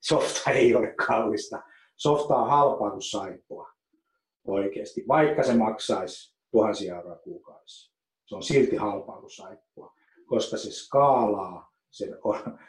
Softa 0.00 0.50
ei 0.50 0.74
ole 0.74 0.94
kallista. 1.06 1.62
Softa 1.96 2.36
on 2.36 2.48
halpaa 2.48 2.90
kuin 2.90 3.02
saippua 3.02 3.68
oikeasti, 4.46 5.04
vaikka 5.08 5.42
se 5.42 5.54
maksaisi 5.54 6.36
tuhansia 6.50 6.96
euroa 6.96 7.16
kuukaudessa. 7.16 7.94
Se 8.26 8.34
on 8.34 8.42
silti 8.42 8.76
halpaa 8.76 9.20
kuin 9.20 9.30
saippua, 9.30 9.94
koska 10.26 10.56
se 10.56 10.70
skaalaa 10.70 11.72
sen, 11.90 12.08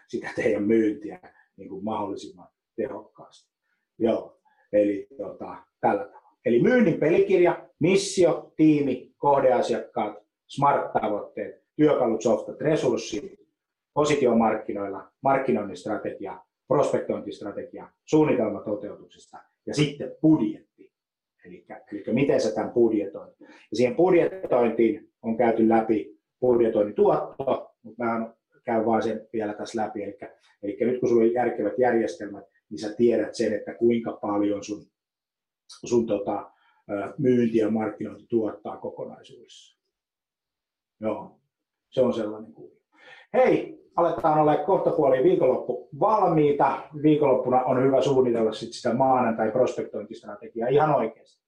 sitä 0.08 0.30
teidän 0.36 0.64
myyntiä 0.64 1.20
niin 1.58 1.70
kuin 1.70 1.84
mahdollisimman 1.84 2.48
tehokkaasti. 2.76 3.52
Joo, 3.98 4.40
eli 4.74 5.08
tota, 5.18 5.58
tällä 5.82 6.04
tavalla. 6.04 6.38
Eli 6.46 6.62
myynnin 6.62 7.00
pelikirja, 7.00 7.70
missio, 7.80 8.54
tiimi, 8.56 9.14
kohdeasiakkaat, 9.18 10.25
smart-tavoitteet, 10.48 11.64
työkalut, 11.76 12.22
softat, 12.22 12.62
resurssit, 12.62 13.40
positiomarkkinoilla, 13.94 15.12
markkinoinnin 15.22 15.78
strategia, 15.78 16.40
prospektointistrategia, 16.68 17.90
suunnitelma 18.06 18.62
toteutuksesta 18.62 19.38
ja 19.66 19.74
sitten 19.74 20.16
budjetti. 20.22 20.92
Eli, 21.46 21.66
eli 21.92 22.04
miten 22.14 22.42
sä 22.42 22.56
tämän 22.56 22.72
budjetoit. 22.72 23.40
Ja 23.40 23.48
siihen 23.74 23.96
budjetointiin 23.96 25.12
on 25.22 25.38
käyty 25.38 25.70
läpi 25.70 26.20
budjetoinnin 26.40 26.96
tuotto, 26.96 27.72
mutta 27.84 28.04
mä 28.04 28.34
käyn 28.64 28.86
vaan 28.86 29.04
sen 29.04 29.28
vielä 29.34 29.54
tässä 29.54 29.82
läpi. 29.82 30.04
Eli, 30.04 30.18
eli 30.64 30.78
nyt 30.80 31.00
kun 31.00 31.10
sulla 31.10 31.24
on 31.24 31.34
järkevät 31.34 31.74
järjestelmät, 31.80 32.46
niin 32.70 32.80
sä 32.80 32.94
tiedät 32.98 33.36
sen, 33.36 33.54
että 33.54 33.74
kuinka 33.74 34.12
paljon 34.12 34.64
sun, 34.64 34.86
sun 35.86 36.06
tota, 36.06 36.52
myynti 37.18 37.58
ja 37.58 37.72
markkinointi 37.72 38.26
tuottaa 38.30 38.78
kokonaisuudessa. 38.78 39.75
Joo, 41.00 41.40
se 41.90 42.02
on 42.02 42.14
sellainen 42.14 42.54
kuvio. 42.54 42.76
Hei, 43.34 43.86
aletaan 43.96 44.40
olla 44.40 44.58
kohta 44.58 44.92
puoli 44.92 45.24
viikonloppu 45.24 45.90
valmiita. 46.00 46.84
Viikonloppuna 47.04 47.64
on 47.64 47.84
hyvä 47.84 48.02
suunnitella 48.02 48.52
sit 48.52 48.74
sitä 48.74 48.94
maanantai 48.94 49.52
prospektointistrategiaa 49.52 50.70
ihan 50.70 50.96
oikeasti. 50.96 51.46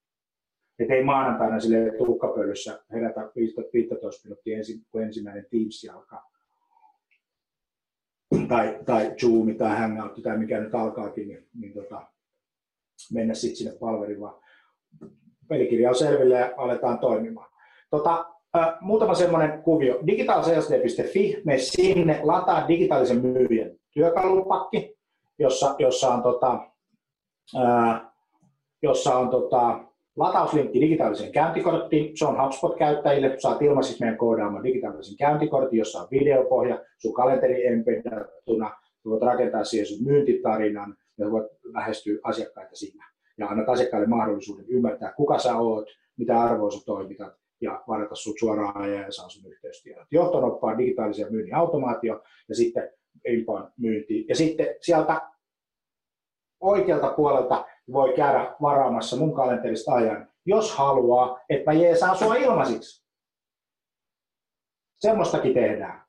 Että 0.80 0.94
ei 0.94 1.04
maanantaina 1.04 1.60
sille 1.60 1.94
tukkapölyssä 1.98 2.84
herätä 2.92 3.32
15 3.74 4.28
minuuttia 4.28 4.58
ensin, 4.58 4.82
kun 4.92 5.04
ensimmäinen 5.04 5.46
Teams 5.52 5.88
alkaa. 5.94 6.32
Tai, 8.48 8.80
tai 8.86 9.14
Zoom 9.22 9.56
tai 9.58 9.78
Hangout 9.78 10.24
tai 10.24 10.38
mikä 10.38 10.60
nyt 10.60 10.76
alkaakin, 10.76 11.28
niin, 11.28 11.48
niin 11.60 11.74
tota, 11.74 12.08
mennä 13.14 13.34
sitten 13.34 13.58
sinne 13.58 13.78
palveriin, 13.80 14.20
vaan 14.20 14.42
pelikirja 15.48 15.90
on 15.90 15.96
selville 15.96 16.36
ja 16.36 16.54
aletaan 16.58 17.00
toimimaan. 17.00 17.52
Tota, 17.90 18.26
muutama 18.82 19.16
semmoinen 19.16 19.64
kuvio. 19.64 20.00
Digitalsalesday.fi, 20.08 21.42
me 21.46 21.58
sinne 21.58 22.20
lataa 22.24 22.68
digitaalisen 22.68 23.22
myyjän 23.22 23.72
työkalupakki, 23.94 24.96
jossa, 25.40 25.76
jossa 25.80 26.10
on, 26.10 26.24
tota, 26.24 26.60
äh, 27.56 28.02
jossa 28.82 29.16
on 29.16 29.30
tota, 29.30 29.80
latauslinkki 30.16 30.82
digitaaliseen 30.82 31.32
käyntikorttiin. 31.32 32.18
Se 32.18 32.26
on 32.26 32.44
HubSpot-käyttäjille. 32.44 33.36
Saat 33.40 33.62
ilmaisiksi 33.62 34.00
meidän 34.00 34.18
koodaamaan 34.18 34.64
digitaalisen 34.64 35.18
käyntikortin, 35.18 35.80
jossa 35.80 36.02
on 36.02 36.08
videopohja, 36.12 36.80
sun 36.98 37.14
kalenteri 37.14 37.68
embedattuna. 37.68 38.72
Voit 39.06 39.24
rakentaa 39.24 39.64
siihen 39.64 39.88
sun 39.88 40.04
myyntitarinan 40.04 40.96
ja 41.18 41.32
voit 41.32 41.48
lähestyä 41.74 42.20
asiakkaita 42.24 42.76
siinä. 42.76 43.06
Ja 43.38 43.48
annat 43.48 43.70
asiakkaille 43.70 44.08
mahdollisuuden 44.08 44.66
ymmärtää, 44.70 45.14
kuka 45.14 45.40
sä 45.40 45.58
oot, 45.58 45.86
mitä 46.18 46.42
arvoa 46.42 46.72
sä 46.72 46.86
toimitat 46.86 47.34
ja 47.62 47.84
varata 47.88 48.16
sut 48.16 48.36
suoraan 48.40 48.94
ja 48.94 49.12
saa 49.12 49.30
sun 49.30 49.52
yhteystiedot. 49.52 50.08
Johtonoppaa 50.12 50.78
digitaalisia 50.78 51.30
myynnin 51.30 51.56
automaatio 51.56 52.24
ja 52.50 52.56
sitten 52.56 52.92
inbound 53.28 53.72
myynti. 53.78 54.26
Ja 54.30 54.36
sitten 54.36 54.68
sieltä 54.82 55.32
oikealta 56.60 57.14
puolelta 57.14 57.66
voi 57.92 58.14
käydä 58.16 58.56
varaamassa 58.62 59.18
mun 59.18 59.36
kalenterista 59.36 59.94
ajan, 59.94 60.28
jos 60.46 60.76
haluaa, 60.76 61.40
että 61.50 61.72
mä 61.72 61.80
jeesaan 61.80 62.18
sua 62.18 62.36
ilmaisiksi. 62.36 63.08
Semmoistakin 65.00 65.54
tehdään. 65.54 66.06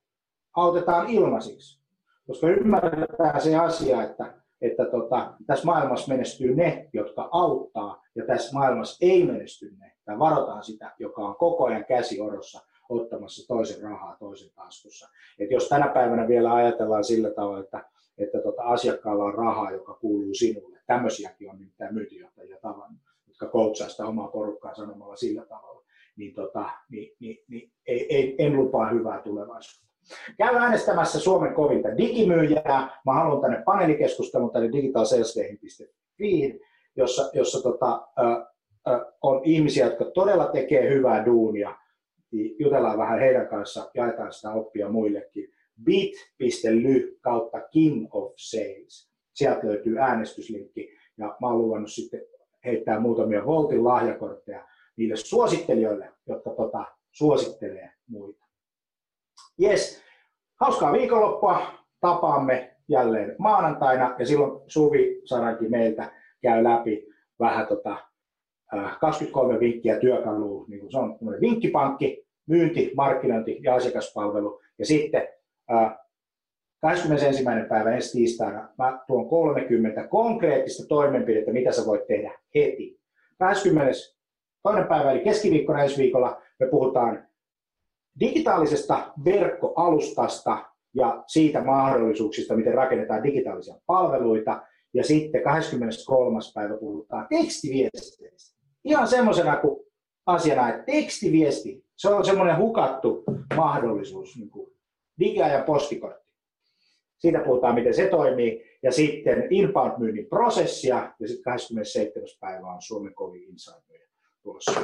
Autetaan 0.56 1.10
ilmaisiksi. 1.10 1.82
Koska 2.26 2.48
ymmärretään 2.48 3.40
se 3.40 3.56
asia, 3.56 4.02
että, 4.02 4.42
että 4.60 4.84
tota, 4.84 5.34
tässä 5.46 5.66
maailmassa 5.66 6.12
menestyy 6.12 6.54
ne, 6.54 6.88
jotka 6.92 7.28
auttaa, 7.32 8.02
ja 8.14 8.26
tässä 8.26 8.58
maailmassa 8.58 9.06
ei 9.06 9.24
menesty 9.24 9.74
ne. 9.78 9.92
Tai 10.04 10.18
varotaan 10.18 10.64
sitä, 10.64 10.94
joka 10.98 11.22
on 11.22 11.36
koko 11.36 11.64
ajan 11.64 11.84
käsiorossa 11.84 12.60
ottamassa 12.88 13.48
toisen 13.48 13.82
rahaa 13.82 14.16
toisen 14.20 14.50
taskussa. 14.54 15.08
Et 15.38 15.50
jos 15.50 15.68
tänä 15.68 15.88
päivänä 15.88 16.28
vielä 16.28 16.54
ajatellaan 16.54 17.04
sillä 17.04 17.30
tavalla, 17.30 17.60
että 17.60 17.84
että 18.18 18.38
tota, 18.38 18.62
asiakkaalla 18.62 19.24
on 19.24 19.34
rahaa, 19.34 19.70
joka 19.70 19.94
kuuluu 19.94 20.34
sinulle. 20.34 20.78
Tämmöisiäkin 20.86 21.50
on 21.50 21.58
nimittäin 21.58 21.94
myyntijohtajia 21.94 22.56
tavannut, 22.62 23.02
jotka 23.26 23.46
coachaa 23.46 23.88
sitä 23.88 24.06
omaa 24.06 24.28
porukkaa 24.28 24.74
sanomalla 24.74 25.16
sillä 25.16 25.44
tavalla. 25.46 25.84
Niin, 26.16 26.34
tota, 26.34 26.70
niin, 26.90 27.16
niin, 27.20 27.44
niin 27.48 27.72
ei, 27.86 28.16
ei, 28.16 28.34
en 28.38 28.56
lupaa 28.56 28.90
hyvää 28.90 29.22
tulevaisuutta. 29.22 29.87
Käy 30.38 30.56
äänestämässä 30.56 31.20
Suomen 31.20 31.54
kovinta 31.54 31.96
digimyyjää. 31.96 33.00
Mä 33.06 33.12
haluan 33.12 33.40
tänne 33.40 33.62
paneelikeskustelun 33.64 34.50
tänne 34.50 34.72
digitalsalesdayin.fi, 34.72 36.60
jossa, 36.96 37.30
jossa 37.32 37.62
tota, 37.62 38.08
ö, 38.18 38.22
ö, 38.92 39.12
on 39.22 39.40
ihmisiä, 39.44 39.86
jotka 39.86 40.04
todella 40.04 40.46
tekee 40.46 40.90
hyvää 40.94 41.26
duunia. 41.26 41.76
Jutellaan 42.58 42.98
vähän 42.98 43.20
heidän 43.20 43.48
kanssa, 43.48 43.90
jaetaan 43.94 44.32
sitä 44.32 44.50
oppia 44.50 44.88
muillekin 44.88 45.52
bit.ly 45.84 47.18
kautta 47.20 47.60
King 47.60 48.14
of 48.14 48.32
Sales. 48.36 49.10
Sieltä 49.34 49.66
löytyy 49.66 49.98
äänestyslinkki 49.98 50.90
ja 51.18 51.36
mä 51.40 51.46
oon 51.46 51.58
luvannut 51.58 51.92
sitten 51.92 52.20
heittää 52.64 53.00
muutamia 53.00 53.46
Voltin 53.46 53.84
lahjakortteja 53.84 54.66
niille 54.96 55.16
suosittelijoille, 55.16 56.12
jotka 56.26 56.50
tota, 56.50 56.84
suosittelee 57.10 57.90
muita. 58.08 58.47
Yes, 59.62 60.02
hauskaa 60.60 60.92
viikonloppua. 60.92 61.62
Tapaamme 62.00 62.76
jälleen 62.88 63.34
maanantaina 63.38 64.16
ja 64.18 64.26
silloin 64.26 64.60
Suvi 64.66 65.20
Saranki 65.24 65.68
meiltä 65.68 66.12
käy 66.42 66.64
läpi 66.64 67.06
vähän 67.40 67.66
tota, 67.66 67.96
23 69.00 69.60
vinkkiä 69.60 69.98
työkaluun. 69.98 70.64
Niin 70.68 70.92
se 70.92 70.98
on 70.98 71.18
vinkkipankki, 71.40 72.26
myynti, 72.46 72.92
markkinointi 72.96 73.60
ja 73.62 73.74
asiakaspalvelu. 73.74 74.60
Ja 74.78 74.86
sitten 74.86 75.28
21. 76.80 77.44
päivä 77.68 77.94
ensi 77.94 78.12
tiistaina 78.12 78.68
mä 78.78 78.98
tuon 79.06 79.28
30 79.28 80.06
konkreettista 80.06 80.88
toimenpidettä, 80.88 81.52
mitä 81.52 81.72
sä 81.72 81.86
voit 81.86 82.06
tehdä 82.06 82.38
heti. 82.54 83.00
20. 83.38 83.92
toinen 84.62 84.86
päivä 84.86 85.12
eli 85.12 85.20
keskiviikkona 85.20 85.82
ensi 85.82 86.02
viikolla 86.02 86.42
me 86.60 86.66
puhutaan 86.66 87.27
digitaalisesta 88.20 89.12
verkkoalustasta 89.24 90.64
ja 90.94 91.24
siitä 91.26 91.64
mahdollisuuksista, 91.64 92.56
miten 92.56 92.74
rakennetaan 92.74 93.22
digitaalisia 93.22 93.74
palveluita. 93.86 94.62
Ja 94.94 95.04
sitten 95.04 95.42
23. 95.42 96.38
päivä 96.54 96.76
puhutaan 96.76 97.26
tekstiviesteistä. 97.30 98.58
Ihan 98.84 99.08
semmoisena 99.08 99.56
kuin 99.56 99.80
asiana, 100.26 100.68
että 100.68 100.82
tekstiviesti, 100.82 101.84
se 101.96 102.08
on 102.08 102.24
semmoinen 102.24 102.58
hukattu 102.58 103.24
mahdollisuus 103.56 104.36
niin 104.36 104.50
kuin 104.50 104.72
digiajan 105.18 105.64
postikortti. 105.64 106.28
Siitä 107.18 107.38
puhutaan, 107.38 107.74
miten 107.74 107.94
se 107.94 108.06
toimii. 108.06 108.68
Ja 108.82 108.92
sitten 108.92 109.46
inbound-myynnin 109.50 110.26
prosessia. 110.26 111.12
Ja 111.20 111.28
sitten 111.28 111.44
27. 111.44 112.28
päivä 112.40 112.66
on 112.66 112.82
Suomen 112.82 113.14
kovin 113.14 113.42
insight 113.42 113.88
tulossa. 114.42 114.80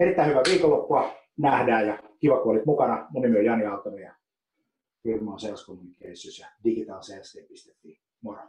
Erittäin 0.00 0.28
hyvää 0.28 0.42
viikonloppua. 0.48 1.14
Nähdään 1.38 1.86
ja 1.86 1.98
kiva, 2.20 2.40
kun 2.40 2.52
olit 2.52 2.66
mukana. 2.66 3.06
Mun 3.10 3.22
nimi 3.22 3.38
on 3.38 3.44
Jani 3.44 3.66
Aaltonen 3.66 4.02
ja 4.02 4.14
firma 5.02 5.32
on 5.32 5.40
Sales 5.40 5.66
Communications 5.66 6.38
ja 6.38 6.46
digitalsales.fi. 6.64 8.00
Moro! 8.20 8.40